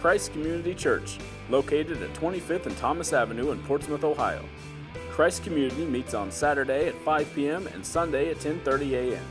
Christ 0.00 0.32
Community 0.32 0.74
Church, 0.74 1.18
located 1.50 2.02
at 2.02 2.14
25th 2.14 2.66
and 2.66 2.76
Thomas 2.76 3.12
Avenue 3.12 3.50
in 3.50 3.60
Portsmouth, 3.64 4.04
Ohio. 4.04 4.44
Christ 5.10 5.42
Community 5.42 5.84
meets 5.84 6.14
on 6.14 6.30
Saturday 6.30 6.86
at 6.86 6.94
5 7.00 7.34
p.m. 7.34 7.66
and 7.68 7.84
Sunday 7.84 8.30
at 8.30 8.38
10:30 8.38 8.92
a.m. 8.92 9.24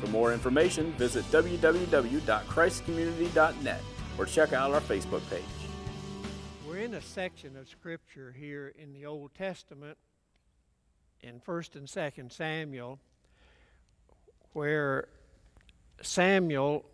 For 0.00 0.08
more 0.08 0.32
information, 0.32 0.90
visit 0.92 1.24
www.christcommunity.net 1.26 3.80
or 4.18 4.26
check 4.26 4.52
out 4.52 4.72
our 4.72 4.80
Facebook 4.80 5.22
page. 5.30 5.44
We're 6.66 6.78
in 6.78 6.94
a 6.94 7.00
section 7.00 7.56
of 7.56 7.68
scripture 7.68 8.34
here 8.36 8.74
in 8.76 8.92
the 8.92 9.06
Old 9.06 9.32
Testament 9.34 9.96
in 11.20 11.38
1st 11.40 11.76
and 11.76 11.86
2nd 11.86 12.32
Samuel 12.32 12.98
where 14.52 15.06
Samuel 16.02 16.84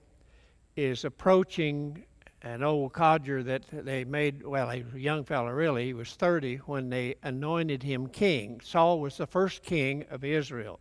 is 0.77 1.05
approaching 1.05 2.05
an 2.43 2.62
old 2.62 2.93
codger 2.93 3.43
that 3.43 3.64
they 3.73 4.05
made, 4.05 4.46
well, 4.46 4.70
a 4.70 4.84
young 4.96 5.24
fellow 5.24 5.51
really, 5.51 5.87
he 5.87 5.92
was 5.92 6.15
30 6.15 6.56
when 6.66 6.88
they 6.88 7.16
anointed 7.23 7.83
him 7.83 8.06
king. 8.06 8.60
Saul 8.62 9.01
was 9.01 9.16
the 9.16 9.27
first 9.27 9.62
king 9.62 10.05
of 10.10 10.24
Israel. 10.24 10.79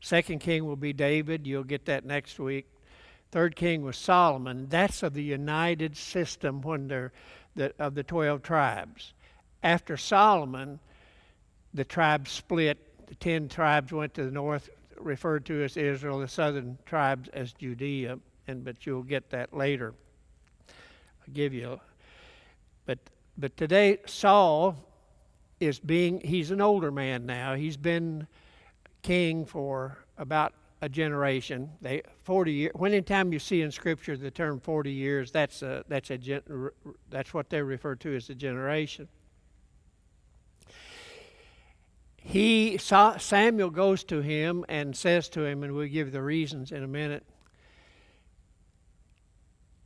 Second 0.00 0.40
king 0.40 0.64
will 0.64 0.76
be 0.76 0.92
David, 0.92 1.46
you'll 1.46 1.62
get 1.62 1.84
that 1.86 2.04
next 2.04 2.38
week. 2.38 2.66
Third 3.30 3.54
king 3.56 3.82
was 3.82 3.96
Solomon. 3.96 4.66
That's 4.68 5.02
of 5.02 5.14
the 5.14 5.22
united 5.22 5.96
system 5.96 6.60
when 6.60 6.88
they're 6.88 7.12
the, 7.54 7.72
of 7.78 7.94
the 7.94 8.02
12 8.02 8.42
tribes. 8.42 9.12
After 9.62 9.96
Solomon, 9.96 10.80
the 11.72 11.84
tribes 11.84 12.30
split. 12.30 12.78
The 13.06 13.14
10 13.16 13.48
tribes 13.48 13.92
went 13.92 14.14
to 14.14 14.24
the 14.24 14.30
north, 14.30 14.70
referred 14.96 15.44
to 15.46 15.62
as 15.64 15.76
Israel, 15.76 16.18
the 16.18 16.28
southern 16.28 16.78
tribes 16.86 17.28
as 17.32 17.52
Judea, 17.52 18.18
and 18.48 18.64
but 18.64 18.86
you'll 18.86 19.02
get 19.02 19.30
that 19.30 19.54
later. 19.54 19.94
Give 21.32 21.54
you. 21.54 21.80
But 22.86 22.98
but 23.36 23.56
today 23.56 23.98
Saul 24.06 24.76
is 25.60 25.78
being 25.78 26.20
he's 26.20 26.50
an 26.50 26.60
older 26.60 26.90
man 26.90 27.26
now. 27.26 27.54
He's 27.54 27.76
been 27.76 28.26
king 29.02 29.44
for 29.44 29.98
about 30.18 30.54
a 30.80 30.88
generation. 30.88 31.70
They 31.80 32.02
40 32.24 32.52
years. 32.52 32.72
When 32.74 32.92
in 32.92 33.04
time 33.04 33.32
you 33.32 33.38
see 33.38 33.62
in 33.62 33.70
Scripture 33.70 34.16
the 34.16 34.30
term 34.30 34.60
40 34.60 34.90
years, 34.90 35.30
that's 35.30 35.62
a 35.62 35.84
that's 35.88 36.10
a 36.10 36.18
that's 37.10 37.32
what 37.32 37.50
they 37.50 37.62
refer 37.62 37.94
to 37.96 38.14
as 38.16 38.28
a 38.28 38.34
generation. 38.34 39.08
He 42.16 42.78
Samuel 42.78 43.70
goes 43.70 44.04
to 44.04 44.20
him 44.20 44.64
and 44.68 44.96
says 44.96 45.28
to 45.30 45.44
him, 45.44 45.62
and 45.62 45.72
we'll 45.74 45.88
give 45.88 46.12
the 46.12 46.22
reasons 46.22 46.70
in 46.72 46.82
a 46.82 46.88
minute 46.88 47.24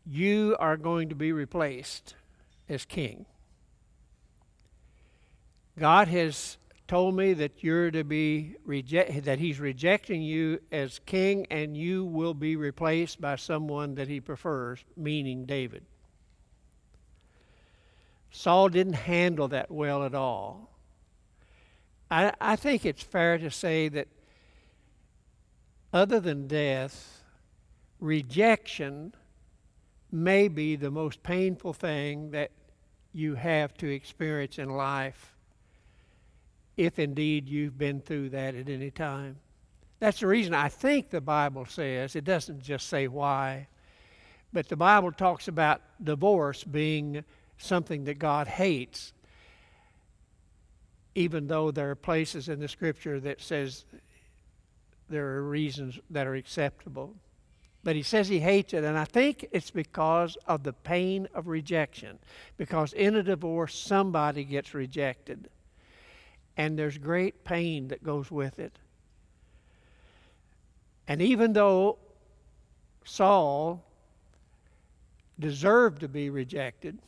you 0.06 0.56
are 0.60 0.76
going 0.76 1.08
to 1.08 1.14
be 1.14 1.32
replaced 1.32 2.14
as 2.68 2.84
king. 2.84 3.26
God 5.78 6.08
has 6.08 6.56
told 6.86 7.16
me 7.16 7.32
that 7.34 7.62
you're 7.62 7.90
to 7.90 8.04
be 8.04 8.54
that 8.66 9.38
he's 9.38 9.58
rejecting 9.58 10.22
you 10.22 10.60
as 10.70 11.00
king 11.00 11.46
and 11.50 11.76
you 11.76 12.04
will 12.04 12.34
be 12.34 12.54
replaced 12.54 13.20
by 13.20 13.36
someone 13.36 13.96
that 13.96 14.08
he 14.08 14.20
prefers, 14.20 14.84
meaning 14.96 15.44
David. 15.44 15.84
Saul 18.30 18.68
didn't 18.68 18.92
handle 18.92 19.48
that 19.48 19.70
well 19.70 20.04
at 20.04 20.14
all. 20.14 20.70
I, 22.10 22.32
I 22.40 22.54
think 22.54 22.86
it's 22.86 23.02
fair 23.02 23.38
to 23.38 23.50
say 23.50 23.88
that 23.88 24.06
other 25.92 26.20
than 26.20 26.46
death, 26.46 27.22
rejection 27.98 29.14
may 30.16 30.48
be 30.48 30.76
the 30.76 30.90
most 30.90 31.22
painful 31.22 31.72
thing 31.72 32.30
that 32.30 32.50
you 33.12 33.34
have 33.34 33.74
to 33.74 33.88
experience 33.88 34.58
in 34.58 34.70
life, 34.70 35.34
if 36.76 36.98
indeed 36.98 37.48
you've 37.48 37.78
been 37.78 38.00
through 38.00 38.30
that 38.30 38.54
at 38.54 38.68
any 38.68 38.90
time. 38.90 39.36
That's 39.98 40.20
the 40.20 40.26
reason 40.26 40.52
I 40.52 40.68
think 40.68 41.10
the 41.10 41.20
Bible 41.20 41.64
says, 41.64 42.16
it 42.16 42.24
doesn't 42.24 42.62
just 42.62 42.88
say 42.88 43.08
why, 43.08 43.68
but 44.52 44.68
the 44.68 44.76
Bible 44.76 45.12
talks 45.12 45.48
about 45.48 45.80
divorce 46.02 46.64
being 46.64 47.24
something 47.58 48.04
that 48.04 48.18
God 48.18 48.46
hates, 48.46 49.12
even 51.14 51.46
though 51.46 51.70
there 51.70 51.90
are 51.90 51.94
places 51.94 52.48
in 52.50 52.60
the 52.60 52.68
Scripture 52.68 53.18
that 53.20 53.40
says 53.40 53.86
there 55.08 55.26
are 55.36 55.42
reasons 55.42 55.98
that 56.10 56.26
are 56.26 56.34
acceptable. 56.34 57.14
But 57.86 57.94
he 57.94 58.02
says 58.02 58.26
he 58.26 58.40
hates 58.40 58.74
it, 58.74 58.82
and 58.82 58.98
I 58.98 59.04
think 59.04 59.46
it's 59.52 59.70
because 59.70 60.36
of 60.48 60.64
the 60.64 60.72
pain 60.72 61.28
of 61.34 61.46
rejection. 61.46 62.18
Because 62.56 62.92
in 62.92 63.14
a 63.14 63.22
divorce, 63.22 63.78
somebody 63.78 64.42
gets 64.42 64.74
rejected, 64.74 65.48
and 66.56 66.76
there's 66.76 66.98
great 66.98 67.44
pain 67.44 67.86
that 67.86 68.02
goes 68.02 68.28
with 68.28 68.58
it. 68.58 68.76
And 71.06 71.22
even 71.22 71.52
though 71.52 71.98
Saul 73.04 73.84
deserved 75.38 76.00
to 76.00 76.08
be 76.08 76.28
rejected, 76.28 76.98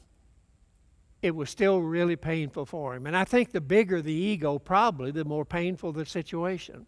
it 1.23 1.35
was 1.35 1.51
still 1.51 1.81
really 1.81 2.15
painful 2.15 2.67
for 2.67 2.95
him. 2.95 3.09
And 3.09 3.17
I 3.17 3.25
think 3.25 3.51
the 3.51 3.61
bigger 3.61 4.01
the 4.01 4.13
ego, 4.13 4.61
probably, 4.61 5.11
the 5.11 5.25
more 5.25 5.45
painful 5.45 5.91
the 5.91 6.07
situation. 6.07 6.87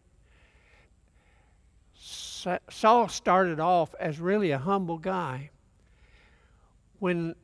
Saul 2.69 3.09
started 3.09 3.61
off 3.61 3.95
as 3.99 4.21
really 4.21 4.51
a 4.51 4.59
humble 4.59 4.99
guy. 4.99 5.51
When, 6.99 7.34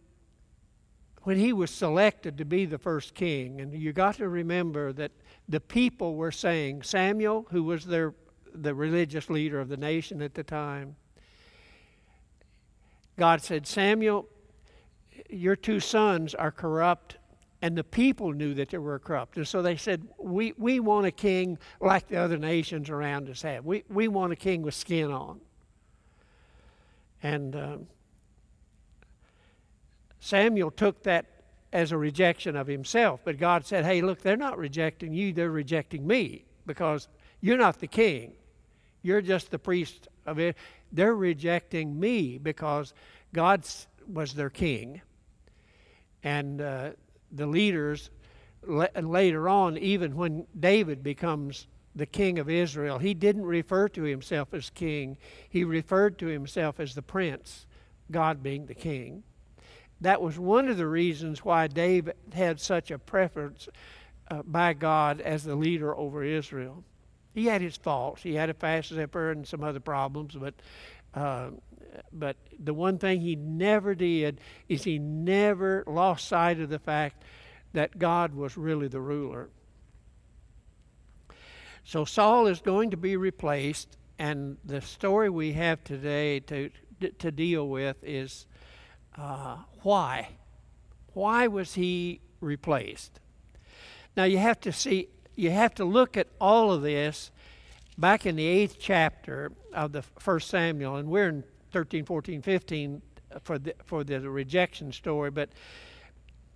when 1.23 1.39
he 1.39 1.53
was 1.53 1.71
selected 1.71 2.39
to 2.39 2.45
be 2.45 2.67
the 2.67 2.79
first 2.79 3.15
king, 3.15 3.61
and 3.61 3.73
you 3.75 3.93
got 3.93 4.17
to 4.17 4.29
remember 4.29 4.93
that 4.93 5.13
the 5.49 5.61
people 5.61 6.15
were 6.15 6.33
saying, 6.33 6.83
Samuel, 6.83 7.47
who 7.51 7.65
was 7.65 7.85
their, 7.85 8.15
the 8.55 8.75
religious 8.75 9.31
leader 9.31 9.61
of 9.61 9.69
the 9.69 9.77
nation 9.77 10.21
at 10.23 10.35
the 10.35 10.45
time, 10.45 10.97
God 13.19 13.41
said, 13.41 13.67
Samuel, 13.67 14.29
your 15.31 15.57
two 15.57 15.81
sons 15.81 16.35
are 16.35 16.51
corrupt 16.51 17.17
and 17.67 17.77
the 17.77 17.83
people 17.83 18.33
knew 18.33 18.55
that 18.55 18.71
they 18.71 18.79
were 18.79 19.01
corrupt. 19.01 19.37
And 19.39 19.49
so 19.49 19.61
they 19.61 19.75
said, 19.75 20.07
We, 20.19 20.55
we 20.57 20.79
want 20.79 21.05
a 21.05 21.11
king 21.11 21.59
like 21.81 22.07
the 22.07 22.17
other 22.17 22.39
nations 22.39 22.89
around 22.91 23.29
us 23.29 23.43
have. 23.43 23.65
We, 23.65 23.83
we 23.89 24.07
want 24.07 24.33
a 24.33 24.37
king 24.37 24.63
with 24.63 24.73
skin 24.73 25.11
on. 25.11 25.41
And 27.25 27.57
um, 27.57 27.87
Samuel 30.21 30.71
took 30.71 31.03
that 31.03 31.27
as 31.73 31.91
a 31.91 31.99
rejection 31.99 32.55
of 32.55 32.69
himself. 32.69 33.23
But 33.25 33.37
God 33.37 33.67
said, 33.67 33.85
Hey, 33.85 34.01
look, 34.01 34.23
they're 34.23 34.37
not 34.37 34.59
rejecting 34.59 35.13
you, 35.13 35.33
they're 35.33 35.51
rejecting 35.51 36.07
me 36.07 36.45
because 36.67 37.09
you're 37.41 37.59
not 37.59 37.81
the 37.81 37.89
king. 37.89 38.35
You're 39.03 39.23
just 39.23 39.51
the 39.51 39.59
priest 39.59 40.07
of 40.25 40.39
it. 40.39 40.55
They're 40.93 41.17
rejecting 41.17 41.99
me 41.99 42.39
because 42.39 42.95
God 43.33 43.67
was 44.07 44.35
their 44.35 44.51
king. 44.51 45.03
And 46.23 46.61
uh, 46.61 46.91
the 47.37 47.47
leaders 47.47 48.11
later 48.67 49.49
on, 49.49 49.79
even 49.79 50.17
when 50.17 50.47
David 50.59 51.03
becomes 51.03 51.67
the 51.95 52.07
king 52.07 52.39
of 52.39 52.51
Israel, 52.51 52.99
he 52.99 53.15
didn't 53.15 53.47
refer 53.47 53.89
to 53.89 54.03
himself 54.03 54.53
as 54.53 54.71
king. 54.71 55.17
He 55.49 55.65
referred 55.65 56.19
to 56.19 56.27
himself 56.27 56.79
as 56.79 56.95
the 56.95 57.03
prince, 57.03 57.67
God 58.11 58.43
being 58.43 58.67
the 58.67 58.75
king. 58.75 59.23
That 60.01 60.21
was 60.21 60.39
one 60.39 60.69
of 60.69 60.77
the 60.77 60.87
reasons 60.87 61.45
why 61.45 61.69
David 61.69 62.17
had 62.33 62.61
such 62.61 62.91
a 62.91 62.99
preference 62.99 63.69
uh, 64.31 64.43
by 64.43 64.75
God 64.75 65.21
as 65.21 65.45
the 65.45 65.57
leader 65.57 65.97
over 65.97 66.23
Israel. 66.23 66.85
He 67.35 67.47
had 67.47 67.63
his 67.63 67.77
faults. 67.77 68.23
He 68.23 68.35
had 68.35 68.51
a 68.51 68.55
fast 68.55 68.95
temper 68.95 69.31
and 69.31 69.47
some 69.47 69.65
other 69.65 69.81
problems, 69.81 70.35
but 70.35 70.55
uh, 71.15 71.51
but 72.13 72.37
the 72.59 72.75
one 72.75 72.99
thing 72.99 73.21
he 73.21 73.37
never 73.37 73.95
did 73.95 74.41
is 74.69 74.85
he 74.85 74.99
never 74.99 75.85
lost 75.87 76.29
sight 76.29 76.61
of 76.61 76.69
the 76.69 76.79
fact 76.79 77.23
that 77.73 77.99
God 77.99 78.35
was 78.35 78.57
really 78.57 78.89
the 78.89 79.01
ruler. 79.01 79.49
So 81.85 82.05
Saul 82.05 82.47
is 82.47 82.61
going 82.61 82.91
to 82.91 82.97
be 82.97 83.17
replaced, 83.17 83.97
and 84.19 84.57
the 84.65 84.81
story 84.81 85.31
we 85.31 85.53
have 85.53 85.85
today 85.85 86.41
to 86.41 86.71
to 87.19 87.31
deal 87.31 87.69
with 87.69 87.97
is 88.03 88.47
uh, 89.17 89.59
why. 89.83 90.29
Why 91.13 91.47
was 91.47 91.75
he 91.75 92.21
replaced? 92.41 93.21
Now 94.17 94.25
you 94.25 94.39
have 94.39 94.61
to 94.61 94.73
see, 94.73 95.09
you 95.35 95.51
have 95.51 95.75
to 95.77 95.85
look 95.85 96.17
at 96.17 96.29
all 96.41 96.73
of 96.73 96.83
this 96.83 97.31
back 97.99 98.27
in 98.27 98.37
the 98.37 98.47
eighth 98.47 98.77
chapter 98.79 99.53
of 99.73 99.93
the 99.93 100.03
First 100.03 100.49
Samuel, 100.49 100.97
and 100.97 101.09
we're 101.09 101.29
in 101.29 101.45
13, 101.77 102.07
14, 102.07 102.41
15 102.41 103.03
for 103.43 103.59
the, 103.59 103.75
for 103.85 104.03
the 104.03 104.19
rejection 104.31 104.91
story, 104.93 105.31
but 105.31 105.51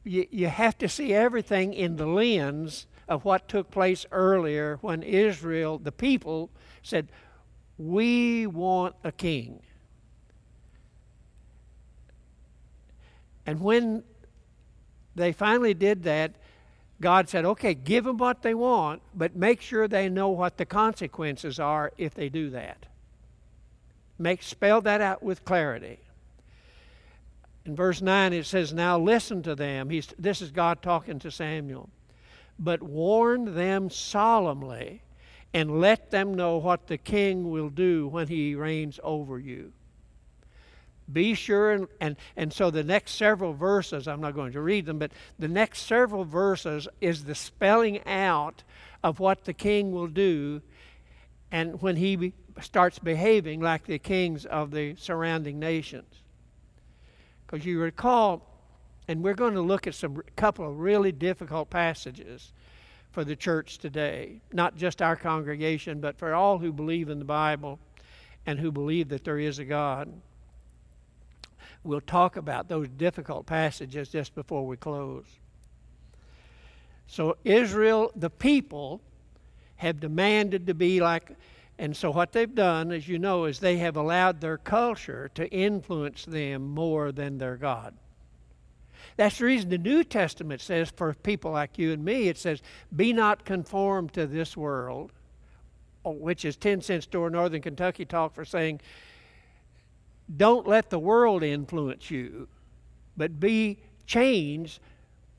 you, 0.02 0.26
you 0.30 0.46
have 0.46 0.78
to 0.78 0.88
see 0.88 1.12
everything 1.12 1.74
in 1.74 1.96
the 1.96 2.06
lens 2.06 2.86
of 3.06 3.26
what 3.26 3.46
took 3.46 3.70
place 3.70 4.06
earlier 4.12 4.78
when 4.80 5.02
Israel, 5.02 5.78
the 5.78 5.92
people, 5.92 6.48
said, 6.82 7.08
We 7.76 8.46
want 8.46 8.94
a 9.04 9.12
king. 9.12 9.60
And 13.44 13.60
when 13.60 14.02
they 15.16 15.32
finally 15.32 15.74
did 15.74 16.04
that, 16.04 16.36
God 16.98 17.28
said, 17.28 17.44
okay, 17.44 17.74
give 17.74 18.04
them 18.04 18.16
what 18.16 18.40
they 18.40 18.54
want, 18.54 19.02
but 19.14 19.36
make 19.36 19.60
sure 19.60 19.86
they 19.86 20.08
know 20.08 20.30
what 20.30 20.56
the 20.56 20.64
consequences 20.64 21.60
are 21.60 21.92
if 21.98 22.14
they 22.14 22.30
do 22.30 22.48
that. 22.48 22.86
Make, 24.20 24.42
spell 24.42 24.82
that 24.82 25.00
out 25.00 25.22
with 25.22 25.46
clarity. 25.46 25.98
In 27.64 27.74
verse 27.74 28.02
9, 28.02 28.34
it 28.34 28.44
says, 28.44 28.70
Now 28.70 28.98
listen 28.98 29.42
to 29.44 29.54
them. 29.54 29.88
He's, 29.88 30.08
this 30.18 30.42
is 30.42 30.50
God 30.50 30.82
talking 30.82 31.18
to 31.20 31.30
Samuel. 31.30 31.88
But 32.58 32.82
warn 32.82 33.54
them 33.54 33.88
solemnly 33.88 35.00
and 35.54 35.80
let 35.80 36.10
them 36.10 36.34
know 36.34 36.58
what 36.58 36.86
the 36.86 36.98
king 36.98 37.50
will 37.50 37.70
do 37.70 38.08
when 38.08 38.28
he 38.28 38.54
reigns 38.54 39.00
over 39.02 39.38
you. 39.38 39.72
Be 41.10 41.32
sure, 41.32 41.72
and, 41.72 41.88
and, 41.98 42.16
and 42.36 42.52
so 42.52 42.70
the 42.70 42.84
next 42.84 43.12
several 43.12 43.54
verses, 43.54 44.06
I'm 44.06 44.20
not 44.20 44.34
going 44.34 44.52
to 44.52 44.60
read 44.60 44.84
them, 44.84 44.98
but 44.98 45.12
the 45.38 45.48
next 45.48 45.86
several 45.86 46.26
verses 46.26 46.86
is 47.00 47.24
the 47.24 47.34
spelling 47.34 48.06
out 48.06 48.64
of 49.02 49.18
what 49.18 49.46
the 49.46 49.54
king 49.54 49.92
will 49.92 50.08
do 50.08 50.60
and 51.50 51.80
when 51.82 51.96
he 51.96 52.32
starts 52.62 52.98
behaving 52.98 53.60
like 53.60 53.86
the 53.86 53.98
kings 53.98 54.44
of 54.46 54.70
the 54.70 54.94
surrounding 54.96 55.58
nations. 55.58 56.22
Because 57.46 57.64
you 57.64 57.80
recall, 57.80 58.46
and 59.08 59.22
we're 59.22 59.34
going 59.34 59.54
to 59.54 59.60
look 59.60 59.86
at 59.86 59.94
some 59.94 60.22
couple 60.36 60.68
of 60.68 60.78
really 60.78 61.12
difficult 61.12 61.70
passages 61.70 62.52
for 63.12 63.24
the 63.24 63.34
church 63.34 63.78
today, 63.78 64.40
not 64.52 64.76
just 64.76 65.02
our 65.02 65.16
congregation, 65.16 66.00
but 66.00 66.16
for 66.16 66.32
all 66.34 66.58
who 66.58 66.72
believe 66.72 67.08
in 67.08 67.18
the 67.18 67.24
Bible 67.24 67.78
and 68.46 68.58
who 68.58 68.70
believe 68.70 69.08
that 69.08 69.24
there 69.24 69.38
is 69.38 69.58
a 69.58 69.64
God. 69.64 70.12
We'll 71.82 72.00
talk 72.00 72.36
about 72.36 72.68
those 72.68 72.88
difficult 72.88 73.46
passages 73.46 74.10
just 74.10 74.34
before 74.34 74.66
we 74.66 74.76
close. 74.76 75.24
So, 77.06 77.36
Israel, 77.42 78.12
the 78.14 78.30
people, 78.30 79.00
have 79.80 79.98
demanded 79.98 80.66
to 80.66 80.74
be 80.74 81.00
like, 81.00 81.30
and 81.80 81.96
so 81.96 82.10
what 82.10 82.32
they've 82.32 82.54
done, 82.54 82.92
as 82.92 83.08
you 83.08 83.18
know, 83.18 83.46
is 83.46 83.58
they 83.58 83.78
have 83.78 83.96
allowed 83.96 84.42
their 84.42 84.58
culture 84.58 85.30
to 85.34 85.50
influence 85.50 86.26
them 86.26 86.68
more 86.68 87.10
than 87.10 87.38
their 87.38 87.56
God. 87.56 87.94
That's 89.16 89.38
the 89.38 89.46
reason 89.46 89.70
the 89.70 89.78
New 89.78 90.04
Testament 90.04 90.60
says 90.60 90.92
for 90.94 91.14
people 91.14 91.52
like 91.52 91.78
you 91.78 91.92
and 91.92 92.04
me, 92.04 92.28
it 92.28 92.36
says, 92.36 92.60
Be 92.94 93.14
not 93.14 93.46
conformed 93.46 94.12
to 94.12 94.26
this 94.26 94.58
world, 94.58 95.12
oh, 96.04 96.10
which 96.10 96.44
is 96.44 96.58
10 96.58 96.82
cent 96.82 97.04
store 97.04 97.30
Northern 97.30 97.62
Kentucky 97.62 98.04
talk 98.04 98.34
for 98.34 98.44
saying, 98.44 98.80
don't 100.36 100.66
let 100.66 100.90
the 100.90 100.98
world 100.98 101.42
influence 101.42 102.10
you, 102.10 102.46
but 103.16 103.40
be 103.40 103.78
changed 104.06 104.80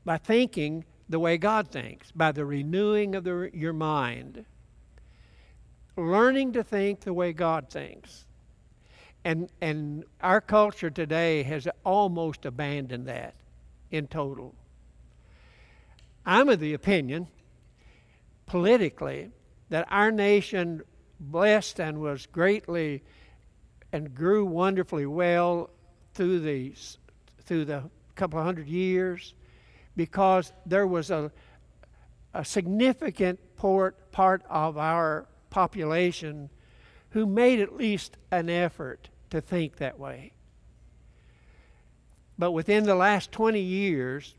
by 0.04 0.18
thinking 0.18 0.86
the 1.08 1.20
way 1.20 1.38
God 1.38 1.70
thinks, 1.70 2.12
by 2.12 2.32
the 2.32 2.46
renewing 2.46 3.14
of 3.14 3.24
the, 3.24 3.52
your 3.54 3.74
mind. 3.74 4.44
Learning 6.01 6.53
to 6.53 6.63
think 6.63 7.01
the 7.01 7.13
way 7.13 7.31
God 7.31 7.69
thinks. 7.69 8.25
And, 9.24 9.50
and 9.62 10.03
our 10.19 10.42
culture 10.42 10.89
today 10.89 11.44
has 11.44 11.68
almost 11.86 12.45
abandoned 12.45 13.07
that 13.07 13.36
in 13.92 14.07
total. 14.07 14.56
I'm 16.25 16.50
of 16.50 16.59
the 16.59 16.74
opinion, 16.74 17.27
politically, 18.48 19.30
that 19.69 19.88
our 19.92 20.12
nation 20.12 20.81
blessed 21.19 21.80
and 21.80 22.00
was 22.01 22.25
greatly 22.25 23.03
and 23.92 24.15
grew 24.15 24.44
wonderfully 24.44 25.06
well 25.06 25.69
through 26.13 26.39
the 26.39 26.74
through 27.44 27.65
the 27.65 27.83
couple 28.15 28.39
of 28.39 28.45
hundred 28.45 28.68
years 28.68 29.33
because 29.95 30.51
there 30.65 30.88
was 30.88 31.12
a 31.12 31.31
a 32.33 32.45
significant 32.45 33.39
port, 33.57 34.12
part 34.12 34.44
of 34.50 34.77
our 34.77 35.27
population 35.51 36.50
who 37.12 37.27
made 37.27 37.59
at 37.59 37.75
least 37.75 38.18
an 38.31 38.50
effort 38.50 39.09
to 39.30 39.39
think 39.39 39.77
that 39.77 40.00
way. 40.00 40.33
But 42.39 42.51
within 42.51 42.86
the 42.86 42.95
last 42.95 43.31
20 43.31 43.59
years, 43.59 44.33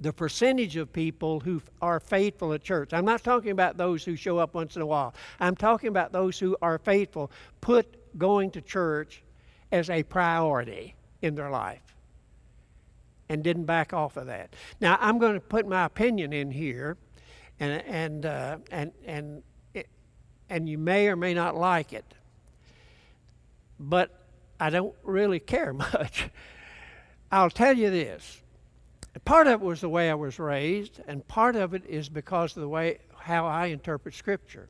the 0.00 0.12
percentage 0.12 0.76
of 0.76 0.92
people 0.92 1.40
who 1.40 1.62
are 1.80 1.98
faithful 1.98 2.52
at 2.52 2.62
church, 2.62 2.92
I'm 2.92 3.04
not 3.04 3.24
talking 3.24 3.50
about 3.50 3.76
those 3.76 4.04
who 4.04 4.16
show 4.16 4.38
up 4.38 4.54
once 4.54 4.76
in 4.76 4.82
a 4.82 4.86
while, 4.86 5.14
I'm 5.40 5.56
talking 5.56 5.88
about 5.88 6.12
those 6.12 6.38
who 6.38 6.56
are 6.60 6.78
faithful, 6.78 7.30
put 7.60 8.18
going 8.18 8.50
to 8.52 8.60
church 8.60 9.22
as 9.72 9.90
a 9.90 10.02
priority 10.02 10.94
in 11.22 11.34
their 11.34 11.50
life 11.50 11.88
and 13.28 13.42
didn't 13.42 13.64
back 13.64 13.92
off 13.92 14.16
of 14.16 14.26
that. 14.26 14.54
Now, 14.80 14.98
I'm 15.00 15.18
going 15.18 15.34
to 15.34 15.40
put 15.40 15.66
my 15.66 15.84
opinion 15.84 16.32
in 16.32 16.50
here, 16.50 16.96
and, 17.60 17.82
and, 17.86 18.26
uh, 18.26 18.58
and, 18.70 18.92
and, 19.04 19.42
and 20.50 20.68
you 20.68 20.78
may 20.78 21.08
or 21.08 21.16
may 21.16 21.34
not 21.34 21.56
like 21.56 21.92
it, 21.92 22.04
but 23.78 24.10
I 24.58 24.70
don't 24.70 24.94
really 25.02 25.40
care 25.40 25.72
much. 25.72 26.28
I'll 27.30 27.50
tell 27.50 27.76
you 27.76 27.90
this. 27.90 28.40
Part 29.24 29.46
of 29.46 29.62
it 29.62 29.64
was 29.64 29.80
the 29.80 29.88
way 29.88 30.10
I 30.10 30.14
was 30.14 30.38
raised, 30.38 31.00
and 31.06 31.26
part 31.26 31.56
of 31.56 31.74
it 31.74 31.84
is 31.86 32.08
because 32.08 32.56
of 32.56 32.62
the 32.62 32.68
way 32.68 32.98
how 33.16 33.46
I 33.46 33.66
interpret 33.66 34.14
Scripture. 34.14 34.68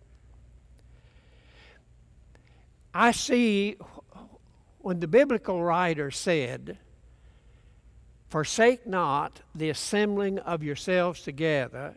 I 2.95 3.13
see 3.13 3.77
when 4.79 5.01
the 5.01 5.09
biblical 5.09 5.63
writer 5.63 6.11
said, 6.11 6.79
Forsake 8.29 8.87
not 8.87 9.41
the 9.55 9.71
assembling 9.71 10.39
of 10.41 10.63
yourselves 10.63 11.23
together, 11.23 11.95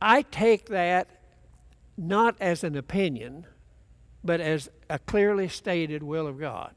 I 0.00 0.22
take 0.22 0.66
that 0.66 1.08
not 2.02 2.36
as 2.40 2.64
an 2.64 2.76
opinion, 2.76 3.46
but 4.24 4.40
as 4.40 4.68
a 4.90 4.98
clearly 4.98 5.48
stated 5.48 6.02
will 6.02 6.26
of 6.26 6.38
God. 6.38 6.74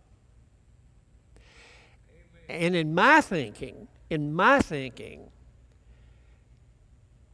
Amen. 2.50 2.62
And 2.64 2.76
in 2.76 2.94
my 2.94 3.22
thinking, 3.22 3.88
in 4.10 4.34
my 4.34 4.60
thinking, 4.60 5.32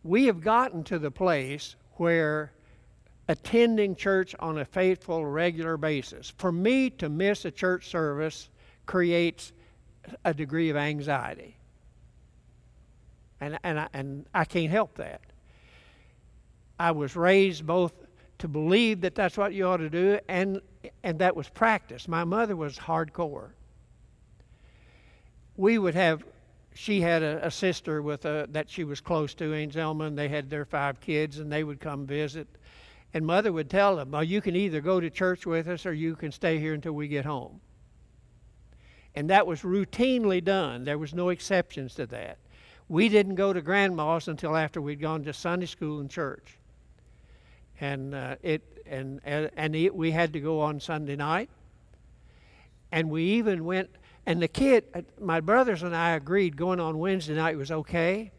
we 0.03 0.25
have 0.25 0.41
gotten 0.41 0.83
to 0.85 0.97
the 0.97 1.11
place 1.11 1.75
where 1.93 2.51
attending 3.27 3.95
church 3.95 4.35
on 4.39 4.57
a 4.57 4.65
faithful, 4.65 5.25
regular 5.25 5.77
basis. 5.77 6.29
For 6.37 6.51
me 6.51 6.89
to 6.91 7.09
miss 7.09 7.45
a 7.45 7.51
church 7.51 7.89
service 7.89 8.49
creates 8.85 9.53
a 10.25 10.33
degree 10.33 10.69
of 10.69 10.75
anxiety. 10.75 11.55
And, 13.39 13.57
and, 13.63 13.79
I, 13.79 13.87
and 13.93 14.25
I 14.33 14.45
can't 14.45 14.71
help 14.71 14.95
that. 14.95 15.21
I 16.81 16.91
was 16.91 17.15
raised 17.15 17.65
both 17.65 17.93
to 18.39 18.47
believe 18.47 19.01
that 19.01 19.15
that's 19.15 19.37
what 19.37 19.53
you 19.53 19.67
ought 19.67 19.77
to 19.77 19.89
do, 19.89 20.19
and, 20.27 20.61
and 21.03 21.19
that 21.19 21.35
was 21.35 21.47
practice. 21.49 22.07
My 22.07 22.23
mother 22.23 22.55
was 22.55 22.77
hardcore. 22.77 23.49
We 25.57 25.77
would 25.77 25.95
have, 25.95 26.23
she 26.73 27.01
had 27.01 27.21
a, 27.21 27.45
a 27.45 27.51
sister 27.51 28.01
with 28.01 28.25
a, 28.25 28.47
that 28.51 28.69
she 28.69 28.83
was 28.83 28.99
close 28.99 29.33
to, 29.35 29.53
Ainsley 29.53 29.81
and 29.81 30.17
they 30.17 30.27
had 30.27 30.49
their 30.49 30.65
five 30.65 30.99
kids, 30.99 31.39
and 31.39 31.51
they 31.51 31.63
would 31.63 31.79
come 31.79 32.05
visit 32.07 32.47
and 33.13 33.25
mother 33.25 33.51
would 33.51 33.69
tell 33.69 33.97
them, 33.97 34.11
well, 34.11 34.23
you 34.23 34.41
can 34.41 34.55
either 34.55 34.81
go 34.81 34.99
to 34.99 35.09
church 35.09 35.45
with 35.45 35.67
us 35.67 35.85
or 35.85 35.93
you 35.93 36.15
can 36.15 36.31
stay 36.31 36.59
here 36.59 36.73
until 36.73 36.93
we 36.93 37.07
get 37.07 37.25
home. 37.25 37.59
And 39.15 39.29
that 39.29 39.45
was 39.45 39.61
routinely 39.61 40.41
done. 40.43 40.85
There 40.85 40.97
was 40.97 41.13
no 41.13 41.29
exceptions 41.29 41.95
to 41.95 42.05
that. 42.07 42.37
We 42.87 43.09
didn't 43.09 43.35
go 43.35 43.51
to 43.51 43.61
grandma's 43.61 44.29
until 44.29 44.55
after 44.55 44.81
we'd 44.81 45.01
gone 45.01 45.23
to 45.23 45.33
Sunday 45.33 45.65
school 45.65 45.99
and 45.99 46.09
church. 46.09 46.57
And 47.81 48.15
uh, 48.15 48.35
it 48.41 48.61
and 48.85 49.19
and 49.25 49.75
it, 49.75 49.93
we 49.93 50.11
had 50.11 50.31
to 50.33 50.39
go 50.39 50.61
on 50.61 50.79
Sunday 50.79 51.17
night. 51.17 51.49
And 52.91 53.09
we 53.09 53.23
even 53.23 53.65
went 53.65 53.89
and 54.25 54.41
the 54.41 54.47
kid 54.47 54.85
uh, 54.93 55.01
my 55.19 55.39
brothers 55.39 55.83
and 55.83 55.95
I 55.95 56.11
agreed 56.11 56.55
going 56.55 56.79
on 56.79 56.99
Wednesday 56.99 57.35
night 57.35 57.57
was 57.57 57.71
okay 57.71 58.31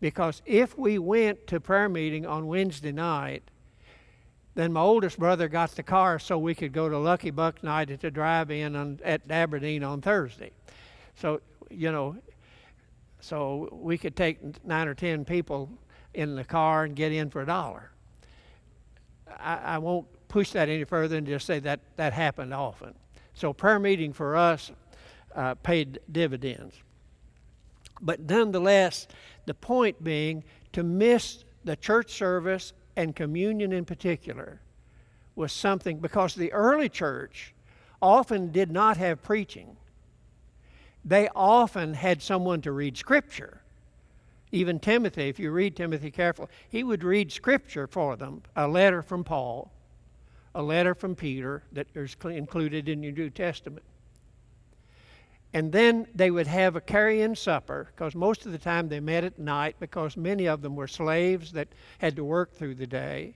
because 0.00 0.42
if 0.46 0.76
we 0.78 0.98
went 0.98 1.46
to 1.48 1.60
prayer 1.60 1.88
meeting 1.88 2.26
on 2.26 2.46
Wednesday 2.46 2.92
night, 2.92 3.42
then 4.54 4.72
my 4.72 4.80
oldest 4.80 5.18
brother 5.18 5.48
got 5.48 5.70
the 5.72 5.82
car 5.82 6.18
so 6.18 6.38
we 6.38 6.54
could 6.54 6.72
go 6.72 6.88
to 6.88 6.98
Lucky 6.98 7.30
Buck 7.30 7.62
night 7.62 7.90
at 7.90 8.00
the 8.00 8.10
drive-in 8.10 8.76
on, 8.76 9.00
at 9.04 9.22
Aberdeen 9.30 9.82
on 9.82 10.00
Thursday. 10.00 10.50
So 11.16 11.40
you 11.70 11.92
know, 11.92 12.16
so 13.20 13.68
we 13.72 13.96
could 13.96 14.16
take 14.16 14.64
nine 14.64 14.88
or 14.88 14.94
ten 14.94 15.24
people 15.24 15.70
in 16.14 16.34
the 16.34 16.44
car 16.44 16.84
and 16.84 16.96
get 16.96 17.12
in 17.12 17.30
for 17.30 17.42
a 17.42 17.46
dollar. 17.46 17.89
I, 19.38 19.56
I 19.56 19.78
won't 19.78 20.06
push 20.28 20.50
that 20.52 20.68
any 20.68 20.84
further 20.84 21.16
and 21.16 21.26
just 21.26 21.46
say 21.46 21.58
that 21.60 21.80
that 21.96 22.12
happened 22.12 22.54
often. 22.54 22.94
So 23.34 23.52
prayer 23.52 23.78
meeting 23.78 24.12
for 24.12 24.36
us 24.36 24.70
uh, 25.34 25.54
paid 25.56 26.00
dividends. 26.10 26.74
But 28.00 28.20
nonetheless, 28.20 29.08
the 29.46 29.54
point 29.54 30.02
being 30.02 30.44
to 30.72 30.82
miss 30.82 31.44
the 31.64 31.76
church 31.76 32.12
service 32.12 32.72
and 32.96 33.14
communion 33.14 33.72
in 33.72 33.84
particular 33.84 34.60
was 35.36 35.52
something 35.52 35.98
because 35.98 36.34
the 36.34 36.52
early 36.52 36.88
church 36.88 37.54
often 38.02 38.50
did 38.50 38.70
not 38.70 38.96
have 38.96 39.22
preaching. 39.22 39.76
they 41.04 41.28
often 41.34 41.94
had 41.94 42.20
someone 42.20 42.60
to 42.60 42.72
read 42.72 42.96
Scripture. 42.96 43.59
Even 44.52 44.80
Timothy, 44.80 45.28
if 45.28 45.38
you 45.38 45.50
read 45.50 45.76
Timothy 45.76 46.10
carefully, 46.10 46.48
he 46.68 46.82
would 46.82 47.04
read 47.04 47.30
Scripture 47.30 47.86
for 47.86 48.16
them, 48.16 48.42
a 48.56 48.66
letter 48.66 49.02
from 49.02 49.22
Paul, 49.22 49.70
a 50.54 50.62
letter 50.62 50.94
from 50.94 51.14
Peter 51.14 51.62
that 51.72 51.86
is 51.94 52.16
included 52.24 52.88
in 52.88 53.02
your 53.02 53.12
New 53.12 53.30
Testament. 53.30 53.84
And 55.52 55.72
then 55.72 56.06
they 56.14 56.30
would 56.30 56.46
have 56.46 56.76
a 56.76 56.80
carry 56.80 57.22
in 57.22 57.34
supper, 57.34 57.88
because 57.94 58.14
most 58.14 58.46
of 58.46 58.52
the 58.52 58.58
time 58.58 58.88
they 58.88 59.00
met 59.00 59.24
at 59.24 59.38
night, 59.38 59.76
because 59.80 60.16
many 60.16 60.46
of 60.46 60.62
them 60.62 60.76
were 60.76 60.88
slaves 60.88 61.52
that 61.52 61.68
had 61.98 62.16
to 62.16 62.24
work 62.24 62.52
through 62.52 62.76
the 62.76 62.86
day. 62.86 63.34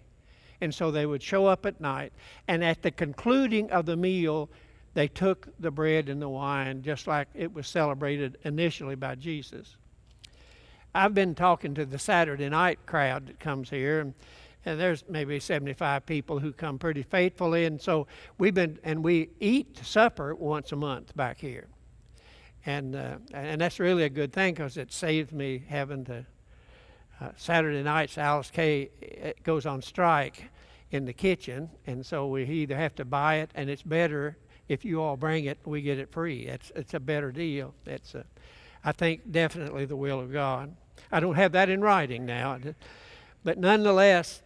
And 0.61 0.73
so 0.73 0.90
they 0.90 1.06
would 1.06 1.23
show 1.23 1.47
up 1.47 1.66
at 1.66 1.80
night. 1.80 2.12
And 2.47 2.64
at 2.64 2.83
the 2.83 2.92
concluding 2.92 3.71
of 3.71 3.87
the 3.87 3.97
meal, 3.97 4.49
they 4.94 5.09
took 5.09 5.49
the 5.59 5.73
bread 5.73 6.09
and 6.09 6.23
the 6.23 6.28
wine, 6.28 6.83
just 6.83 7.09
like 7.09 7.28
it 7.35 7.52
was 7.52 7.66
celebrated 7.66 8.38
initially 8.44 8.94
by 8.94 9.16
Jesus. 9.16 9.76
I've 10.94 11.14
been 11.14 11.34
talking 11.34 11.74
to 11.74 11.84
the 11.84 11.98
Saturday 11.98 12.48
night 12.48 12.78
crowd 12.86 13.26
that 13.26 13.40
comes 13.40 13.70
here, 13.70 14.00
and, 14.00 14.14
and 14.64 14.78
there's 14.78 15.04
maybe 15.08 15.40
75 15.40 16.06
people 16.06 16.38
who 16.38 16.52
come 16.52 16.78
pretty 16.78 17.02
faithfully. 17.02 17.64
And 17.64 17.80
so 17.80 18.06
we've 18.38 18.54
been, 18.54 18.78
and 18.84 19.02
we 19.02 19.30
eat 19.40 19.78
supper 19.84 20.34
once 20.34 20.72
a 20.72 20.76
month 20.76 21.16
back 21.16 21.38
here 21.38 21.68
and 22.66 22.96
uh, 22.96 23.16
and 23.32 23.60
that's 23.60 23.78
really 23.78 24.04
a 24.04 24.08
good 24.08 24.32
thing 24.32 24.54
because 24.54 24.76
it 24.76 24.92
saves 24.92 25.32
me 25.32 25.64
having 25.68 26.04
to. 26.06 26.26
Uh, 27.20 27.28
Saturday 27.36 27.80
nights, 27.80 28.18
Alice 28.18 28.50
Kay 28.50 28.90
uh, 29.24 29.30
goes 29.44 29.66
on 29.66 29.80
strike 29.80 30.50
in 30.90 31.04
the 31.04 31.12
kitchen, 31.12 31.70
and 31.86 32.04
so 32.04 32.26
we 32.26 32.42
either 32.44 32.76
have 32.76 32.92
to 32.96 33.04
buy 33.04 33.36
it, 33.36 33.52
and 33.54 33.70
it's 33.70 33.82
better 33.82 34.36
if 34.68 34.84
you 34.84 35.00
all 35.00 35.16
bring 35.16 35.44
it, 35.44 35.58
we 35.64 35.80
get 35.80 36.00
it 36.00 36.10
free. 36.10 36.46
It's 36.46 36.72
it's 36.74 36.92
a 36.94 37.00
better 37.00 37.30
deal. 37.30 37.72
It's 37.86 38.16
a, 38.16 38.24
I 38.84 38.90
think 38.92 39.30
definitely 39.30 39.84
the 39.84 39.96
will 39.96 40.18
of 40.18 40.32
God. 40.32 40.74
I 41.12 41.20
don't 41.20 41.34
have 41.34 41.52
that 41.52 41.68
in 41.68 41.80
writing 41.80 42.26
now, 42.26 42.58
but 43.44 43.58
nonetheless, 43.58 44.42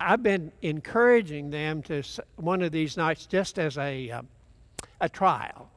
I've 0.00 0.22
been 0.22 0.52
encouraging 0.60 1.50
them 1.50 1.82
to 1.84 2.02
one 2.36 2.62
of 2.62 2.72
these 2.72 2.96
nights 2.96 3.26
just 3.26 3.58
as 3.58 3.78
a 3.78 4.10
uh, 4.10 4.22
a 5.00 5.08
trial 5.08 5.70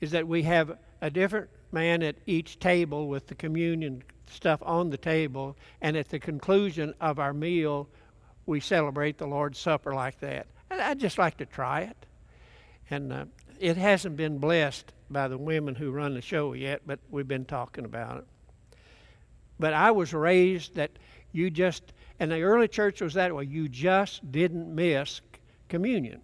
is 0.00 0.10
that 0.12 0.26
we 0.26 0.42
have 0.42 0.78
a 1.00 1.10
different 1.10 1.48
man 1.72 2.02
at 2.02 2.16
each 2.26 2.58
table 2.58 3.08
with 3.08 3.26
the 3.26 3.34
communion 3.34 4.02
stuff 4.26 4.60
on 4.62 4.90
the 4.90 4.96
table, 4.96 5.56
and 5.80 5.96
at 5.96 6.08
the 6.08 6.18
conclusion 6.18 6.94
of 7.00 7.18
our 7.18 7.32
meal, 7.32 7.88
we 8.46 8.60
celebrate 8.60 9.18
the 9.18 9.26
Lord's 9.26 9.58
Supper 9.58 9.94
like 9.94 10.18
that. 10.20 10.46
And 10.70 10.80
I'd 10.80 11.00
just 11.00 11.18
like 11.18 11.36
to 11.38 11.46
try 11.46 11.82
it. 11.82 11.96
And 12.90 13.12
uh, 13.12 13.24
it 13.58 13.76
hasn't 13.76 14.16
been 14.16 14.38
blessed 14.38 14.92
by 15.10 15.28
the 15.28 15.38
women 15.38 15.74
who 15.74 15.90
run 15.90 16.14
the 16.14 16.22
show 16.22 16.52
yet, 16.52 16.82
but 16.86 17.00
we've 17.10 17.28
been 17.28 17.44
talking 17.44 17.84
about 17.84 18.18
it. 18.18 18.24
But 19.60 19.74
I 19.74 19.90
was 19.90 20.12
raised 20.14 20.74
that 20.74 20.90
you 21.32 21.50
just, 21.50 21.92
and 22.18 22.32
the 22.32 22.42
early 22.42 22.66
church 22.66 23.00
was 23.00 23.14
that 23.14 23.34
way, 23.34 23.44
you 23.44 23.68
just 23.68 24.32
didn't 24.32 24.74
miss 24.74 25.20
communion. 25.68 26.22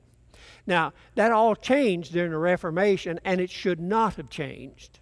Now, 0.66 0.94
that 1.14 1.30
all 1.30 1.54
changed 1.54 2.12
during 2.12 2.32
the 2.32 2.38
Reformation, 2.38 3.20
and 3.24 3.40
it 3.40 3.50
should 3.50 3.78
not 3.78 4.14
have 4.14 4.30
changed. 4.30 4.98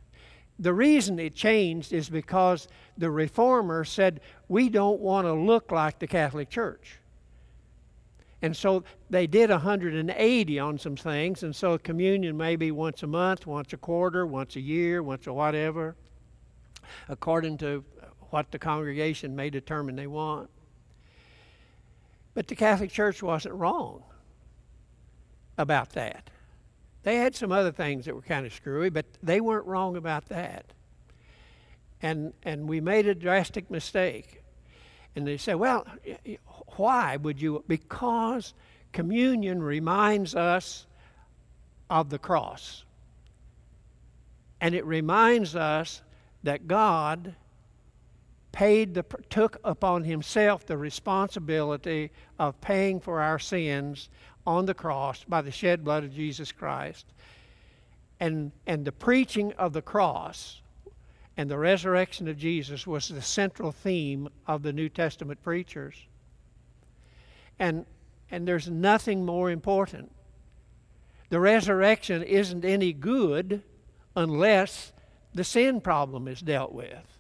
The 0.58 0.74
reason 0.74 1.18
it 1.18 1.34
changed 1.34 1.92
is 1.92 2.10
because 2.10 2.68
the 2.98 3.10
reformers 3.10 3.88
said, 3.88 4.20
we 4.48 4.68
don't 4.68 5.00
want 5.00 5.26
to 5.26 5.32
look 5.32 5.72
like 5.72 5.98
the 5.98 6.06
Catholic 6.06 6.50
Church. 6.50 6.98
And 8.42 8.54
so 8.54 8.84
they 9.08 9.26
did 9.26 9.48
180 9.48 10.58
on 10.58 10.78
some 10.78 10.96
things, 10.96 11.42
and 11.42 11.56
so 11.56 11.78
communion 11.78 12.36
maybe 12.36 12.70
once 12.70 13.02
a 13.02 13.06
month, 13.06 13.46
once 13.46 13.72
a 13.72 13.78
quarter, 13.78 14.26
once 14.26 14.56
a 14.56 14.60
year, 14.60 15.02
once 15.02 15.26
a 15.26 15.32
whatever, 15.32 15.96
according 17.08 17.56
to 17.58 17.82
what 18.34 18.50
the 18.50 18.58
congregation 18.58 19.36
may 19.36 19.48
determine 19.48 19.94
they 19.94 20.08
want. 20.08 20.50
But 22.34 22.48
the 22.48 22.56
Catholic 22.56 22.90
Church 22.90 23.22
wasn't 23.22 23.54
wrong 23.54 24.02
about 25.56 25.90
that. 25.90 26.30
They 27.04 27.14
had 27.14 27.36
some 27.36 27.52
other 27.52 27.70
things 27.70 28.06
that 28.06 28.14
were 28.16 28.22
kind 28.22 28.44
of 28.44 28.52
screwy, 28.52 28.90
but 28.90 29.06
they 29.22 29.40
weren't 29.40 29.66
wrong 29.66 29.96
about 29.96 30.28
that. 30.30 30.66
And 32.02 32.32
and 32.42 32.68
we 32.68 32.80
made 32.80 33.06
a 33.06 33.14
drastic 33.14 33.70
mistake. 33.70 34.42
And 35.14 35.24
they 35.24 35.36
said, 35.36 35.54
"Well, 35.54 35.86
why 36.74 37.16
would 37.18 37.40
you 37.40 37.62
because 37.68 38.52
communion 38.90 39.62
reminds 39.62 40.34
us 40.34 40.86
of 41.88 42.10
the 42.10 42.18
cross. 42.18 42.82
And 44.60 44.74
it 44.74 44.84
reminds 44.84 45.54
us 45.54 46.02
that 46.42 46.66
God 46.66 47.36
paid 48.54 48.94
the 48.94 49.04
took 49.30 49.58
upon 49.64 50.04
himself 50.04 50.64
the 50.64 50.76
responsibility 50.76 52.12
of 52.38 52.60
paying 52.60 53.00
for 53.00 53.20
our 53.20 53.38
sins 53.38 54.08
on 54.46 54.64
the 54.64 54.74
cross 54.74 55.24
by 55.24 55.42
the 55.42 55.50
shed 55.50 55.82
blood 55.82 56.04
of 56.04 56.14
Jesus 56.14 56.52
Christ. 56.52 57.04
And, 58.20 58.52
and 58.64 58.84
the 58.84 58.92
preaching 58.92 59.52
of 59.54 59.72
the 59.72 59.82
cross 59.82 60.62
and 61.36 61.50
the 61.50 61.58
resurrection 61.58 62.28
of 62.28 62.38
Jesus 62.38 62.86
was 62.86 63.08
the 63.08 63.20
central 63.20 63.72
theme 63.72 64.28
of 64.46 64.62
the 64.62 64.72
New 64.72 64.88
Testament 64.88 65.42
preachers. 65.42 65.96
And, 67.58 67.86
and 68.30 68.46
there's 68.46 68.70
nothing 68.70 69.26
more 69.26 69.50
important. 69.50 70.12
The 71.30 71.40
resurrection 71.40 72.22
isn't 72.22 72.64
any 72.64 72.92
good 72.92 73.62
unless 74.14 74.92
the 75.34 75.42
sin 75.42 75.80
problem 75.80 76.28
is 76.28 76.40
dealt 76.40 76.72
with. 76.72 77.13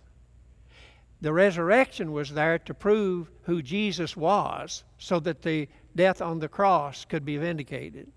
The 1.24 1.32
resurrection 1.32 2.12
was 2.12 2.34
there 2.34 2.58
to 2.58 2.74
prove 2.74 3.30
who 3.44 3.62
Jesus 3.62 4.14
was 4.14 4.84
so 4.98 5.18
that 5.20 5.40
the 5.40 5.68
death 5.96 6.20
on 6.20 6.38
the 6.38 6.50
cross 6.50 7.06
could 7.06 7.24
be 7.24 7.38
vindicated. 7.38 8.12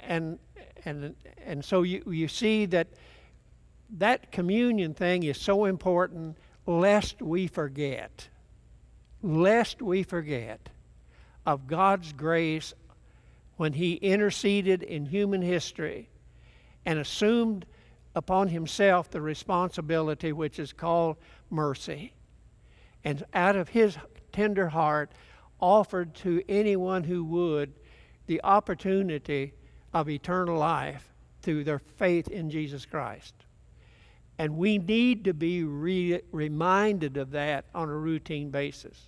And, 0.00 0.40
and, 0.84 1.14
and 1.46 1.64
so 1.64 1.82
you, 1.82 2.02
you 2.04 2.26
see 2.26 2.66
that 2.66 2.88
that 3.98 4.32
communion 4.32 4.92
thing 4.92 5.22
is 5.22 5.40
so 5.40 5.66
important 5.66 6.36
lest 6.66 7.22
we 7.22 7.46
forget, 7.46 8.28
lest 9.22 9.80
we 9.80 10.02
forget 10.02 10.68
of 11.46 11.68
God's 11.68 12.12
grace 12.12 12.74
when 13.56 13.74
He 13.74 13.92
interceded 13.92 14.82
in 14.82 15.06
human 15.06 15.42
history 15.42 16.10
and 16.84 16.98
assumed 16.98 17.66
upon 18.16 18.48
Himself 18.48 19.10
the 19.10 19.20
responsibility 19.20 20.32
which 20.32 20.58
is 20.58 20.72
called 20.72 21.18
mercy. 21.52 22.14
And 23.04 23.24
out 23.34 23.56
of 23.56 23.68
His 23.68 23.96
tender 24.32 24.68
heart, 24.68 25.12
offered 25.60 26.14
to 26.16 26.42
anyone 26.48 27.04
who 27.04 27.24
would 27.24 27.72
the 28.26 28.42
opportunity 28.42 29.52
of 29.94 30.10
eternal 30.10 30.58
life 30.58 31.08
through 31.42 31.64
their 31.64 31.78
faith 31.78 32.28
in 32.28 32.50
Jesus 32.50 32.84
Christ. 32.84 33.34
And 34.38 34.56
we 34.56 34.78
need 34.78 35.24
to 35.24 35.34
be 35.34 35.62
re- 35.62 36.20
reminded 36.32 37.16
of 37.16 37.30
that 37.32 37.66
on 37.74 37.88
a 37.88 37.96
routine 37.96 38.50
basis. 38.50 38.98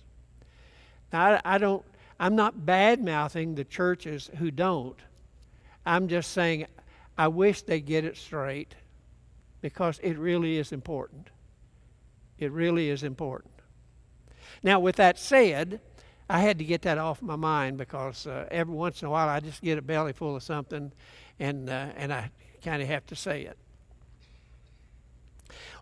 Now, 1.11 1.39
I, 1.45 1.55
I 1.55 1.57
don't, 1.57 1.83
I'm 2.19 2.35
not 2.35 2.65
bad 2.65 3.03
mouthing 3.03 3.55
the 3.55 3.63
churches 3.63 4.29
who 4.37 4.51
don't. 4.51 4.97
I'm 5.85 6.07
just 6.07 6.31
saying 6.31 6.67
I 7.17 7.27
wish 7.27 7.63
they 7.63 7.81
get 7.81 8.05
it 8.05 8.17
straight 8.17 8.75
because 9.61 9.99
it 10.03 10.17
really 10.17 10.57
is 10.57 10.71
important. 10.71 11.29
It 12.37 12.51
really 12.51 12.89
is 12.89 13.03
important. 13.03 13.53
Now, 14.63 14.79
with 14.79 14.95
that 14.97 15.17
said, 15.17 15.79
I 16.29 16.39
had 16.39 16.57
to 16.57 16.65
get 16.65 16.81
that 16.83 16.97
off 16.97 17.21
my 17.21 17.35
mind 17.35 17.77
because 17.77 18.25
uh, 18.25 18.47
every 18.49 18.73
once 18.73 19.01
in 19.01 19.07
a 19.07 19.11
while 19.11 19.29
I 19.29 19.39
just 19.39 19.61
get 19.61 19.77
a 19.77 19.81
belly 19.81 20.13
full 20.13 20.35
of 20.35 20.43
something, 20.43 20.91
and 21.39 21.69
uh, 21.69 21.87
and 21.95 22.11
I 22.11 22.31
kind 22.63 22.81
of 22.81 22.87
have 22.87 23.05
to 23.07 23.15
say 23.15 23.43
it. 23.43 23.57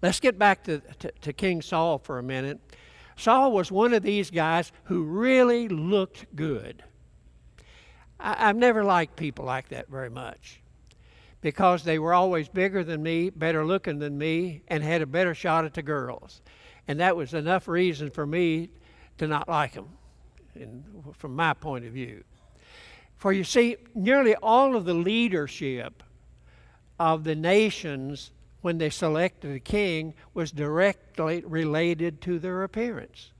Let's 0.01 0.19
get 0.19 0.37
back 0.37 0.65
to, 0.65 0.79
to, 0.99 1.11
to 1.21 1.33
King 1.33 1.61
Saul 1.61 1.97
for 1.97 2.19
a 2.19 2.23
minute. 2.23 2.59
Saul 3.15 3.53
was 3.53 3.71
one 3.71 3.93
of 3.93 4.03
these 4.03 4.29
guys 4.29 4.71
who 4.85 5.03
really 5.03 5.69
looked 5.69 6.35
good. 6.35 6.83
I, 8.19 8.49
I've 8.49 8.57
never 8.57 8.83
liked 8.83 9.15
people 9.15 9.45
like 9.45 9.69
that 9.69 9.87
very 9.87 10.09
much 10.09 10.62
because 11.43 11.83
they 11.83 11.99
were 11.99 12.13
always 12.13 12.47
bigger 12.47 12.85
than 12.85 13.03
me, 13.03 13.29
better 13.29 13.65
looking 13.65 13.99
than 13.99 14.17
me, 14.17 14.63
and 14.69 14.81
had 14.81 15.01
a 15.01 15.05
better 15.05 15.35
shot 15.35 15.65
at 15.65 15.73
the 15.73 15.83
girls. 15.83 16.41
And 16.87 17.01
that 17.01 17.17
was 17.17 17.33
enough 17.33 17.67
reason 17.67 18.09
for 18.09 18.25
me 18.25 18.69
to 19.17 19.27
not 19.27 19.49
like 19.49 19.73
them 19.73 19.89
in, 20.55 20.85
from 21.17 21.35
my 21.35 21.53
point 21.53 21.83
of 21.85 21.91
view. 21.91 22.23
For 23.17 23.33
you 23.33 23.43
see, 23.43 23.75
nearly 23.93 24.35
all 24.35 24.77
of 24.77 24.85
the 24.85 24.93
leadership 24.93 26.01
of 26.97 27.25
the 27.25 27.35
nations 27.35 28.31
when 28.61 28.77
they 28.77 28.89
selected 28.89 29.53
a 29.53 29.59
king 29.59 30.13
was 30.33 30.49
directly 30.49 31.43
related 31.45 32.21
to 32.21 32.39
their 32.39 32.63
appearance. 32.63 33.31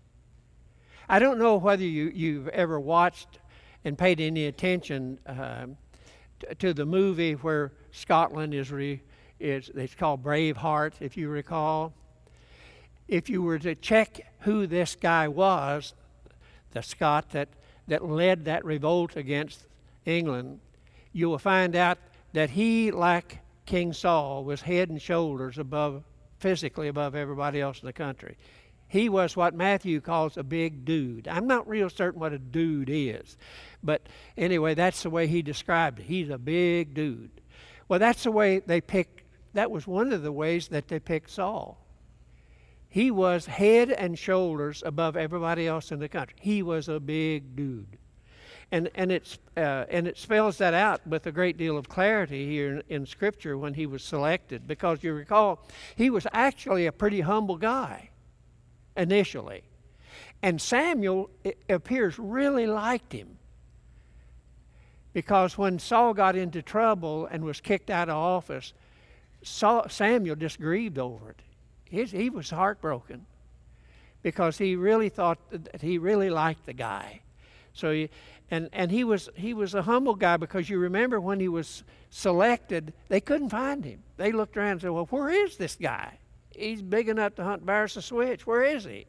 I 1.07 1.19
don't 1.19 1.39
know 1.39 1.55
whether 1.55 1.85
you, 1.85 2.11
you've 2.13 2.49
ever 2.49 2.81
watched 2.81 3.39
and 3.85 3.97
paid 3.97 4.19
any 4.19 4.45
attention 4.45 5.19
uh, 5.25 5.67
to 6.59 6.73
the 6.73 6.85
movie 6.85 7.33
where 7.33 7.71
Scotland 7.93 8.55
is 8.55 8.71
re, 8.71 8.99
is 9.39 9.69
it's 9.75 9.93
called 9.93 10.23
Braveheart, 10.23 10.93
if 10.99 11.15
you 11.15 11.29
recall. 11.29 11.93
If 13.07 13.29
you 13.29 13.43
were 13.43 13.59
to 13.59 13.75
check 13.75 14.19
who 14.39 14.65
this 14.65 14.95
guy 14.95 15.27
was, 15.27 15.93
the 16.71 16.81
Scot 16.81 17.29
that, 17.31 17.49
that 17.87 18.03
led 18.03 18.45
that 18.45 18.65
revolt 18.65 19.15
against 19.15 19.67
England, 20.05 20.59
you 21.13 21.29
will 21.29 21.37
find 21.37 21.75
out 21.75 21.99
that 22.33 22.49
he, 22.49 22.89
like 22.89 23.39
King 23.67 23.93
Saul, 23.93 24.43
was 24.43 24.61
head 24.61 24.89
and 24.89 24.99
shoulders 24.99 25.59
above, 25.59 26.03
physically 26.39 26.87
above 26.87 27.13
everybody 27.13 27.61
else 27.61 27.79
in 27.79 27.85
the 27.85 27.93
country. 27.93 28.37
He 28.87 29.07
was 29.07 29.37
what 29.37 29.53
Matthew 29.53 30.01
calls 30.01 30.35
a 30.35 30.43
big 30.43 30.83
dude. 30.83 31.27
I'm 31.27 31.45
not 31.45 31.67
real 31.67 31.91
certain 31.91 32.19
what 32.19 32.33
a 32.33 32.39
dude 32.39 32.89
is, 32.91 33.37
but 33.83 34.01
anyway, 34.35 34.73
that's 34.73 35.03
the 35.03 35.11
way 35.11 35.27
he 35.27 35.43
described 35.43 35.99
it. 35.99 36.05
He's 36.05 36.29
a 36.29 36.39
big 36.39 36.95
dude. 36.95 37.29
Well, 37.87 37.99
that's 37.99 38.23
the 38.23 38.31
way 38.31 38.59
they 38.59 38.81
picked, 38.81 39.23
that 39.53 39.69
was 39.71 39.85
one 39.87 40.13
of 40.13 40.23
the 40.23 40.31
ways 40.31 40.69
that 40.69 40.87
they 40.87 40.99
picked 40.99 41.29
Saul. 41.29 41.77
He 42.89 43.09
was 43.09 43.47
head 43.47 43.89
and 43.89 44.17
shoulders 44.17 44.83
above 44.85 45.17
everybody 45.17 45.67
else 45.67 45.91
in 45.91 45.99
the 45.99 46.07
country. 46.07 46.37
He 46.39 46.61
was 46.61 46.89
a 46.89 46.99
big 46.99 47.55
dude. 47.55 47.97
And, 48.71 48.89
and, 48.95 49.11
it's, 49.11 49.37
uh, 49.57 49.85
and 49.89 50.07
it 50.07 50.17
spells 50.17 50.57
that 50.57 50.73
out 50.73 51.05
with 51.05 51.27
a 51.27 51.31
great 51.31 51.57
deal 51.57 51.77
of 51.77 51.89
clarity 51.89 52.47
here 52.47 52.81
in, 52.89 53.01
in 53.01 53.05
Scripture 53.05 53.57
when 53.57 53.73
he 53.73 53.85
was 53.85 54.03
selected, 54.03 54.67
because 54.67 55.03
you 55.03 55.13
recall, 55.13 55.67
he 55.95 56.09
was 56.09 56.25
actually 56.33 56.85
a 56.85 56.91
pretty 56.91 57.21
humble 57.21 57.57
guy 57.57 58.09
initially. 58.97 59.63
And 60.41 60.61
Samuel, 60.61 61.29
appears, 61.69 62.17
really 62.19 62.67
liked 62.67 63.13
him. 63.13 63.37
Because 65.13 65.57
when 65.57 65.79
Saul 65.79 66.13
got 66.13 66.35
into 66.35 66.61
trouble 66.61 67.27
and 67.27 67.43
was 67.43 67.61
kicked 67.61 67.89
out 67.89 68.09
of 68.09 68.15
office, 68.15 68.73
Saul, 69.43 69.87
Samuel 69.89 70.35
just 70.35 70.59
grieved 70.59 70.97
over 70.97 71.29
it 71.29 71.41
he 71.93 72.29
was 72.29 72.49
heartbroken 72.49 73.25
because 74.21 74.57
he 74.57 74.75
really 74.75 75.09
thought 75.09 75.37
that 75.51 75.81
he 75.81 75.97
really 75.97 76.29
liked 76.29 76.65
the 76.65 76.73
guy. 76.73 77.21
So 77.73 77.91
he, 77.91 78.09
and 78.49 78.69
and 78.73 78.91
he 78.91 79.03
was 79.03 79.29
he 79.35 79.53
was 79.53 79.73
a 79.75 79.83
humble 79.83 80.15
guy 80.15 80.37
because 80.37 80.69
you 80.69 80.79
remember 80.79 81.19
when 81.19 81.39
he 81.39 81.47
was 81.47 81.83
selected, 82.09 82.93
they 83.09 83.21
couldn't 83.21 83.49
find 83.49 83.83
him. 83.85 84.03
They 84.17 84.31
looked 84.31 84.57
around 84.57 84.71
and 84.71 84.81
said, 84.81 84.91
"Well, 84.91 85.05
where 85.05 85.29
is 85.29 85.57
this 85.57 85.75
guy? 85.75 86.17
He's 86.55 86.81
big 86.81 87.09
enough 87.09 87.35
to 87.35 87.43
hunt 87.43 87.65
bears 87.65 87.93
to 87.93 88.01
switch. 88.01 88.47
Where 88.47 88.63
is 88.63 88.85
he?" 88.85 89.05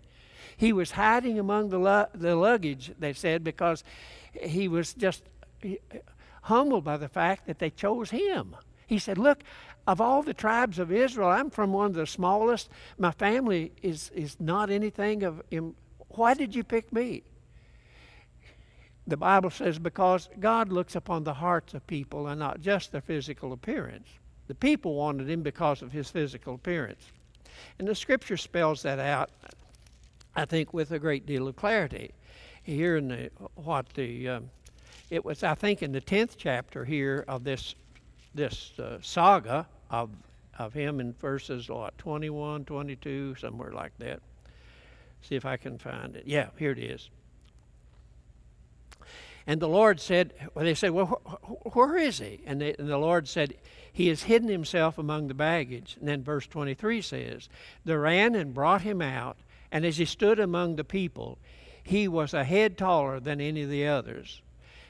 He 0.56 0.72
was 0.72 0.92
hiding 0.92 1.38
among 1.38 1.70
the 1.70 1.78
lu- 1.78 2.20
the 2.20 2.36
luggage. 2.36 2.92
They 2.98 3.12
said 3.12 3.44
because 3.44 3.82
he 4.40 4.68
was 4.68 4.94
just 4.94 5.22
humbled 6.42 6.84
by 6.84 6.96
the 6.96 7.08
fact 7.08 7.46
that 7.46 7.58
they 7.58 7.70
chose 7.70 8.10
him. 8.10 8.56
He 8.86 8.98
said, 8.98 9.18
"Look, 9.18 9.42
of 9.86 10.00
all 10.00 10.22
the 10.22 10.34
tribes 10.34 10.78
of 10.78 10.92
Israel, 10.92 11.28
I'm 11.28 11.50
from 11.50 11.72
one 11.72 11.86
of 11.86 11.94
the 11.94 12.06
smallest. 12.06 12.70
My 12.98 13.10
family 13.10 13.72
is, 13.82 14.10
is 14.14 14.38
not 14.40 14.70
anything 14.70 15.22
of. 15.22 15.42
Him 15.50 15.74
why 16.16 16.34
did 16.34 16.54
you 16.54 16.64
pick 16.64 16.92
me? 16.92 17.22
The 19.06 19.16
Bible 19.16 19.50
says 19.50 19.78
because 19.78 20.28
God 20.40 20.70
looks 20.70 20.96
upon 20.96 21.24
the 21.24 21.34
hearts 21.34 21.74
of 21.74 21.86
people 21.86 22.28
and 22.28 22.38
not 22.38 22.60
just 22.60 22.92
their 22.92 23.00
physical 23.00 23.52
appearance. 23.52 24.08
The 24.46 24.54
people 24.54 24.94
wanted 24.94 25.28
him 25.28 25.42
because 25.42 25.82
of 25.82 25.92
his 25.92 26.10
physical 26.10 26.54
appearance. 26.54 27.02
And 27.78 27.86
the 27.86 27.94
scripture 27.94 28.36
spells 28.36 28.82
that 28.82 28.98
out, 28.98 29.30
I 30.34 30.44
think, 30.44 30.72
with 30.72 30.90
a 30.92 30.98
great 30.98 31.26
deal 31.26 31.48
of 31.48 31.56
clarity. 31.56 32.12
Here 32.62 32.96
in 32.96 33.08
the, 33.08 33.30
what 33.56 33.88
the, 33.90 34.28
um, 34.28 34.50
it 35.10 35.24
was, 35.24 35.42
I 35.42 35.54
think, 35.54 35.82
in 35.82 35.92
the 35.92 36.00
10th 36.00 36.34
chapter 36.36 36.84
here 36.84 37.24
of 37.28 37.44
this, 37.44 37.74
this 38.34 38.72
uh, 38.78 38.98
saga, 39.02 39.66
of, 39.90 40.10
of 40.58 40.72
him 40.72 41.00
in 41.00 41.12
verses, 41.14 41.68
what, 41.68 41.96
21, 41.98 42.64
22, 42.64 43.36
somewhere 43.36 43.72
like 43.72 43.96
that. 43.98 44.20
See 45.22 45.36
if 45.36 45.44
I 45.44 45.56
can 45.56 45.78
find 45.78 46.16
it. 46.16 46.24
Yeah, 46.26 46.48
here 46.58 46.72
it 46.72 46.78
is. 46.78 47.08
And 49.46 49.60
the 49.60 49.68
Lord 49.68 50.00
said, 50.00 50.32
well, 50.54 50.64
they 50.64 50.74
said, 50.74 50.90
well, 50.90 51.06
wh- 51.06 51.76
where 51.76 51.96
is 51.96 52.18
he? 52.18 52.40
And, 52.46 52.60
they, 52.60 52.74
and 52.78 52.88
the 52.88 52.98
Lord 52.98 53.28
said, 53.28 53.54
he 53.92 54.08
has 54.08 54.24
hidden 54.24 54.48
himself 54.48 54.98
among 54.98 55.28
the 55.28 55.34
baggage. 55.34 55.96
And 56.00 56.08
then 56.08 56.24
verse 56.24 56.46
23 56.46 57.02
says, 57.02 57.48
They 57.84 57.94
ran 57.94 58.34
and 58.34 58.54
brought 58.54 58.82
him 58.82 59.00
out, 59.00 59.36
and 59.70 59.84
as 59.84 59.98
he 59.98 60.04
stood 60.04 60.40
among 60.40 60.76
the 60.76 60.84
people, 60.84 61.38
he 61.82 62.08
was 62.08 62.34
a 62.34 62.44
head 62.44 62.78
taller 62.78 63.20
than 63.20 63.40
any 63.40 63.62
of 63.62 63.70
the 63.70 63.86
others. 63.86 64.40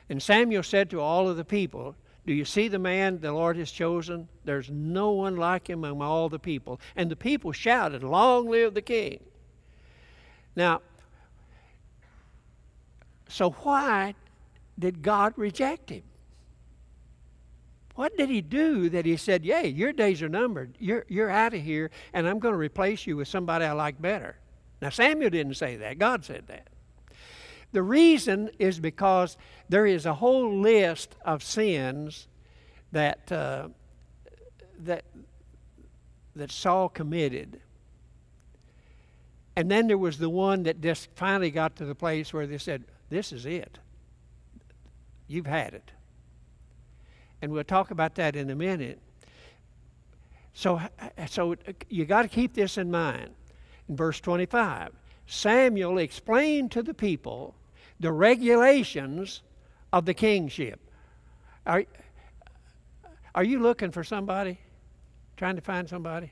And 0.09 0.23
Samuel 0.23 0.63
said 0.63 0.91
to 0.91 1.01
all 1.01 1.29
of 1.29 1.37
the 1.37 1.45
people, 1.45 1.97
do 2.27 2.33
you 2.33 2.45
see 2.45 2.69
the 2.69 2.79
man 2.79 3.21
the 3.21 3.33
Lord 3.33 3.57
has 3.57 3.71
chosen? 3.71 4.29
There's 4.45 4.71
no 4.71 5.11
one 5.13 5.37
like 5.37 5.69
him 5.69 5.85
among 5.85 6.07
all 6.07 6.29
the 6.29 6.39
people. 6.39 6.81
And 6.97 7.11
the 7.11 7.17
people 7.17 7.53
shouted, 7.53 8.03
Long 8.03 8.49
live 8.49 8.73
the 8.75 8.83
king. 8.83 9.23
Now, 10.57 10.81
so 13.29 13.51
why 13.51 14.15
did 14.79 15.03
God 15.03 15.35
reject 15.37 15.91
him? 15.91 16.03
What 17.95 18.17
did 18.17 18.29
he 18.29 18.41
do 18.41 18.89
that 18.89 19.05
he 19.05 19.17
said, 19.17 19.45
Yay, 19.45 19.69
your 19.69 19.93
days 19.93 20.23
are 20.23 20.29
numbered. 20.29 20.77
You're, 20.79 21.05
you're 21.09 21.31
out 21.31 21.55
of 21.55 21.61
here, 21.63 21.91
and 22.13 22.27
I'm 22.27 22.39
going 22.39 22.55
to 22.55 22.59
replace 22.59 23.07
you 23.07 23.17
with 23.17 23.29
somebody 23.29 23.65
I 23.67 23.73
like 23.73 24.01
better? 24.01 24.37
Now, 24.81 24.89
Samuel 24.89 25.31
didn't 25.31 25.55
say 25.55 25.77
that. 25.77 25.99
God 25.99 26.25
said 26.25 26.47
that. 26.49 26.69
The 27.75 27.83
reason 27.83 28.51
is 28.61 28.79
because 28.79 29.37
there 29.69 29.85
is 29.85 30.07
a 30.07 30.15
whole 30.15 30.61
list 30.61 31.17
of 31.25 31.43
sins 31.43 32.29
that 32.93 33.33
uh, 33.33 33.67
that 34.79 35.05
that 36.37 36.53
Saul 36.53 36.89
committed. 36.89 37.61
And 39.57 39.69
then 39.69 39.89
there 39.89 39.99
was 39.99 40.19
the 40.19 40.31
one 40.31 40.63
that 40.63 40.81
just 40.81 41.09
finally 41.17 41.51
got 41.51 41.75
to 41.77 41.85
the 41.85 41.97
place 41.97 42.33
where 42.33 42.47
they 42.47 42.59
said, 42.59 42.85
This 43.11 43.33
is 43.33 43.45
it. 43.45 43.81
You've 45.27 45.47
had 45.47 45.75
it. 45.75 45.91
And 47.43 47.51
we'll 47.51 47.65
talk 47.65 47.91
about 47.91 48.15
that 48.15 48.37
in 48.37 48.51
a 48.51 48.55
minute. 48.55 49.01
So, 50.53 50.81
so 51.27 51.57
you 51.89 52.05
got 52.05 52.23
to 52.23 52.29
keep 52.29 52.55
this 52.55 52.79
in 52.79 52.89
mind. 52.89 53.31
In 53.89 53.97
verse 53.97 54.21
25, 54.21 54.93
Samuel 55.27 55.99
explained 55.99 56.71
to 56.71 56.83
the 56.85 56.95
people 56.95 57.57
the 58.05 58.13
regulations 58.13 59.41
of 59.91 60.05
the 60.05 60.13
kingship. 60.13 60.79
Are, 61.65 61.85
are 63.35 63.43
you 63.43 63.61
looking 63.61 63.93
for 63.93 64.05
somebody? 64.05 64.59
Trying 65.39 65.57
to 65.57 65.63
find 65.63 65.89
somebody? 65.89 66.31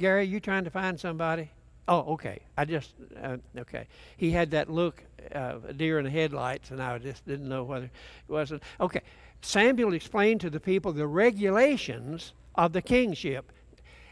Gary, 0.00 0.24
you 0.24 0.40
trying 0.40 0.64
to 0.64 0.70
find 0.70 0.98
somebody? 0.98 1.52
Oh, 1.86 2.14
okay. 2.14 2.40
I 2.58 2.64
just, 2.64 2.94
uh, 3.22 3.36
okay. 3.58 3.86
He 4.16 4.32
had 4.32 4.50
that 4.50 4.68
look, 4.68 5.04
uh, 5.32 5.58
a 5.68 5.72
deer 5.72 6.00
in 6.00 6.04
the 6.04 6.10
headlights, 6.10 6.72
and 6.72 6.82
I 6.82 6.98
just 6.98 7.24
didn't 7.28 7.48
know 7.48 7.62
whether 7.62 7.84
it 7.84 7.92
wasn't. 8.26 8.64
Okay. 8.80 9.02
Samuel 9.40 9.94
explained 9.94 10.40
to 10.40 10.50
the 10.50 10.58
people 10.58 10.92
the 10.92 11.06
regulations 11.06 12.32
of 12.56 12.72
the 12.72 12.82
kingship. 12.82 13.52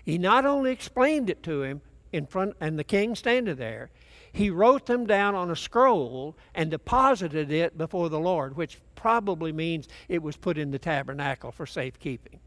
He 0.04 0.18
not 0.18 0.46
only 0.46 0.70
explained 0.70 1.30
it 1.30 1.42
to 1.42 1.64
him 1.64 1.80
in 2.12 2.26
front, 2.26 2.54
and 2.60 2.78
the 2.78 2.84
king 2.84 3.16
standing 3.16 3.56
there, 3.56 3.90
he 4.32 4.50
wrote 4.50 4.86
them 4.86 5.06
down 5.06 5.34
on 5.34 5.50
a 5.50 5.56
scroll 5.56 6.36
and 6.54 6.70
deposited 6.70 7.50
it 7.50 7.76
before 7.76 8.08
the 8.08 8.20
Lord, 8.20 8.56
which 8.56 8.78
probably 8.94 9.52
means 9.52 9.88
it 10.08 10.22
was 10.22 10.36
put 10.36 10.58
in 10.58 10.70
the 10.70 10.78
tabernacle 10.78 11.50
for 11.50 11.66
safekeeping. 11.66 12.40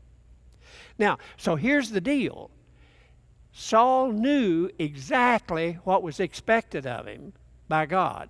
Now, 0.97 1.17
so 1.37 1.55
here's 1.55 1.91
the 1.91 2.01
deal 2.01 2.51
Saul 3.51 4.11
knew 4.11 4.69
exactly 4.79 5.73
what 5.83 6.03
was 6.03 6.19
expected 6.19 6.87
of 6.87 7.05
him 7.05 7.33
by 7.67 7.85
God. 7.85 8.29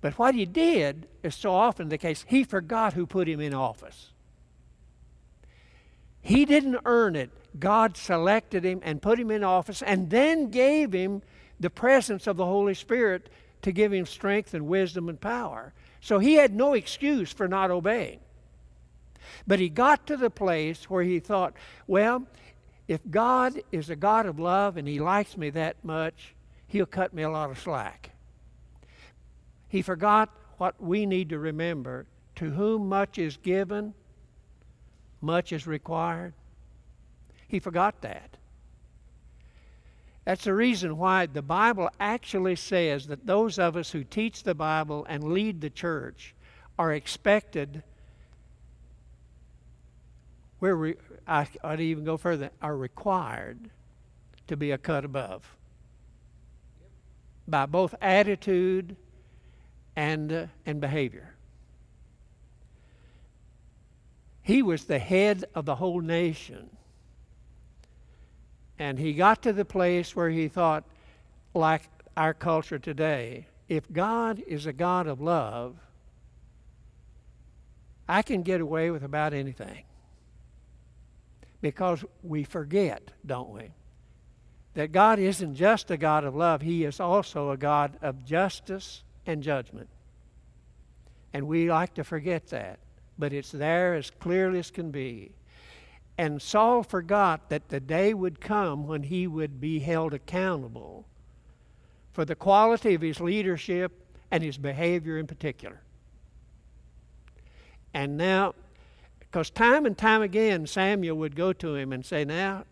But 0.00 0.18
what 0.18 0.34
he 0.34 0.44
did 0.44 1.08
is 1.22 1.34
so 1.34 1.52
often 1.52 1.88
the 1.88 1.98
case, 1.98 2.24
he 2.28 2.44
forgot 2.44 2.92
who 2.92 3.06
put 3.06 3.26
him 3.26 3.40
in 3.40 3.54
office. 3.54 4.12
He 6.20 6.44
didn't 6.44 6.80
earn 6.84 7.16
it. 7.16 7.30
God 7.58 7.96
selected 7.96 8.64
him 8.64 8.80
and 8.82 9.00
put 9.00 9.18
him 9.18 9.30
in 9.30 9.42
office 9.44 9.82
and 9.82 10.10
then 10.10 10.50
gave 10.50 10.92
him 10.92 11.22
the 11.64 11.70
presence 11.70 12.26
of 12.26 12.36
the 12.36 12.44
Holy 12.44 12.74
Spirit 12.74 13.30
to 13.62 13.72
give 13.72 13.90
him 13.90 14.04
strength 14.04 14.52
and 14.52 14.66
wisdom 14.66 15.08
and 15.08 15.18
power. 15.18 15.72
So 16.02 16.18
he 16.18 16.34
had 16.34 16.54
no 16.54 16.74
excuse 16.74 17.32
for 17.32 17.48
not 17.48 17.70
obeying. 17.70 18.20
But 19.46 19.60
he 19.60 19.70
got 19.70 20.06
to 20.08 20.18
the 20.18 20.28
place 20.28 20.90
where 20.90 21.02
he 21.02 21.20
thought, 21.20 21.54
well, 21.86 22.26
if 22.86 23.00
God 23.10 23.62
is 23.72 23.88
a 23.88 23.96
God 23.96 24.26
of 24.26 24.38
love 24.38 24.76
and 24.76 24.86
he 24.86 25.00
likes 25.00 25.38
me 25.38 25.48
that 25.50 25.82
much, 25.82 26.34
he'll 26.66 26.84
cut 26.84 27.14
me 27.14 27.22
a 27.22 27.30
lot 27.30 27.50
of 27.50 27.58
slack. 27.58 28.10
He 29.70 29.80
forgot 29.80 30.28
what 30.58 30.78
we 30.78 31.06
need 31.06 31.30
to 31.30 31.38
remember 31.38 32.04
to 32.36 32.50
whom 32.50 32.90
much 32.90 33.16
is 33.16 33.38
given, 33.38 33.94
much 35.22 35.50
is 35.50 35.66
required. 35.66 36.34
He 37.48 37.58
forgot 37.58 38.02
that. 38.02 38.36
That's 40.24 40.44
the 40.44 40.54
reason 40.54 40.96
why 40.96 41.26
the 41.26 41.42
Bible 41.42 41.90
actually 42.00 42.56
says 42.56 43.06
that 43.08 43.26
those 43.26 43.58
of 43.58 43.76
us 43.76 43.90
who 43.90 44.04
teach 44.04 44.42
the 44.42 44.54
Bible 44.54 45.06
and 45.08 45.22
lead 45.22 45.60
the 45.60 45.70
church 45.70 46.34
are 46.78 46.92
expected, 46.92 47.82
where 50.60 50.76
we're 50.76 50.96
I, 51.26 51.46
I'd 51.62 51.80
even 51.80 52.04
go 52.04 52.16
further, 52.16 52.50
are 52.60 52.76
required 52.76 53.70
to 54.46 54.56
be 54.56 54.70
a 54.72 54.78
cut 54.78 55.04
above 55.04 55.56
by 57.46 57.66
both 57.66 57.94
attitude 58.00 58.96
and, 59.96 60.32
uh, 60.32 60.46
and 60.66 60.80
behavior. 60.80 61.34
He 64.42 64.62
was 64.62 64.84
the 64.84 64.98
head 64.98 65.44
of 65.54 65.64
the 65.64 65.76
whole 65.76 66.00
nation. 66.00 66.73
And 68.78 68.98
he 68.98 69.12
got 69.12 69.42
to 69.42 69.52
the 69.52 69.64
place 69.64 70.16
where 70.16 70.30
he 70.30 70.48
thought, 70.48 70.84
like 71.54 71.82
our 72.16 72.34
culture 72.34 72.78
today, 72.78 73.46
if 73.68 73.90
God 73.92 74.42
is 74.46 74.66
a 74.66 74.72
God 74.72 75.06
of 75.06 75.20
love, 75.20 75.76
I 78.08 78.22
can 78.22 78.42
get 78.42 78.60
away 78.60 78.90
with 78.90 79.02
about 79.02 79.32
anything. 79.32 79.84
Because 81.60 82.04
we 82.22 82.44
forget, 82.44 83.10
don't 83.24 83.50
we? 83.50 83.70
That 84.74 84.92
God 84.92 85.18
isn't 85.18 85.54
just 85.54 85.90
a 85.90 85.96
God 85.96 86.24
of 86.24 86.34
love, 86.34 86.60
He 86.60 86.84
is 86.84 87.00
also 87.00 87.50
a 87.50 87.56
God 87.56 87.96
of 88.02 88.24
justice 88.24 89.02
and 89.24 89.42
judgment. 89.42 89.88
And 91.32 91.46
we 91.46 91.70
like 91.70 91.94
to 91.94 92.04
forget 92.04 92.48
that, 92.48 92.78
but 93.18 93.32
it's 93.32 93.50
there 93.50 93.94
as 93.94 94.10
clearly 94.10 94.58
as 94.58 94.70
can 94.70 94.90
be. 94.90 95.32
And 96.16 96.40
Saul 96.40 96.82
forgot 96.82 97.48
that 97.50 97.68
the 97.68 97.80
day 97.80 98.14
would 98.14 98.40
come 98.40 98.86
when 98.86 99.04
he 99.04 99.26
would 99.26 99.60
be 99.60 99.80
held 99.80 100.14
accountable 100.14 101.06
for 102.12 102.24
the 102.24 102.36
quality 102.36 102.94
of 102.94 103.00
his 103.00 103.20
leadership 103.20 103.92
and 104.30 104.42
his 104.42 104.56
behavior 104.56 105.18
in 105.18 105.26
particular. 105.26 105.80
And 107.92 108.16
now, 108.16 108.54
because 109.18 109.50
time 109.50 109.86
and 109.86 109.98
time 109.98 110.22
again, 110.22 110.66
Samuel 110.66 111.16
would 111.16 111.34
go 111.34 111.52
to 111.52 111.74
him 111.74 111.92
and 111.92 112.04
say, 112.04 112.24
Now, 112.24 112.64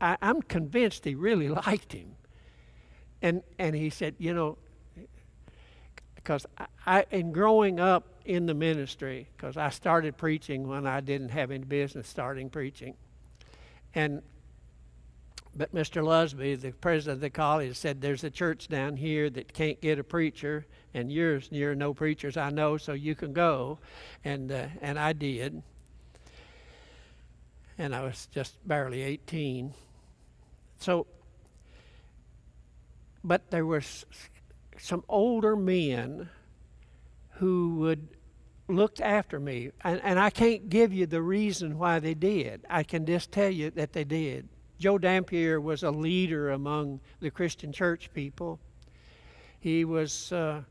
I, 0.00 0.16
am 0.22 0.42
convinced 0.42 1.04
he 1.04 1.14
really 1.14 1.48
liked 1.66 1.92
him. 1.92 2.16
And, 3.22 3.42
and 3.58 3.74
he 3.74 3.90
said, 3.90 4.14
You 4.18 4.34
know, 4.34 4.58
because 6.22 6.46
I, 6.86 7.04
in 7.10 7.32
growing 7.32 7.80
up 7.80 8.06
in 8.24 8.46
the 8.46 8.54
ministry, 8.54 9.28
because 9.36 9.56
I 9.56 9.70
started 9.70 10.16
preaching 10.16 10.68
when 10.68 10.86
I 10.86 11.00
didn't 11.00 11.30
have 11.30 11.50
any 11.50 11.64
business 11.64 12.08
starting 12.08 12.50
preaching. 12.50 12.94
And 13.94 14.22
but 15.54 15.74
Mr. 15.74 16.02
Lusby, 16.02 16.60
the 16.60 16.70
president 16.70 17.16
of 17.16 17.20
the 17.20 17.30
college, 17.30 17.76
said 17.76 18.00
there's 18.00 18.22
a 18.22 18.30
church 18.30 18.68
down 18.68 18.96
here 18.96 19.28
that 19.30 19.52
can't 19.52 19.80
get 19.80 19.98
a 19.98 20.04
preacher, 20.04 20.64
and 20.94 21.10
you're 21.10 21.40
near 21.50 21.74
no 21.74 21.92
preachers 21.92 22.36
I 22.36 22.50
know, 22.50 22.76
so 22.76 22.92
you 22.92 23.16
can 23.16 23.32
go. 23.32 23.78
And 24.24 24.52
uh, 24.52 24.66
and 24.80 24.98
I 24.98 25.12
did. 25.12 25.62
And 27.78 27.94
I 27.94 28.02
was 28.02 28.26
just 28.26 28.56
barely 28.68 29.02
18. 29.02 29.72
So, 30.78 31.06
but 33.24 33.50
there 33.50 33.66
was 33.66 34.04
some 34.80 35.04
older 35.08 35.56
men 35.56 36.28
who 37.32 37.76
would 37.76 38.08
looked 38.68 39.00
after 39.00 39.40
me, 39.40 39.70
and, 39.82 40.00
and 40.02 40.18
I 40.18 40.30
can't 40.30 40.68
give 40.68 40.92
you 40.92 41.06
the 41.06 41.22
reason 41.22 41.78
why 41.78 41.98
they 41.98 42.14
did. 42.14 42.64
I 42.70 42.82
can 42.82 43.04
just 43.04 43.32
tell 43.32 43.50
you 43.50 43.70
that 43.72 43.92
they 43.92 44.04
did. 44.04 44.48
Joe 44.78 44.96
Dampier 44.96 45.60
was 45.60 45.82
a 45.82 45.90
leader 45.90 46.50
among 46.50 47.00
the 47.20 47.30
Christian 47.30 47.72
church 47.72 48.12
people. 48.14 48.58
He 49.58 49.84
was 49.84 50.32
uh, 50.32 50.62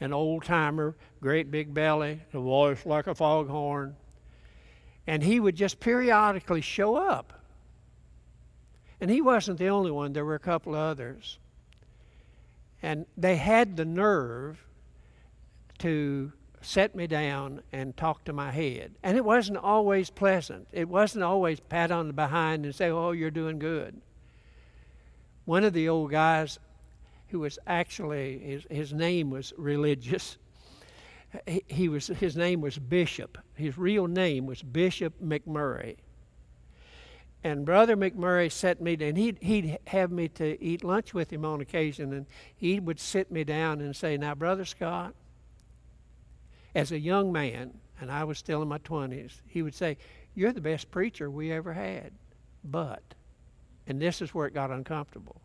an 0.00 0.12
old 0.12 0.44
timer, 0.44 0.96
great 1.20 1.50
big 1.50 1.74
belly, 1.74 2.20
a 2.32 2.40
voice 2.40 2.86
like 2.86 3.06
a 3.06 3.14
foghorn. 3.14 3.96
And 5.06 5.22
he 5.22 5.40
would 5.40 5.56
just 5.56 5.80
periodically 5.80 6.60
show 6.60 6.96
up. 6.96 7.32
And 9.00 9.10
he 9.10 9.20
wasn't 9.20 9.58
the 9.58 9.68
only 9.68 9.90
one, 9.90 10.12
there 10.12 10.24
were 10.24 10.34
a 10.34 10.38
couple 10.38 10.74
others. 10.74 11.38
And 12.82 13.06
they 13.16 13.36
had 13.36 13.76
the 13.76 13.84
nerve 13.84 14.64
to 15.78 16.32
set 16.62 16.94
me 16.94 17.06
down 17.06 17.62
and 17.72 17.96
talk 17.96 18.24
to 18.24 18.32
my 18.32 18.50
head. 18.50 18.94
And 19.02 19.16
it 19.16 19.24
wasn't 19.24 19.58
always 19.58 20.10
pleasant. 20.10 20.68
It 20.72 20.88
wasn't 20.88 21.24
always 21.24 21.60
pat 21.60 21.90
on 21.90 22.06
the 22.06 22.12
behind 22.12 22.64
and 22.64 22.74
say, 22.74 22.90
Oh, 22.90 23.12
you're 23.12 23.30
doing 23.30 23.58
good. 23.58 24.00
One 25.44 25.64
of 25.64 25.72
the 25.72 25.88
old 25.88 26.10
guys 26.10 26.58
who 27.28 27.40
was 27.40 27.58
actually, 27.66 28.38
his, 28.38 28.66
his 28.70 28.92
name 28.92 29.30
was 29.30 29.52
religious. 29.56 30.36
He, 31.46 31.62
he 31.68 31.88
was, 31.88 32.08
his 32.08 32.36
name 32.36 32.60
was 32.60 32.78
Bishop. 32.78 33.38
His 33.54 33.78
real 33.78 34.06
name 34.06 34.46
was 34.46 34.62
Bishop 34.62 35.14
McMurray. 35.22 35.96
And 37.42 37.64
Brother 37.64 37.96
McMurray 37.96 38.52
set 38.52 38.82
me 38.82 38.96
down. 38.96 39.16
He'd, 39.16 39.38
he'd 39.40 39.78
have 39.86 40.10
me 40.10 40.28
to 40.28 40.62
eat 40.62 40.84
lunch 40.84 41.14
with 41.14 41.32
him 41.32 41.44
on 41.44 41.60
occasion, 41.60 42.12
and 42.12 42.26
he 42.54 42.78
would 42.78 43.00
sit 43.00 43.30
me 43.30 43.44
down 43.44 43.80
and 43.80 43.96
say, 43.96 44.18
Now, 44.18 44.34
Brother 44.34 44.66
Scott, 44.66 45.14
as 46.74 46.92
a 46.92 46.98
young 46.98 47.32
man, 47.32 47.72
and 48.00 48.10
I 48.10 48.24
was 48.24 48.38
still 48.38 48.60
in 48.60 48.68
my 48.68 48.78
20s, 48.78 49.40
he 49.46 49.62
would 49.62 49.74
say, 49.74 49.96
You're 50.34 50.52
the 50.52 50.60
best 50.60 50.90
preacher 50.90 51.30
we 51.30 51.50
ever 51.50 51.72
had. 51.72 52.12
But, 52.62 53.02
and 53.86 54.00
this 54.00 54.20
is 54.20 54.34
where 54.34 54.46
it 54.46 54.52
got 54.52 54.70
uncomfortable, 54.70 55.40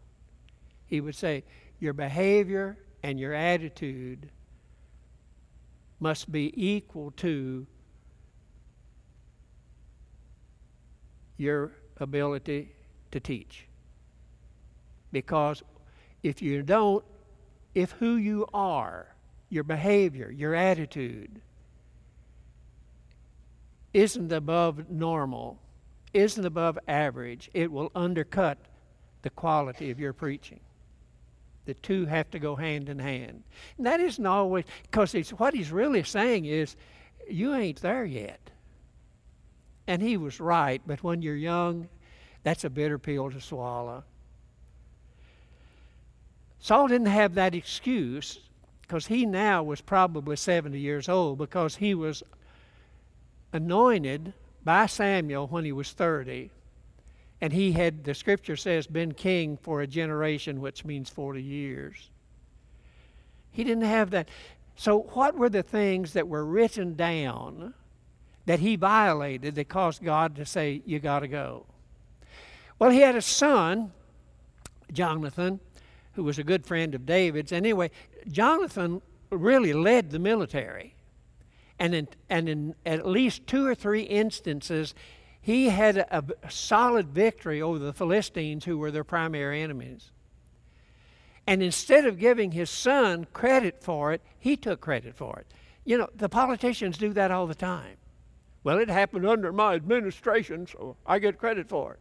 he 0.87 0.99
would 0.99 1.15
say, 1.15 1.45
Your 1.79 1.93
behavior 1.93 2.77
and 3.03 3.17
your 3.17 3.33
attitude 3.33 4.29
must 6.01 6.29
be 6.29 6.51
equal 6.55 7.11
to 7.11 7.65
your 11.37 11.71
ability 11.99 12.71
to 13.11 13.19
teach. 13.19 13.67
Because 15.11 15.63
if 16.23 16.41
you 16.41 16.61
don't, 16.61 17.03
if 17.73 17.91
who 17.91 18.15
you 18.15 18.47
are 18.53 19.07
your 19.49 19.63
behavior, 19.63 20.31
your 20.31 20.55
attitude 20.55 21.41
isn't 23.93 24.31
above 24.31 24.89
normal, 24.89 25.57
isn't 26.13 26.45
above 26.45 26.77
average, 26.87 27.49
it 27.53 27.71
will 27.71 27.91
undercut 27.95 28.57
the 29.21 29.29
quality 29.29 29.91
of 29.91 29.99
your 29.99 30.13
preaching. 30.13 30.59
The 31.65 31.73
two 31.75 32.05
have 32.05 32.29
to 32.31 32.39
go 32.39 32.55
hand 32.55 32.89
in 32.89 32.99
hand. 32.99 33.43
And 33.77 33.85
that 33.85 33.99
isn't 33.99 34.25
always, 34.25 34.65
because 34.83 35.13
what 35.31 35.53
he's 35.53 35.71
really 35.71 36.03
saying 36.03 36.45
is, 36.45 36.75
you 37.29 37.55
ain't 37.55 37.81
there 37.81 38.05
yet. 38.05 38.51
And 39.87 40.01
he 40.01 40.17
was 40.17 40.39
right, 40.39 40.81
but 40.85 41.03
when 41.03 41.21
you're 41.21 41.35
young, 41.35 41.87
that's 42.43 42.63
a 42.63 42.69
bitter 42.69 42.97
pill 42.97 43.29
to 43.31 43.41
swallow. 43.41 44.03
Saul 46.59 46.87
didn't 46.87 47.07
have 47.07 47.35
that 47.35 47.53
excuse 47.53 48.39
because 48.81 49.07
he 49.07 49.25
now 49.25 49.63
was 49.63 49.81
probably 49.81 50.35
70 50.35 50.79
years 50.79 51.07
old 51.09 51.37
because 51.37 51.75
he 51.75 51.93
was 51.93 52.23
anointed 53.53 54.33
by 54.63 54.85
Samuel 54.87 55.47
when 55.47 55.65
he 55.65 55.71
was 55.71 55.91
30. 55.91 56.49
And 57.41 57.53
he 57.53 57.73
had, 57.73 58.03
the 58.03 58.13
scripture 58.13 58.55
says, 58.55 58.87
been 58.87 59.13
king 59.13 59.57
for 59.57 59.81
a 59.81 59.87
generation, 59.87 60.61
which 60.61 60.85
means 60.85 61.09
40 61.09 61.41
years. 61.41 62.09
He 63.51 63.63
didn't 63.63 63.83
have 63.83 64.11
that. 64.11 64.29
So, 64.75 65.01
what 65.13 65.35
were 65.35 65.49
the 65.49 65.63
things 65.63 66.13
that 66.13 66.27
were 66.27 66.45
written 66.45 66.95
down 66.95 67.73
that 68.45 68.59
he 68.59 68.75
violated 68.75 69.55
that 69.55 69.69
caused 69.69 70.03
God 70.03 70.35
to 70.35 70.45
say, 70.45 70.81
You 70.85 70.99
got 70.99 71.19
to 71.19 71.27
go? 71.27 71.65
Well, 72.77 72.89
he 72.89 72.99
had 72.99 73.15
a 73.15 73.21
son, 73.21 73.91
Jonathan, 74.91 75.59
who 76.13 76.23
was 76.23 76.37
a 76.37 76.43
good 76.43 76.65
friend 76.65 76.93
of 76.95 77.05
David's. 77.05 77.51
Anyway, 77.51 77.91
Jonathan 78.27 79.01
really 79.29 79.73
led 79.73 80.11
the 80.11 80.19
military. 80.19 80.95
And 81.79 81.93
in, 81.93 82.07
and 82.29 82.47
in 82.47 82.75
at 82.85 83.05
least 83.05 83.47
two 83.47 83.65
or 83.65 83.75
three 83.75 84.03
instances, 84.03 84.93
he 85.41 85.69
had 85.69 85.97
a, 85.97 86.23
a 86.43 86.51
solid 86.51 87.09
victory 87.09 87.61
over 87.61 87.79
the 87.79 87.93
Philistines, 87.93 88.65
who 88.65 88.77
were 88.77 88.91
their 88.91 89.03
primary 89.03 89.61
enemies. 89.61 90.11
And 91.47 91.61
instead 91.61 92.05
of 92.05 92.17
giving 92.17 92.51
his 92.51 92.69
son 92.69 93.27
credit 93.33 93.83
for 93.83 94.13
it, 94.13 94.21
he 94.39 94.57
took 94.57 94.81
credit 94.81 95.15
for 95.15 95.37
it. 95.39 95.47
You 95.83 95.97
know, 95.97 96.09
the 96.15 96.29
politicians 96.29 96.97
do 96.97 97.13
that 97.13 97.29
all 97.29 97.45
the 97.45 97.55
time. 97.55 97.97
Well, 98.65 98.79
it 98.79 98.89
happened 98.89 99.27
under 99.27 99.53
my 99.53 99.75
administration, 99.75 100.65
so 100.65 100.97
I 101.05 101.19
get 101.19 101.37
credit 101.37 101.69
for 101.69 101.93
it. 101.93 101.99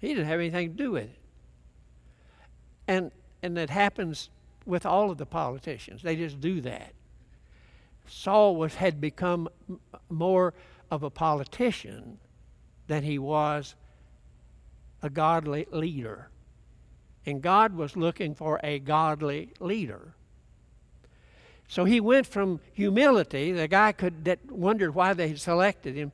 He 0.00 0.08
didn't 0.08 0.26
have 0.26 0.40
anything 0.40 0.70
to 0.70 0.76
do 0.76 0.90
with 0.90 1.04
it. 1.04 1.18
And 2.88 3.12
and 3.40 3.56
it 3.56 3.70
happens 3.70 4.28
with 4.64 4.84
all 4.84 5.12
of 5.12 5.18
the 5.18 5.26
politicians. 5.26 6.02
They 6.02 6.16
just 6.16 6.40
do 6.40 6.60
that. 6.62 6.92
Saul 8.08 8.56
was, 8.56 8.74
had 8.74 9.00
become 9.00 9.48
more 10.08 10.54
of 10.90 11.04
a 11.04 11.10
politician 11.10 12.18
than 12.88 13.04
he 13.04 13.20
was 13.20 13.76
a 15.02 15.10
godly 15.10 15.68
leader. 15.70 16.30
And 17.24 17.40
God 17.40 17.76
was 17.76 17.96
looking 17.96 18.34
for 18.34 18.58
a 18.64 18.80
godly 18.80 19.52
leader. 19.60 20.15
So 21.68 21.84
he 21.84 22.00
went 22.00 22.26
from 22.26 22.60
humility, 22.72 23.52
the 23.52 23.68
guy 23.68 23.92
could, 23.92 24.24
that 24.24 24.50
wondered 24.50 24.94
why 24.94 25.14
they 25.14 25.34
selected 25.34 25.96
him, 25.96 26.12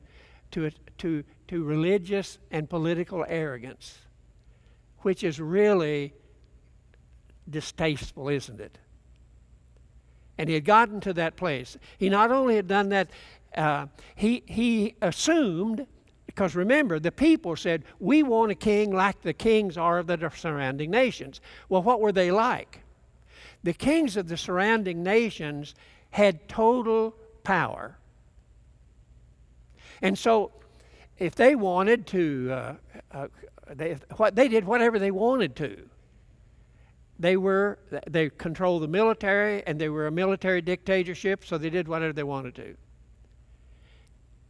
to, 0.51 0.71
to, 0.99 1.23
to 1.47 1.63
religious 1.63 2.37
and 2.51 2.69
political 2.69 3.25
arrogance, 3.27 3.99
which 4.99 5.23
is 5.23 5.39
really 5.39 6.13
distasteful, 7.49 8.29
isn't 8.29 8.59
it? 8.59 8.77
And 10.37 10.49
he 10.49 10.55
had 10.55 10.65
gotten 10.65 10.99
to 11.01 11.13
that 11.13 11.35
place. 11.35 11.77
He 11.97 12.09
not 12.09 12.31
only 12.31 12.55
had 12.55 12.67
done 12.67 12.89
that, 12.89 13.09
uh, 13.55 13.87
he, 14.15 14.43
he 14.47 14.95
assumed, 15.01 15.85
because 16.25 16.55
remember, 16.55 16.99
the 16.99 17.11
people 17.11 17.55
said, 17.55 17.83
We 17.99 18.23
want 18.23 18.51
a 18.51 18.55
king 18.55 18.91
like 18.91 19.21
the 19.21 19.33
kings 19.33 19.77
are 19.77 19.99
of 19.99 20.07
the 20.07 20.31
surrounding 20.35 20.89
nations. 20.89 21.41
Well, 21.69 21.83
what 21.83 22.01
were 22.01 22.11
they 22.11 22.31
like? 22.31 22.82
The 23.63 23.73
kings 23.73 24.17
of 24.17 24.27
the 24.27 24.37
surrounding 24.37 25.03
nations 25.03 25.73
had 26.11 26.47
total 26.47 27.15
power. 27.43 27.97
And 30.01 30.17
so, 30.17 30.51
if 31.17 31.35
they 31.35 31.55
wanted 31.55 32.05
to, 32.07 32.49
uh, 32.51 32.73
uh, 33.11 33.27
they, 33.73 33.93
what, 34.17 34.35
they 34.35 34.47
did 34.47 34.65
whatever 34.65 34.99
they 34.99 35.11
wanted 35.11 35.55
to. 35.57 35.89
They 37.19 37.37
were 37.37 37.79
they 38.09 38.29
controlled 38.29 38.83
the 38.83 38.87
military, 38.87 39.65
and 39.65 39.79
they 39.79 39.87
were 39.87 40.07
a 40.07 40.11
military 40.11 40.61
dictatorship, 40.61 41.45
so 41.45 41.57
they 41.57 41.69
did 41.69 41.87
whatever 41.87 42.11
they 42.11 42.23
wanted 42.23 42.55
to. 42.55 42.75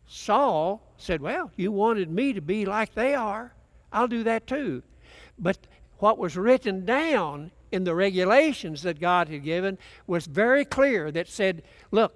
Saul 0.08 0.82
said, 0.98 1.22
"Well, 1.22 1.52
you 1.56 1.72
wanted 1.72 2.10
me 2.10 2.34
to 2.34 2.42
be 2.42 2.66
like 2.66 2.94
they 2.96 3.14
are. 3.14 3.54
I'll 3.92 4.08
do 4.08 4.24
that 4.24 4.48
too." 4.48 4.82
But 5.38 5.58
what 6.00 6.18
was 6.18 6.38
written 6.38 6.86
down 6.86 7.52
in 7.74 7.84
the 7.84 7.96
regulations 7.96 8.84
that 8.84 9.00
God 9.00 9.28
had 9.28 9.44
given 9.44 9.78
was 10.08 10.26
very 10.26 10.64
clear 10.64 11.12
that 11.12 11.28
said, 11.28 11.64
"Look, 11.92 12.14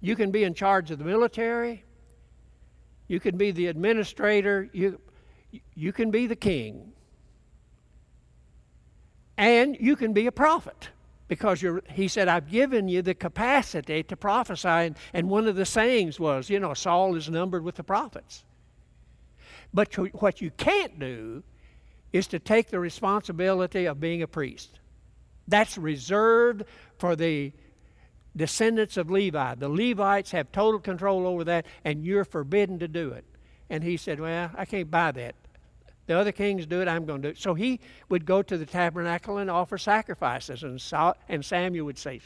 you 0.00 0.16
can 0.16 0.30
be 0.30 0.44
in 0.44 0.54
charge 0.54 0.90
of 0.90 0.98
the 0.98 1.04
military. 1.04 1.84
You 3.08 3.20
can 3.20 3.36
be 3.36 3.50
the 3.50 3.66
administrator. 3.66 4.68
You, 4.72 5.00
you 5.74 5.92
can 5.92 6.10
be 6.10 6.26
the 6.26 6.36
king. 6.36 6.92
And 9.38 9.76
you 9.78 9.96
can 9.96 10.12
be 10.12 10.26
a 10.26 10.32
prophet 10.32 10.90
because 11.28 11.64
he 11.90 12.08
said, 12.08 12.28
I've 12.28 12.48
given 12.48 12.88
you 12.88 13.02
the 13.02 13.14
capacity 13.14 14.02
to 14.04 14.16
prophesy. 14.16 14.68
And, 14.68 14.96
and 15.12 15.28
one 15.28 15.46
of 15.46 15.56
the 15.56 15.66
sayings 15.66 16.18
was, 16.18 16.48
you 16.48 16.60
know, 16.60 16.74
Saul 16.74 17.16
is 17.16 17.28
numbered 17.28 17.64
with 17.64 17.76
the 17.76 17.84
prophets. 17.84 18.44
But 19.74 19.92
what 20.20 20.40
you 20.40 20.50
can't 20.52 20.98
do 20.98 21.42
is 22.16 22.26
to 22.28 22.38
take 22.38 22.70
the 22.70 22.80
responsibility 22.80 23.86
of 23.86 24.00
being 24.00 24.22
a 24.22 24.26
priest. 24.26 24.78
That's 25.48 25.78
reserved 25.78 26.64
for 26.98 27.14
the 27.16 27.52
descendants 28.34 28.96
of 28.96 29.10
Levi. 29.10 29.54
The 29.54 29.68
Levites 29.68 30.30
have 30.32 30.52
total 30.52 30.80
control 30.80 31.26
over 31.26 31.44
that, 31.44 31.66
and 31.84 32.04
you're 32.04 32.24
forbidden 32.24 32.78
to 32.80 32.88
do 32.88 33.10
it. 33.10 33.24
And 33.70 33.82
he 33.82 33.96
said, 33.96 34.20
Well, 34.20 34.50
I 34.56 34.64
can't 34.64 34.90
buy 34.90 35.12
that. 35.12 35.34
The 36.06 36.16
other 36.16 36.32
kings 36.32 36.66
do 36.66 36.80
it, 36.80 36.88
I'm 36.88 37.04
going 37.04 37.22
to 37.22 37.28
do 37.28 37.32
it. 37.32 37.38
So 37.38 37.54
he 37.54 37.80
would 38.08 38.24
go 38.24 38.42
to 38.42 38.56
the 38.56 38.66
tabernacle 38.66 39.38
and 39.38 39.50
offer 39.50 39.76
sacrifices. 39.76 40.62
And, 40.62 40.80
Saul, 40.80 41.16
and 41.28 41.44
Samuel 41.44 41.86
would 41.86 41.98
say, 41.98 42.20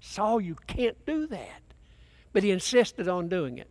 Saul, 0.00 0.40
you 0.40 0.56
can't 0.66 0.96
do 1.06 1.26
that. 1.28 1.62
But 2.32 2.42
he 2.42 2.50
insisted 2.50 3.06
on 3.06 3.28
doing 3.28 3.58
it. 3.58 3.70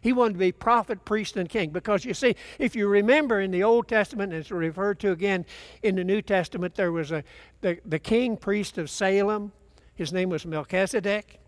He 0.00 0.12
wanted 0.12 0.34
to 0.34 0.38
be 0.38 0.52
prophet, 0.52 1.04
priest, 1.04 1.36
and 1.36 1.48
king. 1.48 1.70
Because 1.70 2.04
you 2.04 2.14
see, 2.14 2.34
if 2.58 2.74
you 2.74 2.88
remember 2.88 3.40
in 3.40 3.50
the 3.50 3.62
Old 3.62 3.88
Testament, 3.88 4.32
and 4.32 4.40
it's 4.40 4.50
referred 4.50 4.98
to 5.00 5.12
again 5.12 5.44
in 5.82 5.96
the 5.96 6.04
New 6.04 6.22
Testament, 6.22 6.74
there 6.74 6.92
was 6.92 7.12
a 7.12 7.22
the, 7.60 7.78
the 7.84 7.98
king 7.98 8.36
priest 8.36 8.78
of 8.78 8.88
Salem. 8.88 9.52
His 9.94 10.12
name 10.12 10.30
was 10.30 10.46
Melchizedek. 10.46 11.38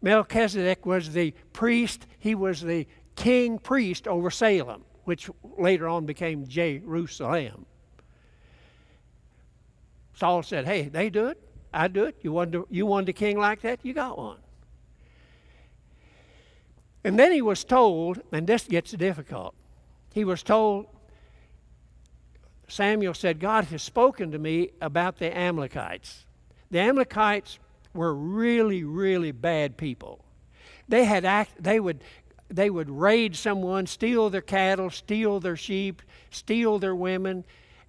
Melchizedek 0.00 0.86
was 0.86 1.12
the 1.12 1.34
priest, 1.52 2.06
he 2.18 2.34
was 2.34 2.62
the 2.62 2.86
king 3.16 3.58
priest 3.58 4.06
over 4.08 4.30
Salem 4.30 4.84
which 5.08 5.30
later 5.56 5.88
on 5.88 6.04
became 6.04 6.46
Jerusalem. 6.46 7.64
Saul 10.12 10.42
said, 10.42 10.66
Hey, 10.66 10.82
they 10.82 11.08
do 11.08 11.28
it. 11.28 11.40
I 11.72 11.88
do 11.88 12.04
it. 12.04 12.16
You 12.20 12.30
want, 12.30 12.52
to, 12.52 12.66
you 12.68 12.84
want 12.84 13.08
a 13.08 13.14
king 13.14 13.38
like 13.38 13.62
that? 13.62 13.80
You 13.82 13.94
got 13.94 14.18
one. 14.18 14.36
And 17.08 17.18
then 17.18 17.32
he 17.32 17.40
was 17.40 17.64
told, 17.64 18.20
and 18.32 18.46
this 18.46 18.64
gets 18.64 18.90
difficult. 18.92 19.54
He 20.12 20.26
was 20.26 20.42
told, 20.42 20.88
Samuel 22.68 23.14
said, 23.14 23.40
God 23.40 23.64
has 23.64 23.82
spoken 23.82 24.30
to 24.32 24.38
me 24.38 24.72
about 24.82 25.18
the 25.18 25.34
Amalekites. 25.34 26.26
The 26.70 26.80
Amalekites 26.80 27.58
were 27.94 28.14
really, 28.14 28.84
really 28.84 29.32
bad 29.32 29.78
people. 29.78 30.22
They 30.86 31.06
had 31.06 31.24
act, 31.24 31.52
they 31.58 31.80
would 31.80 32.04
they 32.50 32.68
would 32.68 32.90
raid 32.90 33.36
someone, 33.36 33.86
steal 33.86 34.28
their 34.28 34.42
cattle, 34.42 34.90
steal 34.90 35.40
their 35.40 35.56
sheep, 35.56 36.02
steal 36.30 36.78
their 36.78 36.94
women, 36.94 37.44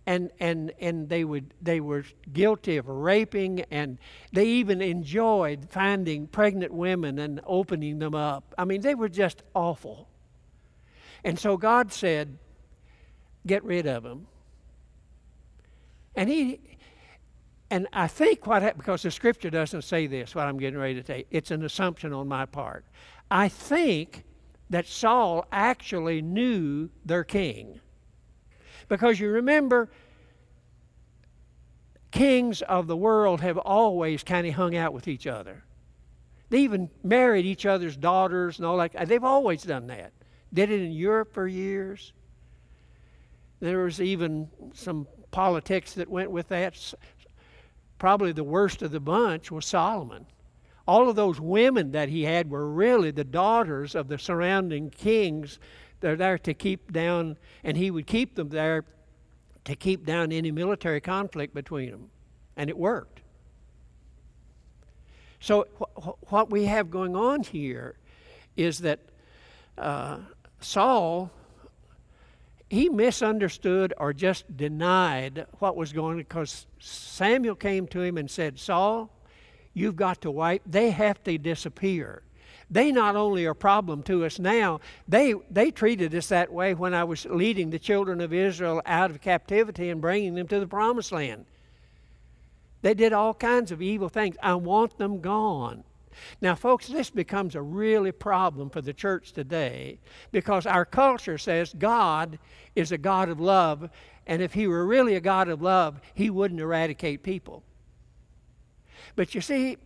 and 0.09 0.31
and 0.39 0.73
and 0.79 1.07
they 1.07 1.23
would 1.23 1.53
they 1.61 1.79
were 1.79 2.03
guilty 2.33 2.77
of 2.77 2.87
raping, 2.87 3.61
and 3.69 3.99
they 4.33 4.45
even 4.45 4.81
enjoyed 4.81 5.67
finding 5.69 6.25
pregnant 6.25 6.73
women 6.73 7.19
and 7.19 7.39
opening 7.45 7.99
them 7.99 8.15
up. 8.15 8.55
I 8.57 8.65
mean, 8.65 8.81
they 8.81 8.95
were 8.95 9.07
just 9.07 9.43
awful. 9.53 10.09
And 11.23 11.37
so 11.37 11.57
God 11.57 11.93
said, 11.93 12.39
"Get 13.45 13.63
rid 13.63 13.85
of 13.85 14.01
them." 14.01 14.25
And 16.15 16.27
he 16.27 16.59
and 17.69 17.87
I 17.93 18.07
think 18.07 18.47
what 18.47 18.63
happened, 18.63 18.79
because 18.79 19.03
the 19.03 19.11
scripture 19.11 19.51
doesn't 19.51 19.83
say 19.83 20.07
this, 20.07 20.33
what 20.33 20.47
I'm 20.47 20.57
getting 20.57 20.79
ready 20.79 20.95
to 20.95 21.05
say, 21.05 21.25
it's 21.29 21.51
an 21.51 21.63
assumption 21.63 22.13
on 22.13 22.27
my 22.27 22.47
part. 22.47 22.83
I 23.29 23.47
think 23.47 24.23
that 24.71 24.87
Saul 24.87 25.45
actually 25.51 26.23
knew 26.23 26.89
their 27.05 27.23
king. 27.23 27.79
Because 28.89 29.19
you 29.19 29.29
remember, 29.29 29.89
kings 32.11 32.61
of 32.63 32.87
the 32.87 32.97
world 32.97 33.39
have 33.39 33.57
always 33.57 34.23
kind 34.23 34.45
of 34.45 34.55
hung 34.55 34.75
out 34.75 34.91
with 34.91 35.07
each 35.07 35.27
other. 35.27 35.63
They 36.49 36.59
even 36.59 36.89
married 37.03 37.45
each 37.45 37.65
other's 37.65 37.95
daughters 37.95 38.57
and 38.57 38.65
all 38.65 38.77
that. 38.77 38.95
Uh, 38.95 39.05
they've 39.05 39.23
always 39.23 39.63
done 39.63 39.87
that. 39.87 40.11
Did 40.53 40.71
it 40.71 40.81
in 40.81 40.91
Europe 40.91 41.31
for 41.31 41.47
years. 41.47 42.11
There 43.61 43.83
was 43.83 44.01
even 44.01 44.49
some 44.73 45.07
politics 45.31 45.93
that 45.93 46.09
went 46.09 46.31
with 46.31 46.49
that. 46.49 46.93
Probably 47.99 48.31
the 48.31 48.43
worst 48.43 48.81
of 48.81 48.91
the 48.91 48.99
bunch 48.99 49.51
was 49.51 49.65
Solomon 49.65 50.25
all 50.89 51.07
of 51.07 51.15
those 51.15 51.39
women 51.39 51.91
that 51.91 52.09
he 52.09 52.23
had 52.23 52.49
were 52.49 52.67
really 52.67 53.11
the 53.11 53.23
daughters 53.23 53.93
of 53.93 54.07
the 54.07 54.17
surrounding 54.17 54.89
kings. 54.89 55.59
They're 55.99 56.15
there 56.15 56.37
to 56.39 56.53
keep 56.53 56.91
down, 56.91 57.37
and 57.63 57.75
he 57.75 57.91
would 57.91 58.07
keep 58.07 58.35
them 58.35 58.49
there 58.49 58.85
to 59.65 59.75
keep 59.75 60.05
down 60.05 60.31
any 60.31 60.51
military 60.51 61.01
conflict 61.01 61.53
between 61.53 61.91
them. 61.91 62.09
And 62.55 62.69
it 62.69 62.77
worked. 62.77 63.21
So, 65.39 65.67
wh- 65.79 66.31
what 66.31 66.49
we 66.49 66.65
have 66.65 66.89
going 66.89 67.15
on 67.15 67.43
here 67.43 67.95
is 68.57 68.79
that 68.79 68.99
uh, 69.77 70.17
Saul, 70.59 71.31
he 72.69 72.89
misunderstood 72.89 73.93
or 73.97 74.13
just 74.13 74.57
denied 74.57 75.45
what 75.59 75.75
was 75.75 75.93
going 75.93 76.13
on 76.13 76.17
because 76.17 76.67
Samuel 76.79 77.55
came 77.55 77.87
to 77.87 78.01
him 78.01 78.17
and 78.17 78.29
said, 78.29 78.59
Saul, 78.59 79.09
you've 79.73 79.95
got 79.95 80.21
to 80.21 80.31
wipe, 80.31 80.61
they 80.65 80.91
have 80.91 81.23
to 81.23 81.37
disappear. 81.37 82.21
They 82.71 82.91
not 82.91 83.15
only 83.15 83.45
are 83.45 83.51
a 83.51 83.55
problem 83.55 84.03
to 84.03 84.25
us 84.25 84.37
now, 84.37 84.79
they, 85.07 85.33
they 85.49 85.71
treated 85.71 86.13
us 86.13 86.27
that 86.27 86.51
way 86.51 86.73
when 86.75 86.93
I 86.93 87.03
was 87.03 87.25
leading 87.25 87.71
the 87.71 87.79
children 87.79 88.21
of 88.21 88.31
Israel 88.31 88.81
out 88.85 89.09
of 89.09 89.21
captivity 89.21 89.89
and 89.89 89.99
bringing 89.99 90.35
them 90.35 90.47
to 90.49 90.59
the 90.59 90.67
promised 90.67 91.11
land. 91.11 91.45
They 92.81 92.93
did 92.93 93.11
all 93.11 93.33
kinds 93.33 93.71
of 93.71 93.81
evil 93.81 94.07
things. 94.07 94.37
I 94.41 94.53
want 94.53 94.97
them 94.97 95.19
gone. 95.19 95.83
Now, 96.41 96.55
folks, 96.55 96.87
this 96.87 97.09
becomes 97.09 97.55
a 97.55 97.61
really 97.61 98.11
problem 98.11 98.69
for 98.69 98.81
the 98.81 98.93
church 98.93 99.31
today 99.31 99.99
because 100.31 100.65
our 100.65 100.85
culture 100.85 101.37
says 101.37 101.73
God 101.77 102.39
is 102.75 102.91
a 102.91 102.97
God 102.97 103.29
of 103.29 103.39
love, 103.39 103.89
and 104.27 104.41
if 104.41 104.53
He 104.53 104.67
were 104.67 104.85
really 104.85 105.15
a 105.15 105.21
God 105.21 105.49
of 105.49 105.61
love, 105.61 105.99
He 106.13 106.29
wouldn't 106.29 106.59
eradicate 106.59 107.23
people. 107.23 107.63
But 109.15 109.33
you 109.33 109.41
see, 109.41 109.77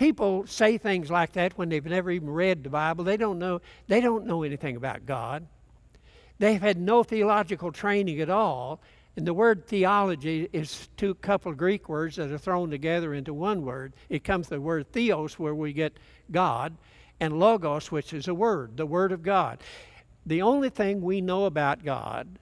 people 0.00 0.46
say 0.46 0.78
things 0.78 1.10
like 1.10 1.32
that 1.32 1.58
when 1.58 1.68
they've 1.68 1.84
never 1.84 2.10
even 2.10 2.30
read 2.30 2.64
the 2.64 2.70
Bible. 2.70 3.04
They 3.04 3.18
don't 3.18 3.38
know, 3.38 3.60
they 3.86 4.00
don't 4.00 4.24
know 4.24 4.42
anything 4.42 4.76
about 4.76 5.04
God. 5.04 5.46
They've 6.38 6.60
had 6.60 6.78
no 6.78 7.02
theological 7.02 7.70
training 7.70 8.18
at 8.22 8.30
all. 8.30 8.80
And 9.14 9.26
the 9.26 9.34
word 9.34 9.66
theology 9.66 10.48
is 10.54 10.88
two 10.96 11.14
couple 11.16 11.52
Greek 11.52 11.86
words 11.86 12.16
that 12.16 12.32
are 12.32 12.38
thrown 12.38 12.70
together 12.70 13.12
into 13.12 13.34
one 13.34 13.60
word. 13.62 13.92
It 14.08 14.24
comes 14.24 14.48
from 14.48 14.56
the 14.56 14.62
word 14.62 14.90
theos, 14.90 15.38
where 15.38 15.54
we 15.54 15.74
get 15.74 15.98
God, 16.30 16.78
and 17.20 17.38
logos, 17.38 17.92
which 17.92 18.14
is 18.14 18.26
a 18.26 18.32
word, 18.32 18.78
the 18.78 18.86
word 18.86 19.12
of 19.12 19.22
God. 19.22 19.58
The 20.24 20.40
only 20.40 20.70
thing 20.70 21.02
we 21.02 21.20
know 21.20 21.44
about 21.44 21.84
God 21.84 22.38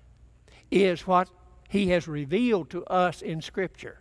is 0.70 1.08
what 1.08 1.28
He 1.68 1.88
has 1.88 2.06
revealed 2.06 2.70
to 2.70 2.84
us 2.84 3.20
in 3.20 3.42
Scripture. 3.42 3.98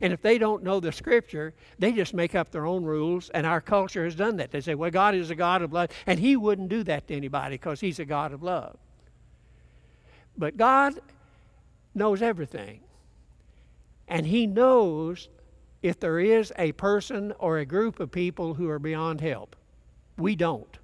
And 0.00 0.12
if 0.12 0.22
they 0.22 0.38
don't 0.38 0.62
know 0.62 0.80
the 0.80 0.92
scripture, 0.92 1.54
they 1.78 1.92
just 1.92 2.14
make 2.14 2.34
up 2.34 2.50
their 2.50 2.66
own 2.66 2.84
rules, 2.84 3.30
and 3.30 3.46
our 3.46 3.60
culture 3.60 4.04
has 4.04 4.14
done 4.14 4.36
that. 4.36 4.50
They 4.50 4.60
say, 4.60 4.74
well, 4.74 4.90
God 4.90 5.14
is 5.14 5.30
a 5.30 5.34
God 5.34 5.62
of 5.62 5.72
love, 5.72 5.90
and 6.06 6.18
He 6.18 6.36
wouldn't 6.36 6.68
do 6.68 6.82
that 6.84 7.08
to 7.08 7.16
anybody 7.16 7.54
because 7.54 7.80
He's 7.80 7.98
a 7.98 8.04
God 8.04 8.32
of 8.32 8.42
love. 8.42 8.76
But 10.36 10.56
God 10.56 11.00
knows 11.94 12.22
everything. 12.22 12.80
And 14.06 14.26
He 14.26 14.46
knows 14.46 15.28
if 15.82 16.00
there 16.00 16.18
is 16.18 16.52
a 16.56 16.72
person 16.72 17.32
or 17.38 17.58
a 17.58 17.66
group 17.66 18.00
of 18.00 18.10
people 18.10 18.54
who 18.54 18.68
are 18.68 18.78
beyond 18.78 19.20
help. 19.20 19.56
We 20.16 20.34
don't. 20.34 20.78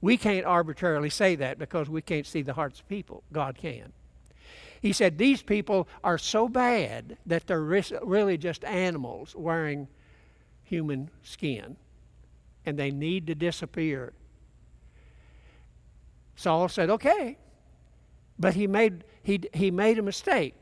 We 0.00 0.16
can't 0.16 0.46
arbitrarily 0.46 1.10
say 1.10 1.36
that 1.36 1.58
because 1.58 1.88
we 1.88 2.02
can't 2.02 2.26
see 2.26 2.42
the 2.42 2.52
hearts 2.52 2.80
of 2.80 2.88
people. 2.88 3.22
God 3.32 3.56
can. 3.56 3.92
He 4.86 4.92
said, 4.92 5.18
These 5.18 5.42
people 5.42 5.88
are 6.04 6.16
so 6.16 6.48
bad 6.48 7.18
that 7.26 7.48
they're 7.48 7.60
really 7.60 8.38
just 8.38 8.64
animals 8.64 9.34
wearing 9.34 9.88
human 10.62 11.10
skin, 11.24 11.76
and 12.64 12.78
they 12.78 12.92
need 12.92 13.26
to 13.26 13.34
disappear. 13.34 14.12
Saul 16.36 16.68
said, 16.68 16.88
Okay. 16.88 17.36
But 18.38 18.54
he 18.54 18.68
made, 18.68 19.02
he, 19.24 19.40
he 19.52 19.72
made 19.72 19.98
a 19.98 20.02
mistake. 20.02 20.54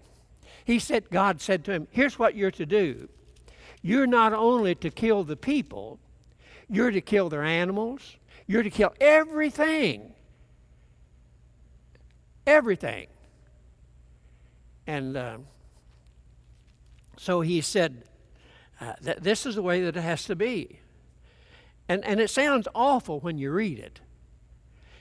He 0.64 0.78
said, 0.78 1.10
God 1.10 1.42
said 1.42 1.62
to 1.66 1.72
him, 1.72 1.86
Here's 1.90 2.18
what 2.18 2.34
you're 2.34 2.50
to 2.52 2.64
do. 2.64 3.10
You're 3.82 4.06
not 4.06 4.32
only 4.32 4.74
to 4.76 4.88
kill 4.88 5.24
the 5.24 5.36
people, 5.36 5.98
you're 6.70 6.92
to 6.92 7.02
kill 7.02 7.28
their 7.28 7.44
animals, 7.44 8.16
you're 8.46 8.62
to 8.62 8.70
kill 8.70 8.94
everything. 9.02 10.14
Everything. 12.46 13.08
And 14.86 15.16
uh, 15.16 15.38
so 17.16 17.40
he 17.40 17.60
said, 17.60 18.04
uh, 18.80 18.94
this 19.00 19.46
is 19.46 19.54
the 19.54 19.62
way 19.62 19.82
that 19.82 19.96
it 19.96 20.00
has 20.00 20.24
to 20.24 20.36
be. 20.36 20.80
And, 21.88 22.04
and 22.04 22.20
it 22.20 22.30
sounds 22.30 22.66
awful 22.74 23.20
when 23.20 23.38
you 23.38 23.50
read 23.50 23.78
it. 23.78 24.00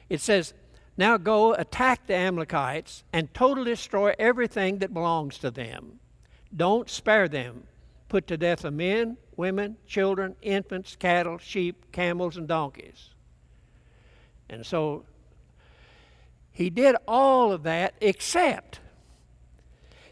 It 0.10 0.22
says, 0.22 0.54
Now 0.98 1.18
go 1.18 1.54
attack 1.54 2.08
the 2.08 2.16
Amalekites 2.16 3.04
and 3.14 3.34
totally 3.34 3.72
destroy 3.72 4.14
everything 4.20 4.80
that 4.80 4.94
belongs 4.94 5.38
to 5.40 5.52
them. 5.52 6.00
Don't 6.56 6.90
spare 6.90 7.28
them. 7.28 7.64
Put 8.10 8.28
to 8.28 8.38
death 8.38 8.60
the 8.60 8.72
men, 8.72 9.18
women, 9.36 9.78
children, 9.88 10.36
infants, 10.42 10.96
cattle, 10.96 11.38
sheep, 11.40 11.92
camels, 11.92 12.38
and 12.38 12.48
donkeys. 12.48 13.10
And 14.50 14.66
so 14.66 15.06
he 16.52 16.70
did 16.70 16.96
all 17.08 17.52
of 17.52 17.64
that 17.64 17.96
except 18.02 18.80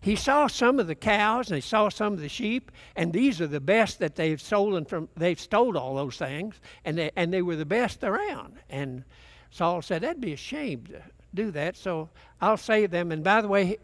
he 0.02 0.16
saw 0.16 0.48
some 0.48 0.80
of 0.80 0.88
the 0.88 0.96
cows 0.96 1.50
and 1.50 1.56
he 1.56 1.62
saw 1.62 1.90
some 1.90 2.14
of 2.14 2.20
the 2.20 2.28
sheep, 2.28 2.72
and 2.96 3.14
these 3.14 3.40
are 3.40 3.48
the 3.48 3.62
best 3.62 4.00
that 4.00 4.16
they've 4.16 4.42
stolen 4.42 4.84
from. 4.84 5.10
They've 5.16 5.40
stole 5.40 5.78
all 5.78 5.96
those 5.96 6.18
things, 6.18 6.60
and 6.84 6.98
they, 6.98 7.12
and 7.16 7.32
they 7.32 7.44
were 7.44 7.56
the 7.56 7.68
best 7.68 8.04
around. 8.04 8.56
And 8.68 9.04
Saul 9.52 9.84
said, 9.84 10.02
"That'd 10.02 10.20
be 10.20 10.34
a 10.34 10.38
shame 10.38 10.86
to 10.88 11.04
do 11.36 11.52
that. 11.52 11.78
So 11.78 12.10
I'll 12.42 12.58
save 12.58 12.90
them." 12.90 13.12
And 13.12 13.24
by 13.24 13.42
the 13.42 13.48
way, 13.48 13.66
he, 13.66 13.78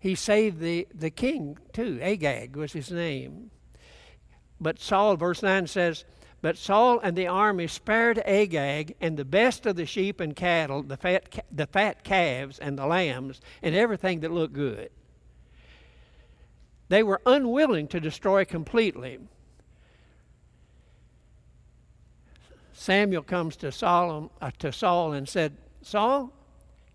he 0.00 0.14
saved 0.16 0.58
the 0.58 0.88
the 0.92 1.10
king 1.10 1.56
too. 1.72 2.00
Agag 2.02 2.56
was 2.56 2.72
his 2.72 2.90
name. 2.90 3.52
But 4.60 4.80
Saul, 4.80 5.16
verse 5.16 5.40
nine 5.42 5.68
says. 5.68 6.04
But 6.42 6.56
Saul 6.56 7.00
and 7.00 7.16
the 7.16 7.26
army 7.26 7.66
spared 7.66 8.18
Agag 8.24 8.96
and 8.98 9.16
the 9.16 9.26
best 9.26 9.66
of 9.66 9.76
the 9.76 9.84
sheep 9.84 10.20
and 10.20 10.34
cattle, 10.34 10.82
the 10.82 10.96
fat, 10.96 11.44
the 11.52 11.66
fat 11.66 12.02
calves 12.02 12.58
and 12.58 12.78
the 12.78 12.86
lambs, 12.86 13.42
and 13.62 13.74
everything 13.74 14.20
that 14.20 14.32
looked 14.32 14.54
good. 14.54 14.90
They 16.90 17.04
were 17.04 17.22
unwilling 17.24 17.86
to 17.88 18.00
destroy 18.00 18.44
completely. 18.44 19.20
Samuel 22.72 23.22
comes 23.22 23.56
to 23.58 23.70
Saul, 23.70 24.32
uh, 24.40 24.50
to 24.58 24.72
Saul 24.72 25.12
and 25.12 25.28
said, 25.28 25.56
Saul, 25.82 26.32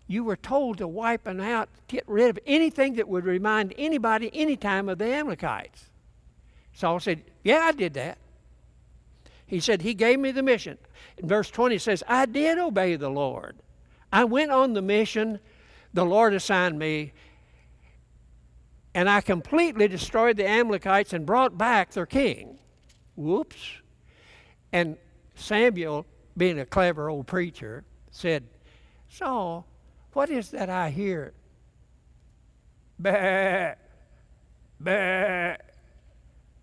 you 0.06 0.22
were 0.22 0.36
told 0.36 0.78
to 0.78 0.86
wipe 0.86 1.26
and 1.26 1.40
out, 1.40 1.70
get 1.88 2.04
rid 2.06 2.28
of 2.28 2.38
anything 2.46 2.96
that 2.96 3.08
would 3.08 3.24
remind 3.24 3.72
anybody 3.78 4.30
anytime 4.34 4.90
of 4.90 4.98
the 4.98 5.06
Amalekites. 5.06 5.86
Saul 6.74 7.00
said, 7.00 7.22
Yeah, 7.42 7.60
I 7.60 7.72
did 7.72 7.94
that. 7.94 8.18
He 9.46 9.60
said, 9.60 9.80
He 9.80 9.94
gave 9.94 10.20
me 10.20 10.30
the 10.30 10.42
mission. 10.42 10.76
In 11.16 11.26
verse 11.26 11.48
20 11.48 11.78
says, 11.78 12.02
I 12.06 12.26
did 12.26 12.58
obey 12.58 12.96
the 12.96 13.08
Lord. 13.08 13.56
I 14.12 14.24
went 14.24 14.50
on 14.50 14.74
the 14.74 14.82
mission 14.82 15.40
the 15.96 16.04
Lord 16.04 16.34
assigned 16.34 16.78
me, 16.78 17.14
and 18.96 19.10
I 19.10 19.20
completely 19.20 19.88
destroyed 19.88 20.38
the 20.38 20.48
Amalekites 20.48 21.12
and 21.12 21.26
brought 21.26 21.58
back 21.58 21.90
their 21.90 22.06
king. 22.06 22.58
Whoops. 23.14 23.58
And 24.72 24.96
Samuel, 25.34 26.06
being 26.38 26.58
a 26.60 26.64
clever 26.64 27.10
old 27.10 27.26
preacher, 27.26 27.84
said, 28.10 28.44
Saul, 29.10 29.66
what 30.14 30.30
is 30.30 30.50
that 30.52 30.70
I 30.70 30.88
hear? 30.88 31.34
Bah, 32.98 33.74
bah, 34.80 35.56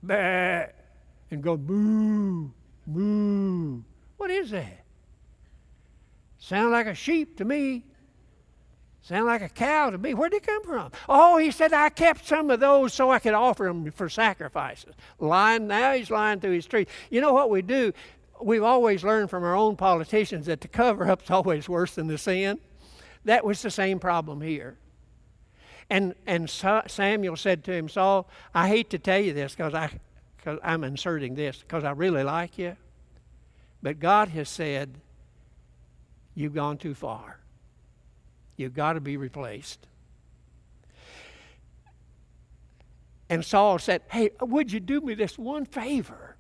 bah, 0.02 0.66
and 1.30 1.44
go 1.44 1.56
moo, 1.56 2.50
moo. 2.88 3.84
What 4.18 4.32
is 4.32 4.50
that? 4.50 4.84
Sound 6.40 6.72
like 6.72 6.88
a 6.88 6.96
sheep 6.96 7.38
to 7.38 7.46
me. 7.46 7.84
Sound 9.04 9.26
like 9.26 9.42
a 9.42 9.50
cow 9.50 9.90
to 9.90 9.98
me. 9.98 10.14
Where'd 10.14 10.32
they 10.32 10.40
come 10.40 10.64
from? 10.64 10.92
Oh, 11.10 11.38
he 11.38 11.52
said, 11.52 11.74
I 11.74 11.90
kept 11.90 12.26
some 12.26 12.50
of 12.50 12.62
those 12.62 12.94
so 12.94 13.12
I 13.12 13.20
could 13.20 13.34
offer 13.34 13.66
them 13.66 13.92
for 13.92 14.08
sacrifices. 14.08 14.94
Lying, 15.20 15.68
now 15.68 15.94
he's 15.94 16.10
lying 16.10 16.40
through 16.40 16.54
his 16.54 16.66
teeth. 16.66 16.88
You 17.10 17.20
know 17.20 17.34
what 17.34 17.50
we 17.50 17.62
do? 17.62 17.92
We've 18.42 18.64
always 18.64 19.04
learned 19.04 19.30
from 19.30 19.44
our 19.44 19.56
own 19.56 19.76
politicians 19.76 20.46
that 20.46 20.62
the 20.62 20.70
cover 20.70 21.10
up's 21.10 21.30
always 21.32 21.68
worse 21.68 21.96
than 21.96 22.08
the 22.08 22.18
sin. 22.18 22.60
That 23.26 23.44
was 23.44 23.62
the 23.62 23.72
same 23.72 24.00
problem 24.00 24.40
here. 24.40 24.78
And, 25.90 26.16
and 26.26 26.50
Samuel 26.50 27.36
said 27.36 27.66
to 27.66 27.74
him, 27.74 27.90
Saul, 27.90 28.30
I 28.56 28.70
hate 28.70 28.90
to 28.92 29.00
tell 29.00 29.20
you 29.20 29.34
this 29.34 29.54
because 29.54 29.94
I'm 30.64 30.84
inserting 30.86 31.36
this 31.36 31.58
because 31.58 31.84
I 31.84 31.92
really 31.92 32.24
like 32.24 32.58
you. 32.58 32.78
But 33.82 34.00
God 34.00 34.30
has 34.30 34.48
said, 34.48 34.96
You've 36.36 36.56
gone 36.56 36.78
too 36.78 36.96
far. 36.96 37.43
You've 38.58 38.74
got 38.74 38.94
to 38.94 39.02
be 39.02 39.18
replaced. 39.18 39.88
And 43.30 43.44
Saul 43.44 43.80
said, 43.80 44.04
Hey, 44.10 44.32
would 44.42 44.72
you 44.72 44.80
do 44.80 45.02
me 45.02 45.16
this 45.16 45.38
one 45.38 45.66
favor? 45.66 46.36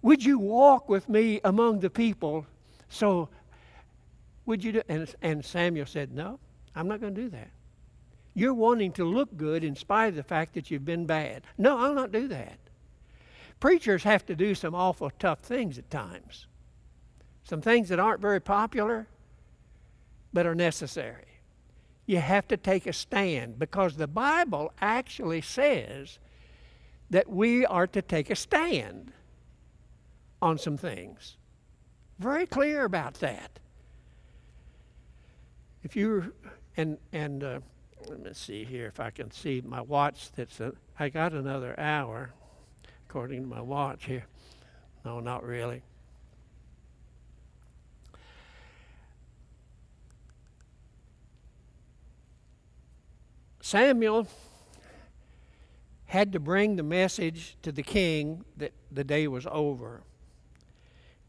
Would 0.00 0.24
you 0.24 0.38
walk 0.38 0.88
with 0.88 1.08
me 1.08 1.40
among 1.44 1.80
the 1.80 1.90
people? 1.90 2.46
So, 2.88 3.28
would 4.46 4.64
you 4.64 4.72
do? 4.72 4.82
And, 4.88 5.14
and 5.20 5.44
Samuel 5.44 5.86
said, 5.86 6.12
No, 6.12 6.38
I'm 6.74 6.88
not 6.88 7.00
going 7.00 7.14
to 7.14 7.20
do 7.20 7.28
that. 7.30 7.50
You're 8.34 8.54
wanting 8.54 8.92
to 8.92 9.04
look 9.04 9.36
good 9.36 9.62
in 9.62 9.76
spite 9.76 10.08
of 10.08 10.14
the 10.14 10.22
fact 10.22 10.54
that 10.54 10.70
you've 10.70 10.86
been 10.86 11.04
bad. 11.04 11.42
No, 11.58 11.78
I'll 11.78 11.94
not 11.94 12.12
do 12.12 12.28
that. 12.28 12.58
Preachers 13.60 14.02
have 14.04 14.24
to 14.26 14.34
do 14.34 14.54
some 14.54 14.74
awful 14.74 15.10
tough 15.18 15.40
things 15.40 15.76
at 15.78 15.90
times. 15.90 16.46
Some 17.44 17.60
things 17.60 17.90
that 17.90 18.00
aren't 18.00 18.20
very 18.20 18.40
popular, 18.40 19.06
but 20.32 20.46
are 20.46 20.54
necessary 20.54 21.31
you 22.06 22.18
have 22.18 22.48
to 22.48 22.56
take 22.56 22.86
a 22.86 22.92
stand 22.92 23.58
because 23.58 23.96
the 23.96 24.08
Bible 24.08 24.72
actually 24.80 25.40
says 25.40 26.18
that 27.10 27.28
we 27.28 27.64
are 27.66 27.86
to 27.86 28.02
take 28.02 28.30
a 28.30 28.36
stand 28.36 29.12
on 30.40 30.58
some 30.58 30.76
things. 30.76 31.36
Very 32.18 32.46
clear 32.46 32.84
about 32.84 33.14
that. 33.14 33.58
If 35.82 35.96
you 35.96 36.32
and 36.76 36.98
and 37.12 37.44
uh, 37.44 37.60
let 38.08 38.20
me 38.20 38.30
see 38.32 38.64
here 38.64 38.86
if 38.86 39.00
I 39.00 39.10
can 39.10 39.30
see 39.30 39.62
my 39.64 39.80
watch. 39.80 40.32
That's 40.32 40.60
a, 40.60 40.72
I 40.98 41.08
got 41.08 41.32
another 41.32 41.78
hour, 41.78 42.30
according 43.08 43.42
to 43.42 43.48
my 43.48 43.60
watch 43.60 44.06
here. 44.06 44.26
No, 45.04 45.20
not 45.20 45.44
really. 45.44 45.82
Samuel 53.64 54.26
had 56.06 56.32
to 56.32 56.40
bring 56.40 56.74
the 56.74 56.82
message 56.82 57.56
to 57.62 57.70
the 57.70 57.84
king 57.84 58.44
that 58.56 58.72
the 58.90 59.04
day 59.04 59.28
was 59.28 59.46
over. 59.48 60.02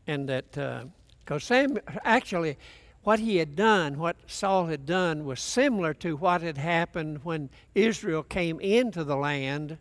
And 0.08 0.28
that, 0.28 0.52
because 0.52 0.90
uh, 1.30 1.40
Sam, 1.40 1.78
actually, 2.04 2.58
what 3.04 3.20
he 3.20 3.38
had 3.38 3.56
done, 3.56 4.00
what 4.00 4.18
Saul 4.26 4.66
had 4.66 4.88
done, 4.88 5.26
was 5.26 5.40
similar 5.40 5.94
to 5.94 6.18
what 6.18 6.42
had 6.42 6.58
happened 6.58 7.20
when 7.24 7.52
Israel 7.76 8.24
came 8.24 8.60
into 8.60 9.04
the 9.04 9.16
land. 9.16 9.78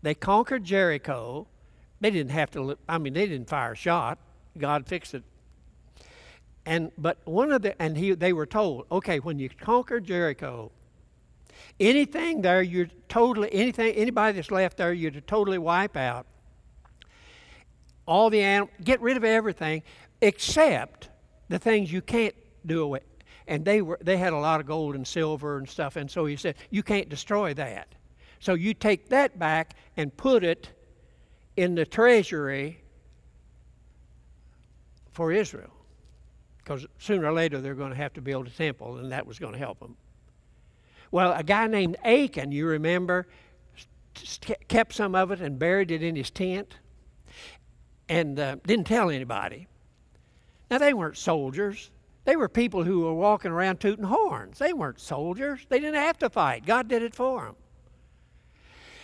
They 0.00 0.14
conquered 0.14 0.64
Jericho. 0.64 1.46
They 2.00 2.10
didn't 2.10 2.32
have 2.32 2.50
to, 2.52 2.78
I 2.88 2.96
mean, 2.96 3.12
they 3.12 3.26
didn't 3.26 3.50
fire 3.50 3.72
a 3.72 3.76
shot. 3.76 4.18
God 4.56 4.86
fixed 4.86 5.12
it. 5.12 5.22
And, 6.64 6.92
but 6.96 7.18
one 7.24 7.52
of 7.52 7.60
the, 7.60 7.80
and 7.80 7.94
he, 7.98 8.14
they 8.14 8.32
were 8.32 8.46
told, 8.46 8.86
okay, 8.90 9.18
when 9.18 9.38
you 9.38 9.50
conquer 9.50 10.00
Jericho, 10.00 10.72
Anything 11.80 12.42
there, 12.42 12.62
you're 12.62 12.88
totally, 13.08 13.52
anything, 13.52 13.94
anybody 13.94 14.36
that's 14.36 14.50
left 14.50 14.76
there, 14.76 14.92
you're 14.92 15.10
to 15.10 15.20
totally 15.20 15.58
wipe 15.58 15.96
out. 15.96 16.26
All 18.06 18.30
the 18.30 18.40
animals, 18.40 18.70
get 18.82 19.00
rid 19.00 19.16
of 19.16 19.24
everything 19.24 19.82
except 20.20 21.08
the 21.48 21.58
things 21.58 21.92
you 21.92 22.02
can't 22.02 22.34
do 22.66 22.82
away. 22.82 23.00
And 23.46 23.64
they 23.64 23.82
were, 23.82 23.98
they 24.00 24.16
had 24.16 24.32
a 24.32 24.38
lot 24.38 24.60
of 24.60 24.66
gold 24.66 24.94
and 24.94 25.06
silver 25.06 25.58
and 25.58 25.68
stuff, 25.68 25.96
and 25.96 26.10
so 26.10 26.24
he 26.24 26.36
said, 26.36 26.54
you 26.70 26.82
can't 26.82 27.08
destroy 27.08 27.54
that. 27.54 27.88
So 28.40 28.54
you 28.54 28.74
take 28.74 29.08
that 29.10 29.38
back 29.38 29.74
and 29.96 30.14
put 30.16 30.44
it 30.44 30.68
in 31.56 31.74
the 31.74 31.86
treasury 31.86 32.80
for 35.12 35.32
Israel. 35.32 35.70
Because 36.58 36.86
sooner 36.98 37.26
or 37.26 37.32
later 37.32 37.60
they're 37.60 37.74
going 37.74 37.90
to 37.90 37.96
have 37.96 38.14
to 38.14 38.22
build 38.22 38.46
a 38.46 38.50
temple, 38.50 38.96
and 38.98 39.12
that 39.12 39.26
was 39.26 39.38
going 39.38 39.52
to 39.52 39.58
help 39.58 39.78
them. 39.80 39.96
Well, 41.14 41.32
a 41.32 41.44
guy 41.44 41.68
named 41.68 41.96
Achan, 42.04 42.50
you 42.50 42.66
remember, 42.66 43.28
kept 44.66 44.94
some 44.94 45.14
of 45.14 45.30
it 45.30 45.40
and 45.40 45.60
buried 45.60 45.92
it 45.92 46.02
in 46.02 46.16
his 46.16 46.28
tent 46.28 46.78
and 48.08 48.36
uh, 48.36 48.56
didn't 48.66 48.88
tell 48.88 49.10
anybody. 49.10 49.68
Now, 50.72 50.78
they 50.78 50.92
weren't 50.92 51.16
soldiers. 51.16 51.92
They 52.24 52.34
were 52.34 52.48
people 52.48 52.82
who 52.82 53.02
were 53.02 53.14
walking 53.14 53.52
around 53.52 53.78
tooting 53.78 54.06
horns. 54.06 54.58
They 54.58 54.72
weren't 54.72 54.98
soldiers. 54.98 55.60
They 55.68 55.78
didn't 55.78 56.02
have 56.02 56.18
to 56.18 56.28
fight. 56.28 56.66
God 56.66 56.88
did 56.88 57.00
it 57.00 57.14
for 57.14 57.44
them. 57.44 57.54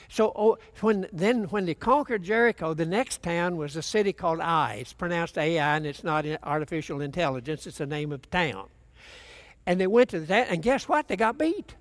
So 0.09 0.33
oh, 0.35 0.59
when 0.81 1.07
then 1.13 1.45
when 1.45 1.65
they 1.65 1.75
conquered 1.75 2.25
Jericho, 2.25 2.75
the 2.75 2.87
next 2.87 3.23
town 3.23 3.57
was 3.57 3.77
a 3.77 3.83
city 3.83 4.13
called 4.13 4.41
Ai. 4.41 4.79
It's 4.81 4.93
pronounced 4.93 5.39
Ai, 5.39 5.77
and 5.77 5.87
it's 5.87 6.03
not 6.03 6.27
artificial 6.43 7.03
intelligence. 7.03 7.69
It's 7.69 7.79
the 7.79 7.87
name 7.87 8.11
of 8.11 8.23
the 8.23 8.29
town. 8.31 8.67
And 9.65 9.81
they 9.81 9.87
went 9.87 10.11
to 10.11 10.19
that, 10.19 10.49
and 10.49 10.61
guess 10.61 10.89
what? 10.89 11.07
They 11.07 11.15
got 11.15 11.39
beat. 11.39 11.77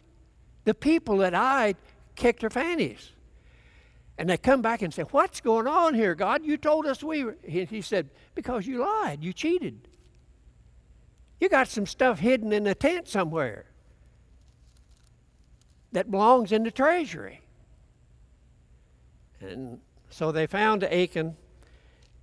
The 0.65 0.73
people 0.73 1.23
at 1.23 1.33
Ai 1.33 1.75
kicked 2.15 2.41
their 2.41 2.49
fannies. 2.49 3.11
And 4.17 4.29
they 4.29 4.37
come 4.37 4.61
back 4.61 4.81
and 4.81 4.93
say, 4.93 5.03
What's 5.03 5.39
going 5.39 5.65
on 5.65 5.93
here, 5.93 6.13
God? 6.13 6.43
You 6.43 6.57
told 6.57 6.85
us 6.85 7.01
we 7.01 7.23
were. 7.23 7.37
He, 7.43 7.63
he 7.65 7.81
said, 7.81 8.09
Because 8.35 8.67
you 8.67 8.79
lied. 8.79 9.23
You 9.23 9.31
cheated. 9.31 9.87
You 11.39 11.47
got 11.47 11.69
some 11.69 11.85
stuff 11.85 12.19
hidden 12.19 12.51
in 12.51 12.67
a 12.67 12.75
tent 12.75 13.07
somewhere 13.07 13.65
that 15.93 16.11
belongs 16.11 16.51
in 16.51 16.63
the 16.63 16.71
treasury. 16.71 17.41
And 19.39 19.79
so 20.09 20.31
they 20.31 20.47
found 20.47 20.83
Achan 20.83 21.37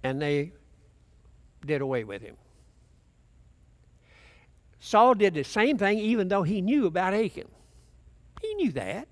and 0.03 0.21
they 0.21 0.53
did 1.65 1.81
away 1.81 2.05
with 2.05 2.21
him. 2.21 2.37
Saul 4.79 5.15
did 5.15 5.35
the 5.35 5.45
same 5.45 5.79
thing 5.79 5.99
even 5.99 6.29
though 6.29 6.43
he 6.43 6.61
knew 6.61 6.87
about 6.87 7.15
Achan. 7.15 7.49
He 8.41 8.55
knew 8.55 8.73
that. 8.73 9.09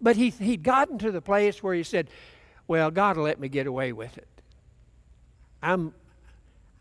But 0.00 0.16
he, 0.16 0.30
he'd 0.30 0.62
gotten 0.62 0.98
to 0.98 1.10
the 1.10 1.20
place 1.20 1.62
where 1.62 1.74
he 1.74 1.82
said, 1.82 2.08
Well, 2.66 2.90
God 2.90 3.16
will 3.16 3.24
let 3.24 3.40
me 3.40 3.48
get 3.48 3.66
away 3.66 3.92
with 3.92 4.16
it. 4.16 4.28
I'm, 5.62 5.92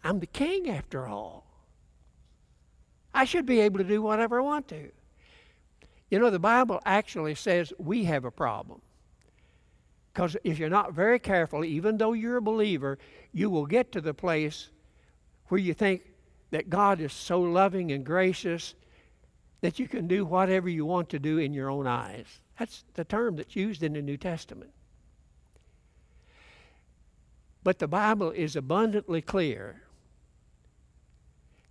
I'm 0.04 0.20
the 0.20 0.28
king 0.28 0.70
after 0.70 1.08
all. 1.08 1.46
I 3.14 3.26
should 3.26 3.46
be 3.46 3.62
able 3.62 3.80
to 3.80 3.84
do 3.84 4.02
whatever 4.02 4.40
I 4.40 4.44
want 4.44 4.68
to. 4.68 4.92
You 6.10 6.20
know, 6.20 6.30
the 6.30 6.40
Bible 6.40 6.80
actually 6.86 7.36
says 7.36 7.74
we 7.78 8.06
have 8.06 8.24
a 8.24 8.32
problem. 8.32 8.82
Because 10.14 10.38
if 10.44 10.58
you're 10.58 10.70
not 10.70 10.94
very 10.94 11.20
careful, 11.20 11.66
even 11.66 11.98
though 11.98 12.14
you're 12.14 12.38
a 12.38 12.42
believer, 12.42 12.98
you 13.34 13.50
will 13.50 13.66
get 13.66 13.92
to 13.92 14.02
the 14.02 14.14
place 14.14 14.70
where 15.48 15.60
you 15.60 15.74
think 15.74 16.02
that 16.52 16.70
God 16.70 17.02
is 17.02 17.14
so 17.14 17.40
loving 17.40 17.92
and 17.92 18.06
gracious 18.06 18.74
that 19.62 19.80
you 19.80 19.88
can 19.88 20.08
do 20.08 20.26
whatever 20.26 20.70
you 20.70 20.86
want 20.86 21.10
to 21.10 21.20
do 21.20 21.38
in 21.38 21.54
your 21.54 21.70
own 21.70 21.88
eyes. 21.88 22.26
That's 22.60 22.84
the 22.94 23.04
term 23.04 23.36
that's 23.36 23.56
used 23.56 23.84
in 23.84 23.94
the 23.94 24.02
New 24.02 24.18
Testament. 24.18 24.72
But 27.64 27.80
the 27.80 27.88
Bible 27.88 28.32
is 28.32 28.56
abundantly 28.56 29.22
clear. 29.22 29.82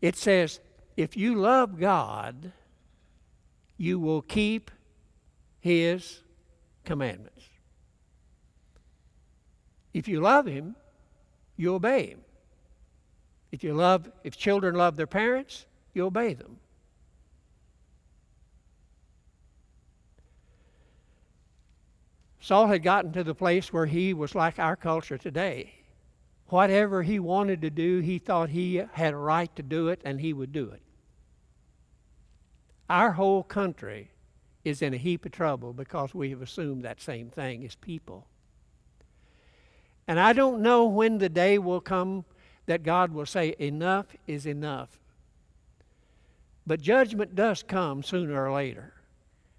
It 0.03 0.17
says, 0.17 0.61
if 0.97 1.17
you 1.17 1.35
love 1.35 1.79
God, 1.81 2.53
you 3.79 3.99
will 3.99 4.23
keep 4.23 4.71
His 5.61 6.21
commandments. 6.85 7.45
If 9.97 10.09
you 10.09 10.21
love 10.21 10.45
him, 10.45 10.77
you 11.57 11.75
obey 11.75 12.09
him. 12.09 12.21
If 13.51 13.65
you 13.65 13.73
love 13.73 14.11
if 14.25 14.37
children 14.37 14.75
love 14.75 14.97
their 14.97 15.07
parents, 15.07 15.65
you 15.95 16.05
obey 16.05 16.35
them. 16.35 16.59
Saul 22.47 22.69
had 22.69 22.85
gotten 22.85 23.11
to 23.11 23.25
the 23.25 23.35
place 23.35 23.73
where 23.73 23.87
he 23.87 24.15
was 24.15 24.37
like 24.37 24.61
our 24.61 24.77
culture 24.77 25.19
today. 25.19 25.75
Whatever 26.47 27.03
he 27.03 27.19
wanted 27.19 27.61
to 27.63 27.71
do, 27.71 27.99
he 27.99 28.21
thought 28.21 28.51
he 28.51 28.81
had 28.93 29.15
a 29.15 29.17
right 29.17 29.51
to 29.57 29.65
do 29.65 29.89
it 29.89 30.01
and 30.05 30.21
he 30.21 30.33
would 30.33 30.53
do 30.53 30.71
it. 30.71 30.81
Our 32.89 33.11
whole 33.11 33.43
country 33.43 34.13
is 34.65 34.81
in 34.81 34.95
a 34.95 34.97
heap 34.97 35.27
of 35.27 35.33
trouble 35.33 35.73
because 35.73 36.15
we 36.15 36.31
have 36.31 36.41
assumed 36.41 36.85
that 36.85 37.01
same 37.01 37.31
thing 37.31 37.65
as 37.65 37.75
people. 37.75 38.29
And 40.07 40.21
I 40.21 40.33
don't 40.33 40.63
know 40.63 40.87
when 40.87 41.19
the 41.19 41.29
day 41.29 41.59
will 41.59 41.81
come 41.81 42.25
that 42.67 42.85
God 42.85 43.13
will 43.13 43.27
say, 43.27 43.57
enough 43.59 44.07
is 44.29 44.47
enough. 44.47 45.01
But 46.65 46.81
judgment 46.81 47.35
does 47.35 47.65
come 47.65 48.05
sooner 48.05 48.41
or 48.47 48.53
later. 48.53 48.95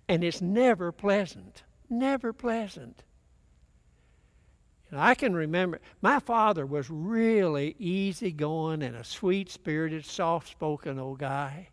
And 0.08 0.24
it's 0.24 0.42
never 0.42 0.94
pleasant. 0.94 1.64
Never 1.90 2.34
pleasant. 2.34 3.04
I 4.92 5.16
can 5.16 5.36
remember, 5.36 5.80
my 6.02 6.20
father 6.20 6.66
was 6.66 6.90
really 6.90 7.76
easygoing 7.78 8.82
and 8.82 8.96
a 8.96 9.04
sweet 9.04 9.50
spirited, 9.50 10.06
soft 10.06 10.50
spoken 10.50 10.98
old 10.98 11.20
guy. 11.20 11.70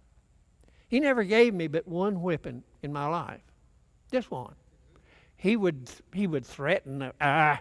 He 0.88 0.98
never 0.98 1.22
gave 1.22 1.54
me 1.54 1.68
but 1.68 1.86
one 1.86 2.22
whipping 2.22 2.64
in 2.82 2.92
my 2.92 3.06
life. 3.06 3.40
Just 4.10 4.30
one. 4.30 4.54
He 5.36 5.56
would, 5.56 5.90
he 6.12 6.26
would 6.26 6.44
threaten, 6.44 7.12
ah, 7.20 7.60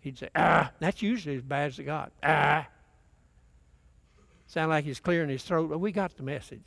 He'd 0.00 0.18
say, 0.18 0.28
ah. 0.34 0.70
That's 0.78 1.02
usually 1.02 1.36
as 1.36 1.42
bad 1.42 1.68
as 1.68 1.78
it 1.78 1.84
got. 1.84 2.12
Ah. 2.22 2.68
Sound 4.46 4.70
like 4.70 4.84
he's 4.84 5.00
clearing 5.00 5.28
his 5.28 5.42
throat, 5.42 5.68
but 5.68 5.78
we 5.78 5.92
got 5.92 6.16
the 6.16 6.22
message. 6.22 6.64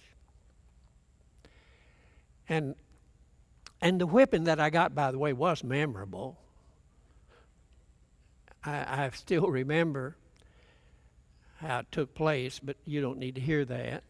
And 2.47 2.75
and 3.81 3.99
the 3.99 4.05
whipping 4.05 4.43
that 4.45 4.59
I 4.59 4.69
got, 4.69 4.93
by 4.93 5.11
the 5.11 5.17
way, 5.17 5.33
was 5.33 5.63
memorable. 5.63 6.37
I, 8.63 9.05
I 9.05 9.09
still 9.13 9.47
remember 9.47 10.15
how 11.57 11.79
it 11.79 11.87
took 11.91 12.13
place, 12.13 12.59
but 12.59 12.77
you 12.85 13.01
don't 13.01 13.17
need 13.17 13.35
to 13.35 13.41
hear 13.41 13.65
that. 13.65 14.03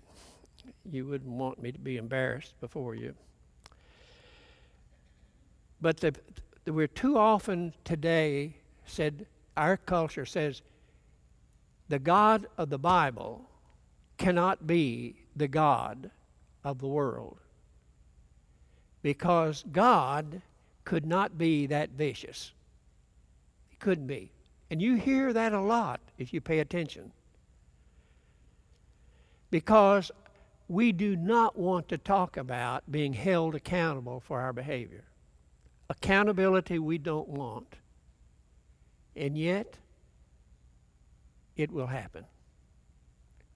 You 0.90 1.06
wouldn't 1.06 1.32
want 1.32 1.62
me 1.62 1.72
to 1.72 1.80
be 1.80 1.98
embarrassed 1.98 2.60
before 2.60 2.96
you. 2.96 3.16
But 5.80 5.98
the, 5.98 6.14
the, 6.66 6.74
we're 6.74 6.88
too 6.88 7.18
often 7.18 7.74
today 7.84 8.58
said, 8.86 9.26
our 9.58 9.78
culture 9.78 10.26
says, 10.26 10.62
the 11.90 12.00
God 12.00 12.48
of 12.58 12.70
the 12.70 12.78
Bible 12.78 13.50
cannot 14.18 14.68
be 14.68 15.16
the 15.36 15.48
God 15.48 16.12
of 16.64 16.80
the 16.80 16.88
world. 16.88 17.38
Because 19.02 19.64
God 19.72 20.41
could 20.84 21.06
not 21.06 21.38
be 21.38 21.66
that 21.68 21.91
vicious. 21.91 22.54
He 23.70 23.76
couldn't 23.78 24.08
be. 24.08 24.32
And 24.70 24.82
you 24.82 24.95
hear 24.95 25.34
that 25.34 25.54
a 25.54 25.60
lot 25.60 25.99
if 26.18 26.34
you 26.34 26.41
pay 26.41 26.60
attention. 26.60 27.12
Because 29.49 30.12
we 30.68 30.93
do 30.93 31.16
not 31.18 31.58
want 31.58 31.89
to 31.89 31.97
talk 31.97 32.38
about 32.38 32.89
being 32.89 33.12
held 33.12 33.56
accountable 33.56 34.22
for 34.22 34.39
our 34.39 34.54
behavior. 34.54 35.04
Accountability 35.89 36.80
we 36.80 36.97
don't 36.97 37.28
want. 37.28 37.76
And 39.16 39.38
yet, 39.38 39.76
it 41.58 41.70
will 41.70 41.88
happen. 41.88 42.24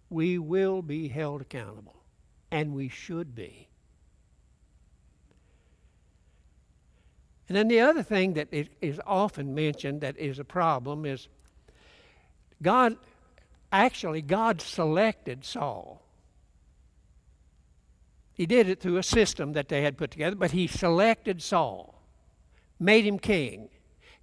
We 0.09 0.37
will 0.37 0.81
be 0.81 1.07
held 1.07 1.41
accountable, 1.41 2.03
and 2.51 2.73
we 2.73 2.89
should 2.89 3.33
be. 3.33 3.64
And 7.47 7.55
then 7.55 7.67
the 7.67 7.79
other 7.79 8.01
thing 8.01 8.33
that 8.33 8.47
is 8.51 8.99
often 9.05 9.53
mentioned 9.53 10.01
that 10.01 10.17
is 10.17 10.39
a 10.39 10.43
problem 10.43 11.05
is 11.05 11.27
God, 12.61 12.97
actually, 13.71 14.21
God 14.21 14.61
selected 14.61 15.45
Saul. 15.45 16.01
He 18.33 18.45
did 18.45 18.67
it 18.67 18.81
through 18.81 18.97
a 18.97 19.03
system 19.03 19.53
that 19.53 19.69
they 19.69 19.83
had 19.83 19.97
put 19.97 20.11
together, 20.11 20.35
but 20.35 20.51
he 20.51 20.67
selected 20.67 21.41
Saul, 21.41 22.01
made 22.79 23.05
him 23.05 23.19
king. 23.19 23.69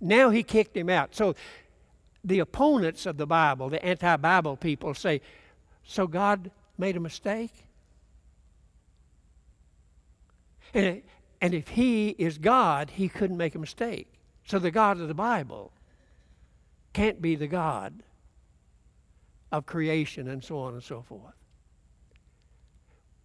Now 0.00 0.30
he 0.30 0.42
kicked 0.42 0.76
him 0.76 0.90
out. 0.90 1.14
So 1.14 1.34
the 2.24 2.40
opponents 2.40 3.06
of 3.06 3.16
the 3.16 3.26
Bible, 3.26 3.68
the 3.68 3.84
anti 3.84 4.16
Bible 4.16 4.56
people, 4.56 4.94
say, 4.94 5.20
So 5.84 6.06
God 6.06 6.50
made 6.76 6.96
a 6.96 7.00
mistake? 7.00 7.52
And, 10.74 11.02
And 11.42 11.54
if 11.54 11.70
He 11.70 12.10
is 12.10 12.38
God, 12.38 12.90
He 12.90 13.08
couldn't 13.08 13.36
make 13.36 13.56
a 13.56 13.58
mistake. 13.58 14.06
So 14.46 14.60
the 14.60 14.70
God 14.70 15.00
of 15.00 15.08
the 15.08 15.14
Bible 15.14 15.72
can't 16.92 17.20
be 17.20 17.34
the 17.34 17.48
God 17.48 18.04
of 19.50 19.66
creation 19.66 20.28
and 20.28 20.42
so 20.42 20.58
on 20.60 20.74
and 20.74 20.82
so 20.82 21.02
forth. 21.02 21.34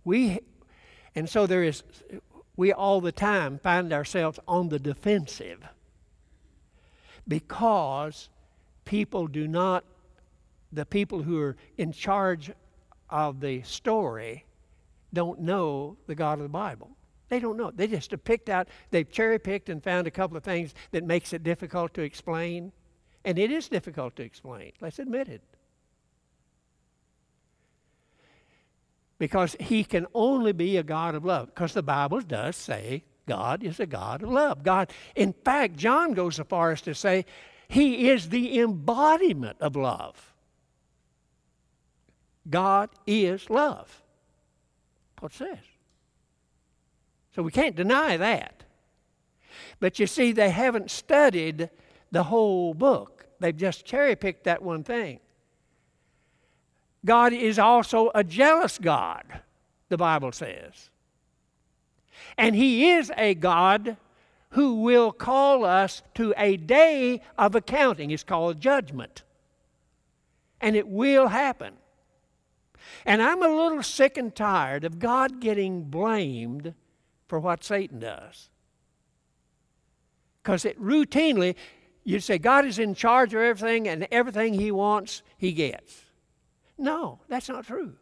We, 0.03 0.39
and 1.15 1.29
so 1.29 1.45
there 1.45 1.63
is, 1.63 1.83
we 2.55 2.73
all 2.73 3.01
the 3.01 3.11
time 3.11 3.59
find 3.59 3.93
ourselves 3.93 4.39
on 4.47 4.69
the 4.69 4.79
defensive 4.79 5.59
because 7.27 8.29
people 8.83 9.27
do 9.27 9.47
not, 9.47 9.83
the 10.71 10.85
people 10.85 11.21
who 11.21 11.39
are 11.39 11.55
in 11.77 11.91
charge 11.91 12.49
of 13.09 13.41
the 13.41 13.61
story 13.61 14.45
don't 15.13 15.41
know 15.41 15.97
the 16.07 16.15
God 16.15 16.39
of 16.39 16.43
the 16.43 16.49
Bible. 16.49 16.97
They 17.29 17.39
don't 17.39 17.57
know. 17.57 17.71
They 17.71 17.87
just 17.87 18.11
have 18.11 18.23
picked 18.23 18.49
out, 18.49 18.67
they've 18.91 19.09
cherry 19.09 19.39
picked 19.39 19.69
and 19.69 19.83
found 19.83 20.07
a 20.07 20.11
couple 20.11 20.37
of 20.37 20.43
things 20.43 20.73
that 20.91 21.03
makes 21.03 21.33
it 21.33 21.43
difficult 21.43 21.93
to 21.95 22.01
explain. 22.01 22.71
And 23.25 23.37
it 23.37 23.51
is 23.51 23.67
difficult 23.67 24.15
to 24.15 24.23
explain. 24.23 24.71
Let's 24.79 24.99
admit 24.99 25.27
it. 25.27 25.41
Because 29.19 29.55
he 29.59 29.83
can 29.83 30.05
only 30.13 30.53
be 30.53 30.77
a 30.77 30.83
God 30.83 31.15
of 31.15 31.25
love. 31.25 31.47
Because 31.47 31.73
the 31.73 31.83
Bible 31.83 32.21
does 32.21 32.55
say 32.55 33.03
God 33.25 33.63
is 33.63 33.79
a 33.79 33.85
God 33.85 34.23
of 34.23 34.29
love. 34.29 34.63
God, 34.63 34.91
in 35.15 35.33
fact, 35.33 35.75
John 35.75 36.13
goes 36.13 36.35
so 36.35 36.43
far 36.43 36.71
as 36.71 36.81
to 36.83 36.95
say 36.95 37.25
he 37.67 38.09
is 38.09 38.29
the 38.29 38.59
embodiment 38.59 39.57
of 39.59 39.75
love. 39.75 40.33
God 42.49 42.89
is 43.05 43.49
love. 43.49 44.01
What 45.19 45.33
says. 45.33 45.57
So 47.37 47.43
we 47.43 47.51
can't 47.51 47.75
deny 47.75 48.17
that. 48.17 48.63
But 49.79 49.99
you 49.99 50.07
see, 50.07 50.31
they 50.31 50.49
haven't 50.49 50.89
studied 50.89 51.69
the 52.11 52.23
whole 52.23 52.73
book, 52.73 53.27
they've 53.39 53.55
just 53.55 53.85
cherry 53.85 54.15
picked 54.15 54.45
that 54.45 54.63
one 54.63 54.83
thing. 54.83 55.19
God 57.05 57.33
is 57.33 57.59
also 57.59 58.09
a 58.15 58.23
jealous 58.23 58.79
God, 58.79 59.23
the 59.89 59.97
Bible 59.97 60.31
says. 60.31 60.89
And 62.39 62.55
He 62.55 62.89
is 62.89 63.11
a 63.15 63.35
God 63.35 63.97
who 64.51 64.81
will 64.81 65.11
call 65.11 65.63
us 65.63 66.01
to 66.15 66.33
a 66.37 66.57
day 66.57 67.21
of 67.37 67.53
accounting. 67.53 68.09
It's 68.09 68.23
called 68.23 68.59
judgment. 68.59 69.21
And 70.59 70.75
it 70.75 70.87
will 70.87 71.27
happen. 71.27 71.75
And 73.05 73.21
I'm 73.21 73.43
a 73.43 73.47
little 73.47 73.83
sick 73.83 74.17
and 74.17 74.35
tired 74.35 74.83
of 74.83 74.97
God 74.97 75.39
getting 75.39 75.83
blamed 75.83 76.73
for 77.27 77.39
what 77.39 77.63
Satan 77.63 77.99
does. 77.99 78.49
Because 80.41 80.65
it 80.65 80.81
routinely, 80.81 81.55
you 82.03 82.19
say 82.19 82.37
God 82.37 82.65
is 82.65 82.79
in 82.79 82.95
charge 82.95 83.33
of 83.33 83.41
everything 83.41 83.87
and 83.87 84.07
everything 84.11 84.53
he 84.53 84.71
wants, 84.71 85.21
he 85.37 85.51
gets. 85.51 86.01
No, 86.77 87.19
that's 87.27 87.49
not 87.49 87.65
true. 87.65 87.95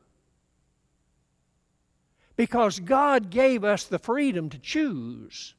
Because 2.36 2.80
God 2.80 3.30
gave 3.30 3.64
us 3.64 3.86
the 3.86 3.98
freedom 3.98 4.50
to 4.50 4.60
choose 4.60 5.56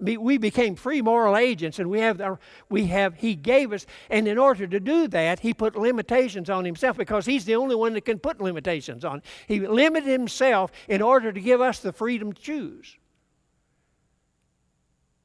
we 0.00 0.38
became 0.38 0.74
free 0.74 1.00
moral 1.00 1.36
agents 1.36 1.78
and 1.78 1.88
we 1.88 2.00
have, 2.00 2.20
we 2.68 2.86
have 2.86 3.14
he 3.14 3.34
gave 3.34 3.72
us 3.72 3.86
and 4.10 4.26
in 4.26 4.38
order 4.38 4.66
to 4.66 4.80
do 4.80 5.06
that 5.08 5.40
he 5.40 5.54
put 5.54 5.76
limitations 5.76 6.50
on 6.50 6.64
himself 6.64 6.96
because 6.96 7.24
he's 7.24 7.44
the 7.44 7.54
only 7.54 7.76
one 7.76 7.94
that 7.94 8.04
can 8.04 8.18
put 8.18 8.40
limitations 8.40 9.04
on. 9.04 9.22
He 9.46 9.60
limited 9.60 10.10
himself 10.10 10.72
in 10.88 11.00
order 11.00 11.32
to 11.32 11.40
give 11.40 11.60
us 11.60 11.78
the 11.78 11.92
freedom 11.92 12.32
to 12.32 12.42
choose. 12.42 12.96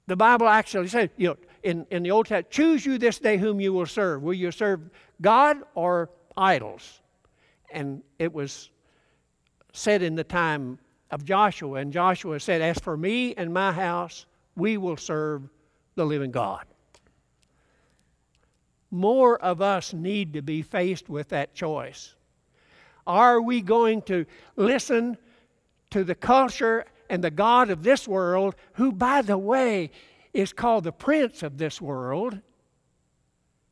The 0.08 0.16
bible 0.16 0.48
actually 0.48 0.88
says 0.88 1.10
you 1.18 1.30
know 1.30 1.38
in, 1.64 1.86
in 1.90 2.04
the 2.04 2.12
old 2.12 2.28
testament 2.28 2.52
choose 2.52 2.86
you 2.86 2.98
this 2.98 3.20
day 3.20 3.38
whom 3.38 3.60
you 3.60 3.74
will 3.74 3.88
serve. 3.88 4.22
Will 4.22 4.34
you 4.34 4.52
serve 4.52 4.82
god 5.20 5.58
or 5.74 6.12
idols? 6.38 7.02
And 7.72 8.04
it 8.20 8.32
was 8.32 8.70
said 9.74 10.04
in 10.04 10.16
the 10.16 10.24
time 10.24 10.78
of 11.12 11.26
joshua 11.26 11.80
and 11.80 11.92
joshua 11.92 12.40
said 12.40 12.62
as 12.62 12.78
for 12.78 12.96
me 12.96 13.34
and 13.36 13.52
my 13.52 13.72
house 13.72 14.26
we 14.60 14.78
will 14.78 14.98
serve 14.98 15.50
the 15.96 16.06
living 16.06 16.32
God. 16.32 16.66
More 18.92 19.42
of 19.42 19.62
us 19.62 19.94
need 19.94 20.34
to 20.34 20.42
be 20.42 20.62
faced 20.62 21.10
with 21.10 21.30
that 21.30 21.54
choice. 21.54 22.16
Are 23.08 23.42
we 23.42 23.62
going 23.62 24.04
to 24.04 24.26
listen 24.56 25.18
to 25.90 26.04
the 26.04 26.16
culture 26.16 26.86
and 27.10 27.24
the 27.24 27.32
God 27.32 27.72
of 27.72 27.82
this 27.84 28.08
world, 28.08 28.56
who, 28.74 28.92
by 28.92 29.24
the 29.24 29.38
way, 29.38 29.90
is 30.32 30.54
called 30.54 30.84
the 30.84 30.92
prince 30.92 31.42
of 31.42 31.58
this 31.58 31.82
world, 31.82 32.40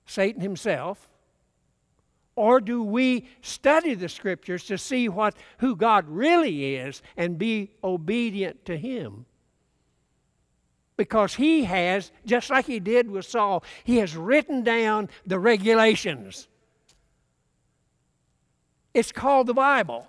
Satan 0.08 0.42
himself? 0.42 1.08
Or 2.36 2.60
do 2.60 2.84
we 2.84 3.28
study 3.42 3.94
the 3.94 4.10
scriptures 4.10 4.64
to 4.66 4.78
see 4.78 5.08
what, 5.08 5.36
who 5.60 5.76
God 5.76 6.08
really 6.08 6.76
is 6.76 7.04
and 7.16 7.38
be 7.38 7.72
obedient 7.84 8.66
to 8.66 8.78
him? 8.78 9.27
Because 10.98 11.36
he 11.36 11.64
has, 11.64 12.12
just 12.26 12.50
like 12.50 12.66
he 12.66 12.80
did 12.80 13.10
with 13.10 13.26
Saul, 13.26 13.64
he 13.84 13.98
has 13.98 14.16
written 14.16 14.64
down 14.64 15.10
the 15.26 15.40
regulations. 15.40 16.48
It's 18.94 19.12
called 19.12 19.48
the 19.48 19.54
Bible. 19.54 20.08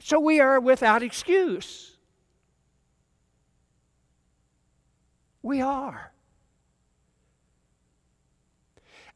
So 0.00 0.18
we 0.18 0.40
are 0.40 0.58
without 0.58 1.02
excuse. 1.02 1.96
We 5.42 5.60
are. 5.60 6.12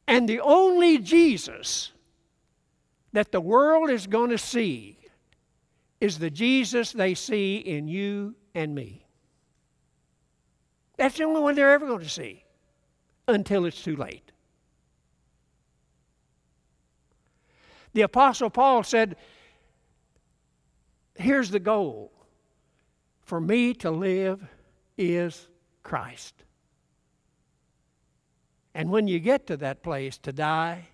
And 0.07 0.29
the 0.29 0.41
only 0.41 0.99
Jesus 0.99 1.93
that 3.13 3.33
the 3.33 3.41
world 3.41 3.91
is 3.91 4.07
going 4.07 4.31
to 4.31 4.39
see 4.39 4.99
is 6.01 6.19
the 6.19 6.31
Jesus 6.31 6.93
they 6.93 7.15
see 7.15 7.57
in 7.57 7.87
you 7.87 8.35
and 8.55 8.75
me. 8.75 9.07
That's 10.97 11.17
the 11.17 11.25
only 11.25 11.41
one 11.41 11.55
they're 11.55 11.73
ever 11.73 11.87
going 11.87 12.01
to 12.01 12.09
see 12.09 12.45
until 13.29 13.65
it's 13.65 13.83
too 13.83 13.97
late. 13.97 14.31
The 17.95 18.03
Apostle 18.03 18.51
Paul 18.51 18.83
said, 18.83 19.17
Here's 21.15 21.51
the 21.51 21.61
goal 21.61 22.11
for 23.21 23.41
me 23.41 23.75
to 23.75 23.91
live 23.91 24.43
is 24.97 25.49
Christ. 25.83 26.35
And 28.75 28.91
when 28.91 29.07
you 29.07 29.19
get 29.19 29.47
to 29.49 29.57
that 29.59 29.83
place, 29.83 30.19
to 30.19 30.33
die 30.33 30.89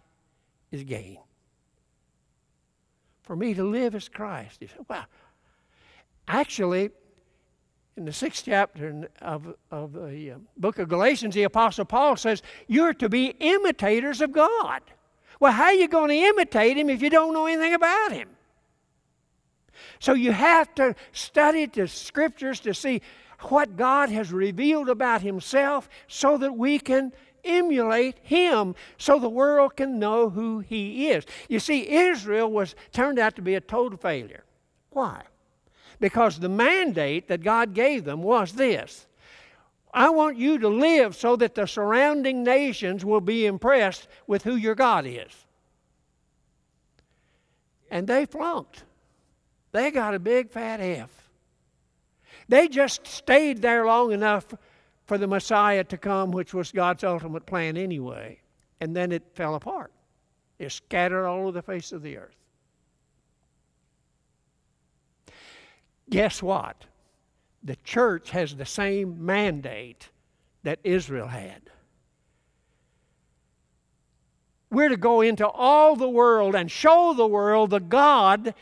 is 0.70 0.82
gain. 0.84 1.18
For 3.22 3.36
me 3.36 3.54
to 3.54 3.62
live 3.62 3.94
is 3.94 4.08
Christ. 4.08 4.60
You 4.60 4.68
say, 4.68 4.76
well, 4.88 5.04
actually, 6.26 6.90
in 7.98 8.04
the 8.04 8.12
sixth 8.12 8.44
chapter 8.44 9.08
of, 9.20 9.54
of 9.72 9.92
the 9.92 10.30
uh, 10.30 10.38
book 10.56 10.78
of 10.78 10.88
Galatians, 10.88 11.34
the 11.34 11.42
Apostle 11.42 11.84
Paul 11.84 12.16
says, 12.16 12.42
You're 12.68 12.94
to 12.94 13.08
be 13.08 13.34
imitators 13.40 14.20
of 14.20 14.32
God. 14.32 14.80
Well, 15.40 15.52
how 15.52 15.64
are 15.64 15.74
you 15.74 15.88
going 15.88 16.10
to 16.10 16.14
imitate 16.14 16.76
Him 16.76 16.88
if 16.88 17.02
you 17.02 17.10
don't 17.10 17.34
know 17.34 17.46
anything 17.46 17.74
about 17.74 18.12
Him? 18.12 18.28
So 19.98 20.14
you 20.14 20.32
have 20.32 20.72
to 20.76 20.94
study 21.12 21.66
the 21.66 21.88
scriptures 21.88 22.60
to 22.60 22.72
see 22.72 23.02
what 23.40 23.76
God 23.76 24.10
has 24.10 24.32
revealed 24.32 24.88
about 24.88 25.20
Himself 25.22 25.88
so 26.06 26.38
that 26.38 26.56
we 26.56 26.78
can 26.78 27.12
emulate 27.44 28.16
Him 28.22 28.76
so 28.96 29.18
the 29.18 29.28
world 29.28 29.76
can 29.76 29.98
know 29.98 30.30
who 30.30 30.60
He 30.60 31.10
is. 31.10 31.24
You 31.48 31.58
see, 31.58 31.88
Israel 31.88 32.50
was 32.50 32.76
turned 32.92 33.18
out 33.18 33.34
to 33.36 33.42
be 33.42 33.56
a 33.56 33.60
total 33.60 33.98
failure. 33.98 34.44
Why? 34.90 35.22
Because 36.00 36.38
the 36.38 36.48
mandate 36.48 37.28
that 37.28 37.42
God 37.42 37.74
gave 37.74 38.04
them 38.04 38.22
was 38.22 38.52
this 38.52 39.06
I 39.92 40.10
want 40.10 40.36
you 40.36 40.58
to 40.58 40.68
live 40.68 41.16
so 41.16 41.36
that 41.36 41.54
the 41.54 41.66
surrounding 41.66 42.44
nations 42.44 43.04
will 43.04 43.20
be 43.20 43.46
impressed 43.46 44.06
with 44.26 44.44
who 44.44 44.54
your 44.54 44.74
God 44.74 45.06
is. 45.06 45.32
And 47.90 48.06
they 48.06 48.26
flunked. 48.26 48.84
They 49.72 49.90
got 49.90 50.14
a 50.14 50.18
big 50.18 50.50
fat 50.50 50.80
F. 50.80 51.10
They 52.48 52.68
just 52.68 53.06
stayed 53.06 53.62
there 53.62 53.86
long 53.86 54.12
enough 54.12 54.46
for 55.06 55.18
the 55.18 55.26
Messiah 55.26 55.84
to 55.84 55.96
come, 55.96 56.30
which 56.30 56.52
was 56.52 56.70
God's 56.70 57.04
ultimate 57.04 57.46
plan 57.46 57.76
anyway. 57.76 58.40
And 58.80 58.94
then 58.94 59.10
it 59.10 59.22
fell 59.34 59.54
apart. 59.54 59.92
It 60.58 60.70
scattered 60.72 61.26
all 61.26 61.40
over 61.40 61.52
the 61.52 61.62
face 61.62 61.92
of 61.92 62.02
the 62.02 62.18
earth. 62.18 62.37
Guess 66.10 66.42
what? 66.42 66.84
The 67.62 67.76
church 67.84 68.30
has 68.30 68.54
the 68.54 68.64
same 68.64 69.24
mandate 69.24 70.10
that 70.62 70.78
Israel 70.84 71.28
had. 71.28 71.62
We're 74.70 74.90
to 74.90 74.96
go 74.96 75.22
into 75.22 75.46
all 75.46 75.96
the 75.96 76.08
world 76.08 76.54
and 76.54 76.70
show 76.70 77.14
the 77.14 77.26
world 77.26 77.70
the 77.70 77.80
God 77.80 78.54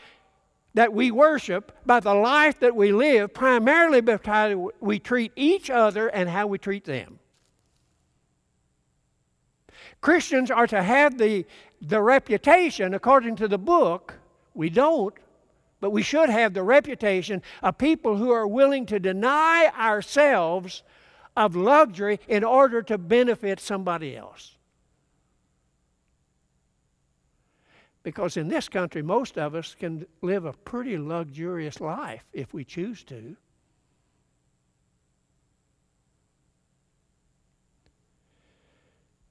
that 0.73 0.93
we 0.93 1.09
worship, 1.09 1.71
by 1.87 1.99
the 1.99 2.13
life 2.13 2.59
that 2.59 2.75
we 2.75 2.91
live, 2.91 3.33
primarily 3.33 3.99
by 3.99 4.19
how 4.23 4.69
we 4.79 4.99
treat 4.99 5.31
each 5.35 5.71
other 5.71 6.07
and 6.07 6.29
how 6.29 6.45
we 6.45 6.59
treat 6.59 6.85
them. 6.85 7.17
Christians 10.01 10.51
are 10.51 10.67
to 10.67 10.83
have 10.83 11.17
the, 11.17 11.45
the 11.81 11.99
reputation, 12.01 12.93
according 12.93 13.37
to 13.37 13.47
the 13.47 13.57
book, 13.57 14.13
we 14.53 14.69
don't, 14.69 15.15
but 15.79 15.91
we 15.91 16.01
should 16.01 16.29
have 16.29 16.53
the 16.53 16.63
reputation 16.63 17.41
of 17.61 17.77
people 17.77 18.17
who 18.17 18.31
are 18.31 18.47
willing 18.47 18.85
to 18.87 18.99
deny 18.99 19.71
ourselves 19.77 20.83
of 21.35 21.55
luxury 21.55 22.19
in 22.27 22.43
order 22.43 22.81
to 22.81 22.97
benefit 22.97 23.59
somebody 23.59 24.17
else. 24.17 24.55
Because 28.01 28.37
in 28.37 28.47
this 28.47 28.69
country, 28.69 29.01
most 29.01 29.37
of 29.37 29.53
us 29.53 29.75
can 29.77 30.05
live 30.21 30.45
a 30.45 30.53
pretty 30.53 30.97
luxurious 30.97 31.81
life 31.81 32.23
if 32.33 32.53
we 32.53 32.63
choose 32.63 33.03
to. 33.03 33.35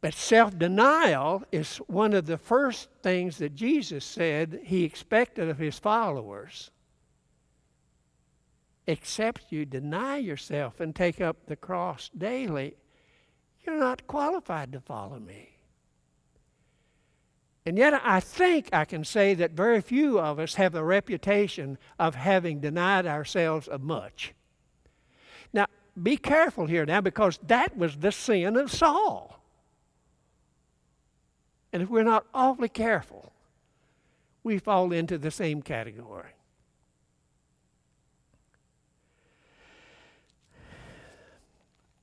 But 0.07 0.15
self 0.15 0.57
denial 0.57 1.43
is 1.51 1.79
one 1.89 2.13
of 2.13 2.27
the 2.27 2.39
first 2.39 2.91
things 3.03 3.39
that 3.39 3.57
Jesus 3.57 4.05
said 4.05 4.61
he 4.63 4.85
expected 4.85 5.49
of 5.49 5.59
his 5.59 5.81
followers. 5.81 6.71
Except 8.87 9.51
you 9.51 9.65
deny 9.65 10.19
yourself 10.19 10.79
and 10.79 10.95
take 10.95 11.21
up 11.21 11.47
the 11.47 11.57
cross 11.57 12.09
daily, 12.17 12.77
you're 13.65 13.81
not 13.81 14.07
qualified 14.07 14.71
to 14.75 14.81
follow 14.81 15.19
me. 15.19 15.57
And 17.67 17.77
yet, 17.77 18.01
I 18.05 18.21
think 18.21 18.69
I 18.73 18.85
can 18.85 19.03
say 19.03 19.35
that 19.35 19.51
very 19.51 19.81
few 19.81 20.21
of 20.21 20.39
us 20.39 20.55
have 20.55 20.71
the 20.71 20.85
reputation 20.85 21.79
of 21.99 22.15
having 22.15 22.61
denied 22.61 23.07
ourselves 23.07 23.67
of 23.67 23.83
much. 23.83 24.35
Now, 25.53 25.67
be 26.01 26.17
careful 26.17 26.67
here 26.67 26.87
now 26.87 27.01
because 27.01 27.41
that 27.49 27.77
was 27.77 27.97
the 27.97 28.13
sin 28.13 28.57
of 28.57 28.71
Saul. 28.71 29.36
And 31.73 31.83
if 31.83 31.89
we're 31.89 32.03
not 32.03 32.27
awfully 32.33 32.69
careful, 32.69 33.33
we 34.43 34.59
fall 34.59 34.93
into 34.93 35.19
the 35.19 35.31
same 35.31 35.63
category. 35.63 36.31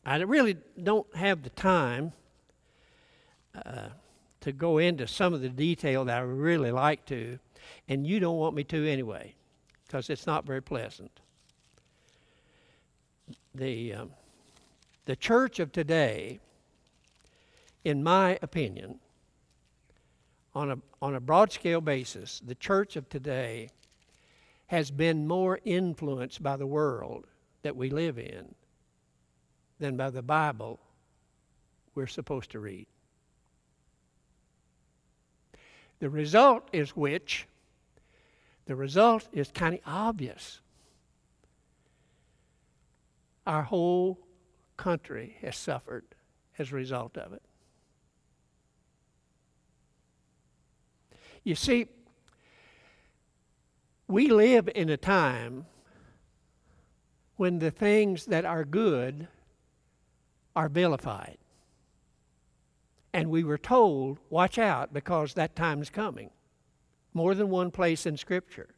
I 0.05 0.17
really 0.17 0.57
don't 0.81 1.07
have 1.15 1.43
the 1.43 1.49
time 1.49 2.11
uh, 3.55 3.87
to 4.41 4.51
go 4.51 4.77
into 4.77 5.07
some 5.07 5.33
of 5.33 5.39
the 5.39 5.47
detail 5.47 6.03
that 6.05 6.17
I 6.17 6.21
really 6.21 6.71
like 6.71 7.05
to, 7.05 7.39
and 7.87 8.05
you 8.05 8.19
don't 8.19 8.37
want 8.37 8.55
me 8.55 8.65
to 8.65 8.85
anyway, 8.89 9.33
because 9.87 10.09
it's 10.09 10.27
not 10.27 10.45
very 10.45 10.61
pleasant. 10.61 11.21
The, 13.55 13.93
um, 13.93 14.11
the 15.05 15.15
church 15.15 15.59
of 15.59 15.71
today, 15.71 16.41
in 17.85 18.03
my 18.03 18.37
opinion, 18.41 18.99
on 20.55 20.71
a, 20.71 20.77
on 21.01 21.15
a 21.15 21.19
broad 21.19 21.51
scale 21.51 21.81
basis, 21.81 22.41
the 22.45 22.55
church 22.55 22.95
of 22.95 23.09
today 23.09 23.69
has 24.67 24.91
been 24.91 25.27
more 25.27 25.59
influenced 25.65 26.41
by 26.41 26.55
the 26.55 26.67
world 26.67 27.25
that 27.63 27.75
we 27.75 27.89
live 27.89 28.17
in 28.17 28.53
than 29.79 29.97
by 29.97 30.09
the 30.09 30.21
Bible 30.21 30.79
we're 31.95 32.07
supposed 32.07 32.51
to 32.51 32.59
read. 32.59 32.87
The 35.99 36.09
result 36.09 36.67
is 36.73 36.91
which? 36.91 37.47
The 38.65 38.75
result 38.75 39.27
is 39.31 39.51
kind 39.51 39.75
of 39.75 39.81
obvious. 39.85 40.59
Our 43.45 43.63
whole 43.63 44.19
country 44.77 45.37
has 45.41 45.55
suffered 45.55 46.05
as 46.57 46.71
a 46.71 46.75
result 46.75 47.17
of 47.17 47.33
it. 47.33 47.41
You 51.43 51.55
see, 51.55 51.87
we 54.07 54.29
live 54.29 54.69
in 54.73 54.89
a 54.89 54.97
time 54.97 55.65
when 57.35 57.59
the 57.59 57.71
things 57.71 58.25
that 58.27 58.45
are 58.45 58.63
good 58.63 59.27
are 60.55 60.69
vilified. 60.69 61.37
And 63.13 63.29
we 63.29 63.43
were 63.43 63.57
told, 63.57 64.19
watch 64.29 64.57
out 64.57 64.93
because 64.93 65.33
that 65.33 65.55
time 65.55 65.81
is 65.81 65.89
coming. 65.89 66.29
More 67.13 67.35
than 67.35 67.49
one 67.49 67.71
place 67.71 68.05
in 68.05 68.17
Scripture. 68.17 68.69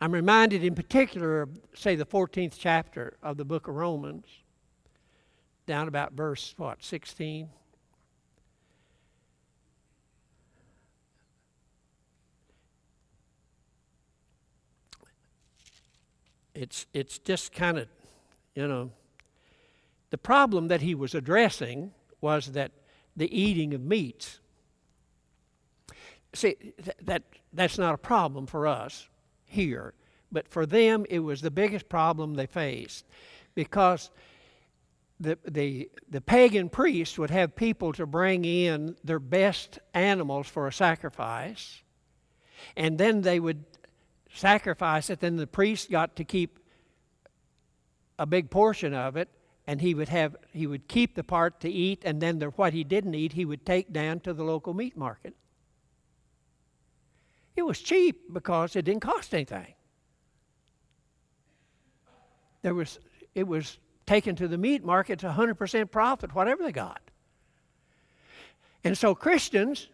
I'm 0.00 0.12
reminded 0.12 0.64
in 0.64 0.74
particular 0.74 1.42
of, 1.42 1.50
say, 1.74 1.94
the 1.94 2.04
14th 2.04 2.56
chapter 2.58 3.16
of 3.22 3.36
the 3.36 3.44
book 3.44 3.68
of 3.68 3.74
Romans, 3.74 4.26
down 5.66 5.88
about 5.88 6.12
verse, 6.12 6.54
what, 6.56 6.82
16? 6.82 7.48
It's 16.54 16.86
it's 16.92 17.18
just 17.18 17.52
kind 17.52 17.78
of, 17.78 17.88
you 18.54 18.66
know, 18.68 18.90
the 20.10 20.18
problem 20.18 20.68
that 20.68 20.80
he 20.80 20.94
was 20.94 21.14
addressing 21.14 21.92
was 22.20 22.52
that 22.52 22.70
the 23.16 23.30
eating 23.36 23.74
of 23.74 23.80
meats. 23.80 24.40
See, 26.34 26.54
th- 26.54 26.96
that 27.02 27.22
that's 27.52 27.78
not 27.78 27.94
a 27.94 27.98
problem 27.98 28.46
for 28.46 28.66
us 28.66 29.08
here, 29.44 29.94
but 30.32 30.48
for 30.48 30.66
them 30.66 31.06
it 31.08 31.20
was 31.20 31.40
the 31.40 31.50
biggest 31.50 31.88
problem 31.88 32.34
they 32.34 32.46
faced, 32.46 33.04
because 33.54 34.10
the, 35.20 35.38
the, 35.48 35.88
the 36.10 36.20
pagan 36.20 36.68
priests 36.68 37.18
would 37.18 37.30
have 37.30 37.54
people 37.54 37.92
to 37.92 38.04
bring 38.04 38.44
in 38.44 38.96
their 39.04 39.20
best 39.20 39.78
animals 39.94 40.48
for 40.48 40.66
a 40.66 40.72
sacrifice, 40.72 41.82
and 42.76 42.98
then 42.98 43.22
they 43.22 43.38
would 43.38 43.64
sacrifice 44.34 45.10
it, 45.10 45.20
then 45.20 45.36
the 45.36 45.46
priest 45.46 45.90
got 45.90 46.16
to 46.16 46.24
keep 46.24 46.58
a 48.18 48.26
big 48.26 48.50
portion 48.50 48.92
of 48.92 49.16
it, 49.16 49.28
and 49.66 49.80
he 49.80 49.94
would 49.94 50.08
have 50.08 50.36
he 50.52 50.66
would 50.66 50.88
keep 50.88 51.14
the 51.14 51.24
part 51.24 51.60
to 51.60 51.70
eat, 51.70 52.02
and 52.04 52.20
then 52.20 52.38
the, 52.38 52.46
what 52.46 52.72
he 52.72 52.84
didn't 52.84 53.14
eat 53.14 53.32
he 53.32 53.44
would 53.44 53.64
take 53.64 53.92
down 53.92 54.20
to 54.20 54.34
the 54.34 54.44
local 54.44 54.74
meat 54.74 54.96
market. 54.96 55.34
It 57.56 57.62
was 57.62 57.80
cheap 57.80 58.32
because 58.32 58.76
it 58.76 58.82
didn't 58.82 59.02
cost 59.02 59.32
anything. 59.32 59.74
There 62.62 62.74
was 62.74 62.98
it 63.34 63.46
was 63.46 63.78
taken 64.06 64.36
to 64.36 64.48
the 64.48 64.58
meat 64.58 64.84
market 64.84 65.20
to 65.20 65.28
100% 65.28 65.90
profit, 65.90 66.34
whatever 66.34 66.62
they 66.62 66.72
got. 66.72 67.00
And 68.84 68.98
so 68.98 69.14
Christians 69.14 69.88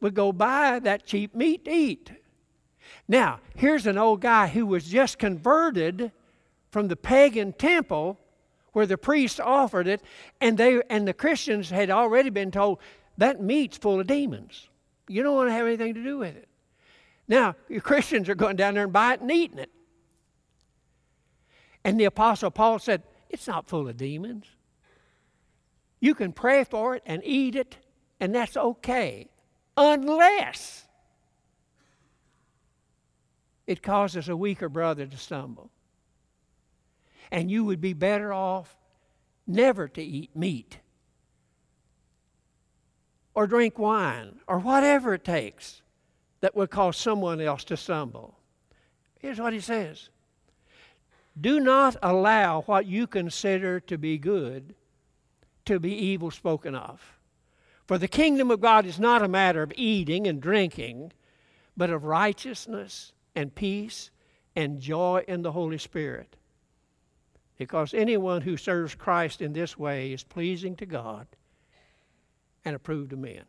would 0.00 0.14
go 0.14 0.32
buy 0.32 0.78
that 0.78 1.04
cheap 1.04 1.34
meat 1.34 1.66
to 1.66 1.70
eat. 1.70 2.10
Now, 3.08 3.40
here's 3.54 3.86
an 3.86 3.98
old 3.98 4.20
guy 4.20 4.48
who 4.48 4.66
was 4.66 4.88
just 4.88 5.18
converted 5.18 6.12
from 6.70 6.88
the 6.88 6.96
pagan 6.96 7.52
temple 7.52 8.18
where 8.72 8.86
the 8.86 8.98
priests 8.98 9.40
offered 9.40 9.86
it, 9.86 10.02
and 10.40 10.58
they 10.58 10.82
and 10.90 11.08
the 11.08 11.14
Christians 11.14 11.70
had 11.70 11.88
already 11.88 12.28
been 12.28 12.50
told 12.50 12.78
that 13.16 13.40
meat's 13.40 13.78
full 13.78 14.00
of 14.00 14.06
demons. 14.06 14.68
You 15.08 15.22
don't 15.22 15.34
want 15.34 15.48
to 15.48 15.54
have 15.54 15.66
anything 15.66 15.94
to 15.94 16.02
do 16.02 16.18
with 16.18 16.36
it. 16.36 16.48
Now, 17.28 17.56
your 17.68 17.80
Christians 17.80 18.28
are 18.28 18.34
going 18.34 18.56
down 18.56 18.74
there 18.74 18.84
and 18.84 18.92
buying 18.92 19.14
it 19.14 19.20
and 19.22 19.32
eating 19.32 19.58
it. 19.58 19.70
And 21.84 21.98
the 21.98 22.04
Apostle 22.04 22.50
Paul 22.50 22.78
said, 22.78 23.02
It's 23.30 23.46
not 23.46 23.68
full 23.68 23.88
of 23.88 23.96
demons. 23.96 24.46
You 26.00 26.14
can 26.14 26.32
pray 26.32 26.64
for 26.64 26.94
it 26.94 27.02
and 27.06 27.22
eat 27.24 27.56
it, 27.56 27.78
and 28.20 28.34
that's 28.34 28.56
okay, 28.56 29.28
unless 29.76 30.85
it 33.66 33.82
causes 33.82 34.28
a 34.28 34.36
weaker 34.36 34.68
brother 34.68 35.06
to 35.06 35.16
stumble. 35.16 35.70
And 37.30 37.50
you 37.50 37.64
would 37.64 37.80
be 37.80 37.92
better 37.92 38.32
off 38.32 38.76
never 39.46 39.88
to 39.88 40.02
eat 40.02 40.34
meat 40.36 40.78
or 43.34 43.46
drink 43.46 43.78
wine 43.78 44.40
or 44.46 44.58
whatever 44.58 45.14
it 45.14 45.24
takes 45.24 45.82
that 46.40 46.54
would 46.54 46.70
cause 46.70 46.96
someone 46.96 47.40
else 47.40 47.64
to 47.64 47.76
stumble. 47.76 48.38
Here's 49.18 49.40
what 49.40 49.52
he 49.52 49.60
says 49.60 50.08
Do 51.40 51.58
not 51.58 51.96
allow 52.02 52.62
what 52.62 52.86
you 52.86 53.06
consider 53.06 53.80
to 53.80 53.98
be 53.98 54.18
good 54.18 54.74
to 55.64 55.80
be 55.80 55.92
evil 55.92 56.30
spoken 56.30 56.74
of. 56.74 57.18
For 57.86 57.98
the 57.98 58.08
kingdom 58.08 58.50
of 58.50 58.60
God 58.60 58.86
is 58.86 58.98
not 58.98 59.22
a 59.22 59.28
matter 59.28 59.62
of 59.62 59.72
eating 59.76 60.26
and 60.26 60.40
drinking, 60.40 61.12
but 61.76 61.90
of 61.90 62.04
righteousness 62.04 63.12
and 63.36 63.54
peace 63.54 64.10
and 64.56 64.80
joy 64.80 65.22
in 65.28 65.42
the 65.42 65.52
Holy 65.52 65.78
Spirit. 65.78 66.34
Because 67.58 67.94
anyone 67.94 68.42
who 68.42 68.56
serves 68.56 68.94
Christ 68.94 69.40
in 69.40 69.52
this 69.52 69.78
way 69.78 70.12
is 70.12 70.24
pleasing 70.24 70.74
to 70.76 70.86
God 70.86 71.26
and 72.64 72.74
approved 72.74 73.12
of 73.12 73.18
men. 73.18 73.44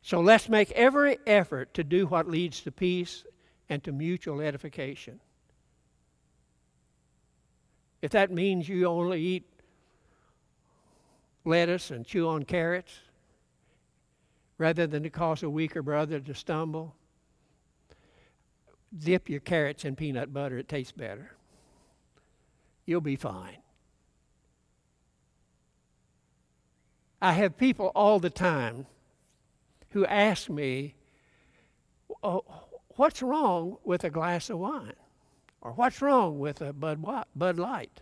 So 0.00 0.20
let's 0.20 0.48
make 0.48 0.70
every 0.72 1.18
effort 1.26 1.74
to 1.74 1.84
do 1.84 2.06
what 2.06 2.28
leads 2.28 2.62
to 2.62 2.72
peace 2.72 3.24
and 3.68 3.84
to 3.84 3.92
mutual 3.92 4.40
edification. 4.40 5.20
If 8.00 8.12
that 8.12 8.30
means 8.30 8.68
you 8.68 8.86
only 8.86 9.20
eat 9.20 9.44
lettuce 11.44 11.90
and 11.90 12.06
chew 12.06 12.28
on 12.28 12.44
carrots 12.44 12.98
rather 14.58 14.86
than 14.86 15.02
to 15.04 15.10
cause 15.10 15.42
a 15.42 15.48
weaker 15.48 15.82
brother 15.82 16.20
to 16.20 16.34
stumble, 16.34 16.94
dip 18.96 19.28
your 19.28 19.40
carrots 19.40 19.84
in 19.84 19.96
peanut 19.96 20.32
butter, 20.32 20.58
it 20.58 20.68
tastes 20.68 20.92
better. 20.92 21.32
You'll 22.84 23.00
be 23.00 23.16
fine. 23.16 23.58
I 27.20 27.32
have 27.32 27.56
people 27.56 27.92
all 27.94 28.18
the 28.18 28.30
time 28.30 28.86
who 29.90 30.06
ask 30.06 30.48
me, 30.48 30.94
oh, 32.22 32.44
What's 32.98 33.22
wrong 33.22 33.76
with 33.84 34.02
a 34.02 34.10
glass 34.10 34.50
of 34.50 34.58
wine? 34.58 34.96
Or 35.60 35.70
what's 35.70 36.02
wrong 36.02 36.40
with 36.40 36.60
a 36.60 36.72
Bud, 36.72 37.00
Bud 37.36 37.56
Light? 37.56 38.00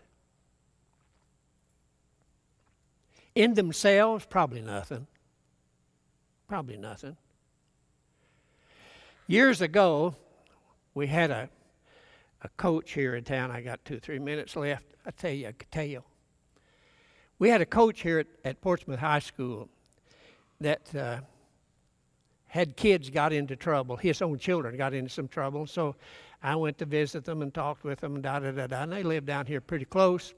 In 3.34 3.52
themselves, 3.52 4.24
probably 4.24 4.62
nothing. 4.62 5.06
Probably 6.48 6.76
nothing. 6.76 7.16
Years 9.26 9.60
ago, 9.60 10.14
we 10.94 11.08
had 11.08 11.30
a, 11.32 11.48
a 12.42 12.48
coach 12.50 12.92
here 12.92 13.16
in 13.16 13.24
town. 13.24 13.50
I 13.50 13.60
got 13.60 13.84
two 13.84 13.98
three 13.98 14.20
minutes 14.20 14.54
left. 14.54 14.84
I 15.04 15.10
tell 15.10 15.32
you 15.32 15.48
a 15.48 15.52
tale. 15.52 16.04
We 17.38 17.48
had 17.48 17.60
a 17.60 17.66
coach 17.66 18.00
here 18.00 18.20
at, 18.20 18.26
at 18.44 18.60
Portsmouth 18.60 19.00
High 19.00 19.18
School 19.18 19.68
that 20.60 20.94
uh, 20.94 21.18
had 22.46 22.76
kids 22.76 23.10
got 23.10 23.32
into 23.32 23.56
trouble. 23.56 23.96
His 23.96 24.22
own 24.22 24.38
children 24.38 24.76
got 24.76 24.94
into 24.94 25.10
some 25.10 25.28
trouble. 25.28 25.66
So 25.66 25.96
I 26.42 26.54
went 26.54 26.78
to 26.78 26.86
visit 26.86 27.24
them 27.24 27.42
and 27.42 27.52
talked 27.52 27.82
with 27.82 28.00
them 28.00 28.14
and 28.14 28.22
da 28.22 28.38
da 28.38 28.52
da 28.52 28.68
da. 28.68 28.82
And 28.82 28.92
they 28.92 29.02
lived 29.02 29.26
down 29.26 29.46
here 29.46 29.60
pretty 29.60 29.84
close. 29.84 30.32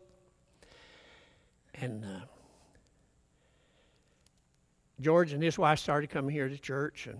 And 1.74 2.04
uh, 2.04 2.20
George 5.00 5.32
and 5.32 5.42
his 5.42 5.58
wife 5.58 5.78
started 5.78 6.10
coming 6.10 6.34
here 6.34 6.48
to 6.48 6.58
church, 6.58 7.06
and 7.06 7.18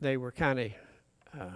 they 0.00 0.16
were 0.16 0.30
kind 0.30 0.58
of 0.60 0.72
uh, 1.38 1.50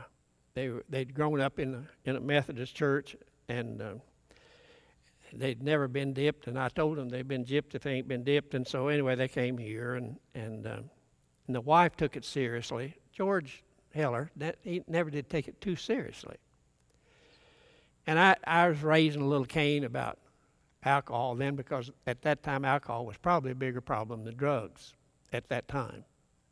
they 0.55 0.71
they'd 0.89 1.15
grown 1.15 1.41
up 1.41 1.59
in 1.59 1.75
a, 1.75 2.09
in 2.09 2.17
a 2.17 2.21
Methodist 2.21 2.75
church, 2.75 3.17
and 3.49 3.81
uh, 3.81 3.95
they'd 5.33 5.63
never 5.63 5.87
been 5.87 6.13
dipped. 6.13 6.49
And 6.49 6.59
I 6.59 6.69
told 6.69 6.99
them 6.99 7.09
they'd 7.09 7.29
been 7.29 7.45
dipped 7.45 7.75
if 7.75 7.83
they 7.83 7.95
ain't 7.95 8.09
been 8.09 8.25
dipped. 8.25 8.55
And 8.55 8.67
so 8.67 8.89
anyway, 8.89 9.15
they 9.15 9.29
came 9.29 9.57
here, 9.59 9.95
and 9.95 10.17
and 10.35 10.67
uh, 10.67 10.81
and 11.47 11.55
the 11.55 11.61
wife 11.61 11.97
took 11.97 12.17
it 12.17 12.25
seriously. 12.25 12.95
George 13.13 13.63
Heller, 13.95 14.31
that, 14.37 14.57
he 14.63 14.83
never 14.87 15.11
did 15.11 15.29
take 15.29 15.49
it 15.49 15.61
too 15.61 15.77
seriously. 15.77 16.37
And 18.07 18.19
I, 18.19 18.37
I 18.45 18.69
was 18.69 18.83
raising 18.83 19.23
a 19.23 19.27
little 19.27 19.45
Cain 19.45 19.85
about 19.85 20.19
alcohol 20.85 21.35
then 21.35 21.57
because 21.57 21.91
at 22.07 22.23
that 22.23 22.43
time 22.43 22.65
alcohol 22.65 23.05
was 23.05 23.17
probably 23.19 23.51
a 23.51 23.55
bigger 23.55 23.81
problem 23.81 24.25
than 24.25 24.37
drugs 24.37 24.95
at 25.33 25.49
that 25.49 25.69
time. 25.69 26.05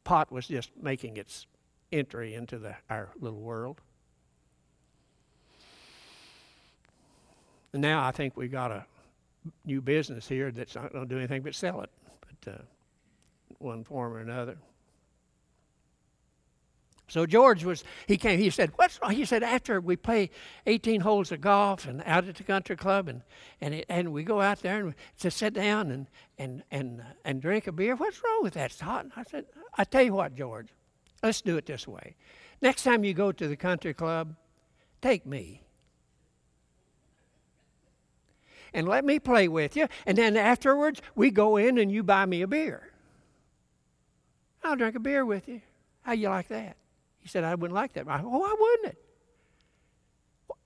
Pot 0.05 0.31
was 0.33 0.47
just 0.47 0.71
making 0.81 1.17
its 1.17 1.47
entry 1.93 2.35
into 2.35 2.59
the, 2.59 2.75
our 2.91 3.11
little 3.21 3.41
world. 3.41 3.81
And 7.73 7.83
now 7.83 8.05
I 8.05 8.11
think 8.13 8.37
we've 8.37 8.53
got 8.53 8.71
a 8.71 8.87
new 9.65 9.81
business 9.81 10.27
here 10.27 10.51
that's 10.51 10.75
not 10.75 10.93
going 10.93 11.07
to 11.07 11.15
do 11.15 11.19
anything 11.19 11.43
but 11.43 11.55
sell 11.55 11.83
it, 11.83 11.91
but 12.21 12.55
uh, 12.55 12.59
one 13.59 13.85
form 13.85 14.15
or 14.15 14.21
another. 14.21 14.57
So 17.09 17.25
George 17.25 17.65
was, 17.65 17.85
he 18.07 18.19
came, 18.19 18.39
he 18.39 18.51
said, 18.51 18.71
what's 18.77 19.01
wrong? 19.01 19.13
He 19.13 19.25
said, 19.25 19.43
after 19.43 19.81
we 19.81 19.97
play 19.97 20.31
18 20.67 21.01
holes 21.01 21.33
of 21.33 21.41
golf 21.41 21.87
and 21.87 22.03
out 22.05 22.29
at 22.29 22.37
the 22.37 22.45
country 22.45 22.77
club 22.77 23.09
and, 23.09 23.23
and, 23.63 23.75
it, 23.75 23.87
and 23.89 24.13
we 24.13 24.23
go 24.23 24.43
out 24.43 24.61
there 24.61 24.81
and 24.85 24.95
to 25.21 25.31
sit 25.31 25.55
down 25.55 25.91
and, 25.91 26.07
and, 26.39 26.63
and, 26.71 27.03
and 27.25 27.41
drink 27.41 27.67
a 27.67 27.73
beer, 27.73 27.97
what's 27.97 28.23
wrong 28.23 28.43
with 28.43 28.55
that? 28.55 28.73
It's 28.73 28.81
hot. 28.81 29.05
And 29.05 29.13
I 29.17 29.23
said, 29.23 29.47
I 29.79 29.85
tell 29.85 30.03
you 30.03 30.13
what, 30.13 30.37
George, 30.37 30.69
let's 31.23 31.41
do 31.41 31.57
it 31.57 31.65
this 31.65 31.89
way. 31.89 32.15
Next 32.61 32.83
time 32.83 33.05
you 33.05 33.15
go 33.15 33.33
to 33.33 33.49
the 33.49 33.57
country 33.57 33.95
club, 33.95 34.35
take 35.01 35.25
me. 35.25 35.63
And 38.75 38.87
let 38.87 39.03
me 39.03 39.19
play 39.19 39.49
with 39.49 39.77
you. 39.77 39.89
And 40.05 40.19
then 40.19 40.37
afterwards, 40.37 41.01
we 41.15 41.31
go 41.31 41.57
in 41.57 41.79
and 41.79 41.91
you 41.91 42.03
buy 42.03 42.27
me 42.27 42.43
a 42.43 42.47
beer. 42.47 42.91
I'll 44.63 44.77
drink 44.77 44.95
a 44.95 45.01
beer 45.01 45.25
with 45.25 45.49
you. 45.49 45.63
How 46.03 46.13
you 46.13 46.29
like 46.29 46.49
that? 46.49 46.77
He 47.29 47.31
said, 47.31 47.45
I 47.45 47.55
wouldn't 47.57 47.75
like 47.75 47.93
that. 47.93 48.09
I, 48.09 48.23
oh, 48.25 48.39
why 48.39 48.57
wouldn't 48.59 48.97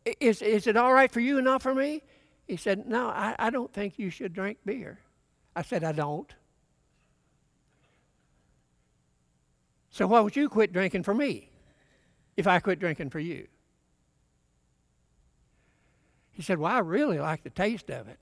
it? 0.05 0.17
Is, 0.21 0.41
is 0.43 0.69
it 0.69 0.77
all 0.77 0.93
right 0.93 1.11
for 1.11 1.19
you 1.19 1.39
and 1.39 1.45
not 1.45 1.61
for 1.61 1.75
me? 1.75 2.03
He 2.47 2.57
said, 2.57 2.87
No, 2.87 3.09
I, 3.09 3.35
I 3.37 3.51
don't 3.51 3.73
think 3.73 3.99
you 3.99 4.11
should 4.11 4.33
drink 4.33 4.59
beer. 4.65 5.01
I 5.57 5.63
said, 5.63 5.83
I 5.83 5.91
don't. 5.91 6.33
So 9.91 10.07
why 10.07 10.21
would 10.21 10.37
you 10.37 10.49
quit 10.49 10.73
drinking 10.73 11.03
for 11.03 11.15
me 11.15 11.51
if 12.37 12.47
I 12.47 12.61
quit 12.61 12.79
drinking 12.79 13.11
for 13.11 13.19
you? 13.19 13.49
He 16.31 16.43
said, 16.43 16.61
Well, 16.61 16.71
I 16.71 16.79
really 16.79 17.19
like 17.19 17.43
the 17.43 17.51
taste 17.51 17.91
of 17.91 18.07
it. 18.07 18.21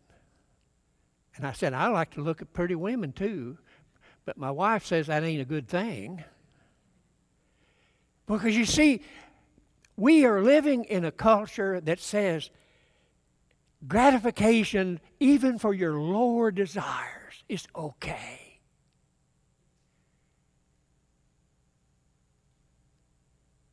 And 1.37 1.47
I 1.47 1.53
said, 1.53 1.75
I 1.75 1.89
like 1.89 2.13
to 2.13 2.23
look 2.23 2.41
at 2.41 2.55
pretty 2.55 2.75
women 2.75 3.13
too, 3.13 3.59
but 4.25 4.39
my 4.39 4.51
wife 4.51 4.87
says 4.87 5.09
that 5.09 5.25
ain't 5.25 5.43
a 5.43 5.45
good 5.45 5.69
thing. 5.69 6.25
Because 8.31 8.57
you 8.57 8.65
see, 8.65 9.03
we 9.97 10.25
are 10.25 10.41
living 10.41 10.85
in 10.85 11.05
a 11.05 11.11
culture 11.11 11.81
that 11.81 11.99
says 11.99 12.49
gratification, 13.89 15.01
even 15.19 15.59
for 15.59 15.75
your 15.75 15.95
lower 16.01 16.53
desires, 16.53 17.43
is 17.49 17.67
okay. 17.75 18.61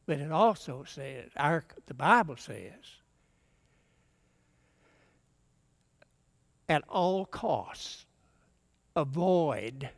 But 0.08 0.20
it 0.20 0.32
also 0.32 0.86
says, 0.88 1.30
our, 1.36 1.64
the 1.86 1.94
Bible 1.94 2.38
says, 2.38 2.72
at 6.68 6.84
all 6.90 7.26
costs, 7.26 8.08
avoid 8.96 9.90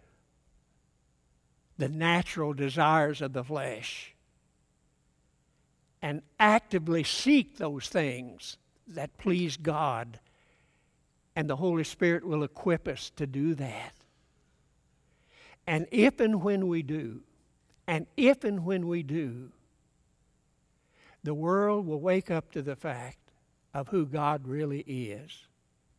the 1.78 1.88
natural 1.88 2.52
desires 2.52 3.22
of 3.22 3.32
the 3.32 3.44
flesh 3.46 4.16
and 6.02 6.22
actively 6.40 7.04
seek 7.04 7.58
those 7.58 7.88
things 7.90 8.58
that 8.88 9.18
please 9.18 9.58
God. 9.58 10.20
And 11.36 11.50
the 11.50 11.56
Holy 11.56 11.84
Spirit 11.84 12.26
will 12.26 12.44
equip 12.44 12.88
us 12.88 13.12
to 13.18 13.28
do 13.28 13.54
that. 13.56 13.94
And 15.68 15.86
if 15.92 16.20
and 16.20 16.42
when 16.42 16.68
we 16.68 16.82
do, 16.82 17.22
and 17.88 18.08
if 18.18 18.44
and 18.44 18.66
when 18.66 18.88
we 18.88 19.04
do, 19.04 19.52
the 21.24 21.34
world 21.34 21.86
will 21.86 22.00
wake 22.00 22.32
up 22.32 22.52
to 22.52 22.62
the 22.62 22.76
fact 22.76 23.18
of 23.74 23.90
who 23.90 24.06
God 24.06 24.48
really 24.48 24.82
is 24.82 25.48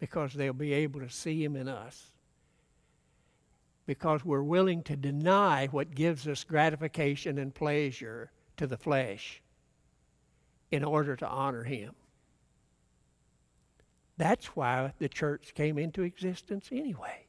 because 0.01 0.33
they'll 0.33 0.53
be 0.53 0.73
able 0.73 1.01
to 1.01 1.11
see 1.11 1.45
Him 1.45 1.57
in 1.57 1.69
us. 1.69 2.11
Because 3.87 4.25
we're 4.25 4.43
willing 4.43 4.83
to 4.85 4.97
deny 4.97 5.67
what 5.67 5.95
gives 5.95 6.27
us 6.27 6.43
gratification 6.43 7.39
and 7.39 7.55
pleasure 7.55 8.31
to 8.57 8.67
the 8.67 8.77
flesh 8.77 9.43
in 10.71 10.85
order 10.85 11.17
to 11.17 11.27
honor 11.27 11.65
him. 11.65 11.95
That's 14.17 14.47
why 14.49 14.93
the 14.99 15.09
church 15.09 15.55
came 15.55 15.79
into 15.79 16.03
existence 16.03 16.69
anyway. 16.71 17.27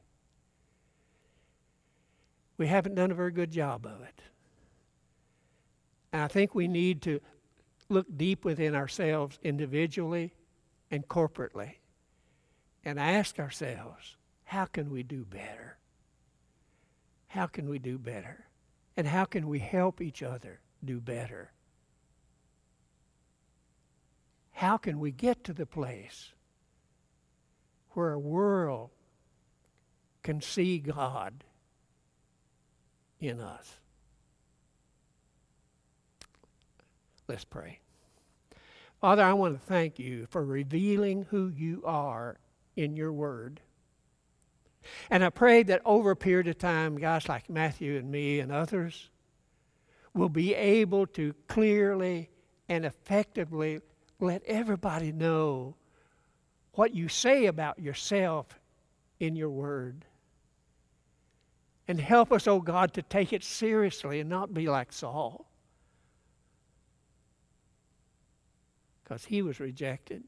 We 2.58 2.68
haven't 2.68 2.96
done 2.96 3.12
a 3.12 3.16
very 3.16 3.32
good 3.32 3.52
job 3.52 3.86
of 3.86 4.02
it. 4.02 4.22
And 6.12 6.22
I 6.22 6.28
think 6.28 6.54
we 6.54 6.68
need 6.68 7.02
to 7.04 7.22
look 7.90 8.08
deep 8.18 8.46
within 8.46 8.76
ourselves 8.76 9.40
individually 9.44 10.34
and 10.92 11.08
corporately 11.08 11.76
and 12.84 13.00
ask 13.00 13.40
ourselves, 13.40 14.18
how 14.44 14.66
can 14.66 14.92
we 14.92 15.04
do 15.04 15.24
better? 15.24 15.78
How 17.28 17.48
can 17.48 17.70
we 17.70 17.80
do 17.80 17.98
better? 17.98 18.46
And 18.98 19.08
how 19.08 19.24
can 19.24 19.48
we 19.48 19.60
help 19.60 20.02
each 20.02 20.22
other 20.22 20.60
do 20.84 21.00
better? 21.00 21.52
How 24.62 24.78
can 24.78 25.00
we 25.00 25.10
get 25.10 25.44
to 25.46 25.54
the 25.54 25.66
place 25.66 26.34
where 27.94 28.14
a 28.14 28.20
world 28.20 28.92
can 30.22 30.40
see 30.40 30.78
God 30.78 31.44
in 33.20 33.40
us? 33.40 33.80
Let's 37.28 37.44
pray. 37.44 37.80
Father, 39.00 39.24
I 39.24 39.34
want 39.34 39.60
to 39.60 39.66
thank 39.66 39.98
you 39.98 40.28
for 40.30 40.46
revealing 40.46 41.26
who 41.32 41.48
you 41.48 41.82
are 41.84 42.38
in 42.76 42.96
your 42.96 43.12
word. 43.12 43.62
And 45.10 45.24
I 45.24 45.32
pray 45.32 45.64
that 45.64 45.82
over 45.86 46.12
a 46.12 46.16
period 46.16 46.48
of 46.48 46.60
time, 46.60 47.00
guys 47.00 47.28
like 47.28 47.50
Matthew 47.50 47.98
and 47.98 48.12
me 48.12 48.40
and 48.40 48.52
others 48.52 49.10
will 50.14 50.30
be 50.30 50.54
able 50.54 51.08
to 51.08 51.34
clearly 51.48 52.30
and 52.70 52.86
effectively 52.86 53.82
let 54.22 54.44
everybody 54.46 55.12
know 55.12 55.76
what 56.74 56.94
you 56.96 57.08
say 57.08 57.48
about 57.48 57.80
yourself 57.80 58.60
in 59.20 59.36
your 59.36 59.50
word. 59.50 60.06
And 61.88 62.00
help 62.00 62.32
us, 62.32 62.48
oh 62.48 62.62
God, 62.62 62.94
to 62.94 63.02
take 63.02 63.34
it 63.34 63.44
seriously 63.44 64.20
and 64.20 64.30
not 64.30 64.54
be 64.54 64.68
like 64.68 64.94
Saul. 64.94 65.46
Because 69.04 69.26
he 69.26 69.42
was 69.42 69.60
rejected. 69.60 70.24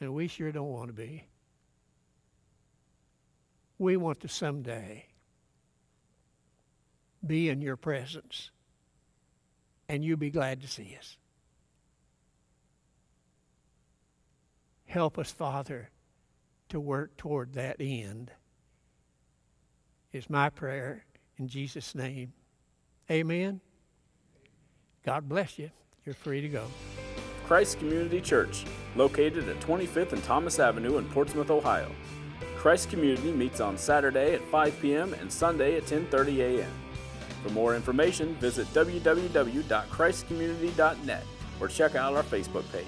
And 0.00 0.14
we 0.14 0.28
sure 0.28 0.52
don't 0.52 0.70
want 0.70 0.88
to 0.88 0.94
be. 0.94 1.24
We 3.78 3.96
want 3.96 4.20
to 4.20 4.28
someday 4.28 5.06
be 7.26 7.48
in 7.48 7.60
your 7.60 7.76
presence 7.76 8.50
and 9.88 10.04
you'll 10.04 10.16
be 10.16 10.30
glad 10.30 10.60
to 10.60 10.68
see 10.68 10.96
us. 10.98 11.16
Help 14.86 15.18
us, 15.18 15.30
Father, 15.30 15.90
to 16.68 16.80
work 16.80 17.16
toward 17.16 17.54
that 17.54 17.76
end, 17.78 18.30
is 20.12 20.30
my 20.30 20.50
prayer 20.50 21.04
in 21.36 21.48
Jesus' 21.48 21.94
name. 21.94 22.32
Amen. 23.10 23.60
God 25.04 25.28
bless 25.28 25.58
you. 25.58 25.70
You're 26.04 26.14
free 26.14 26.40
to 26.40 26.48
go. 26.48 26.64
Christ 27.46 27.78
Community 27.78 28.20
Church, 28.20 28.64
located 28.96 29.48
at 29.48 29.60
25th 29.60 30.12
and 30.12 30.22
Thomas 30.24 30.58
Avenue 30.58 30.98
in 30.98 31.06
Portsmouth, 31.06 31.50
Ohio. 31.50 31.90
Christ 32.56 32.90
Community 32.90 33.32
meets 33.32 33.60
on 33.60 33.78
Saturday 33.78 34.34
at 34.34 34.44
5 34.44 34.80
p.m. 34.80 35.14
and 35.14 35.32
Sunday 35.32 35.76
at 35.76 35.84
10:30 35.84 36.38
a.m. 36.38 36.70
For 37.42 37.50
more 37.50 37.76
information, 37.76 38.34
visit 38.36 38.66
www.christcommunity.net 38.74 41.24
or 41.60 41.68
check 41.68 41.94
out 41.94 42.14
our 42.14 42.22
Facebook 42.22 42.64
page. 42.72 42.86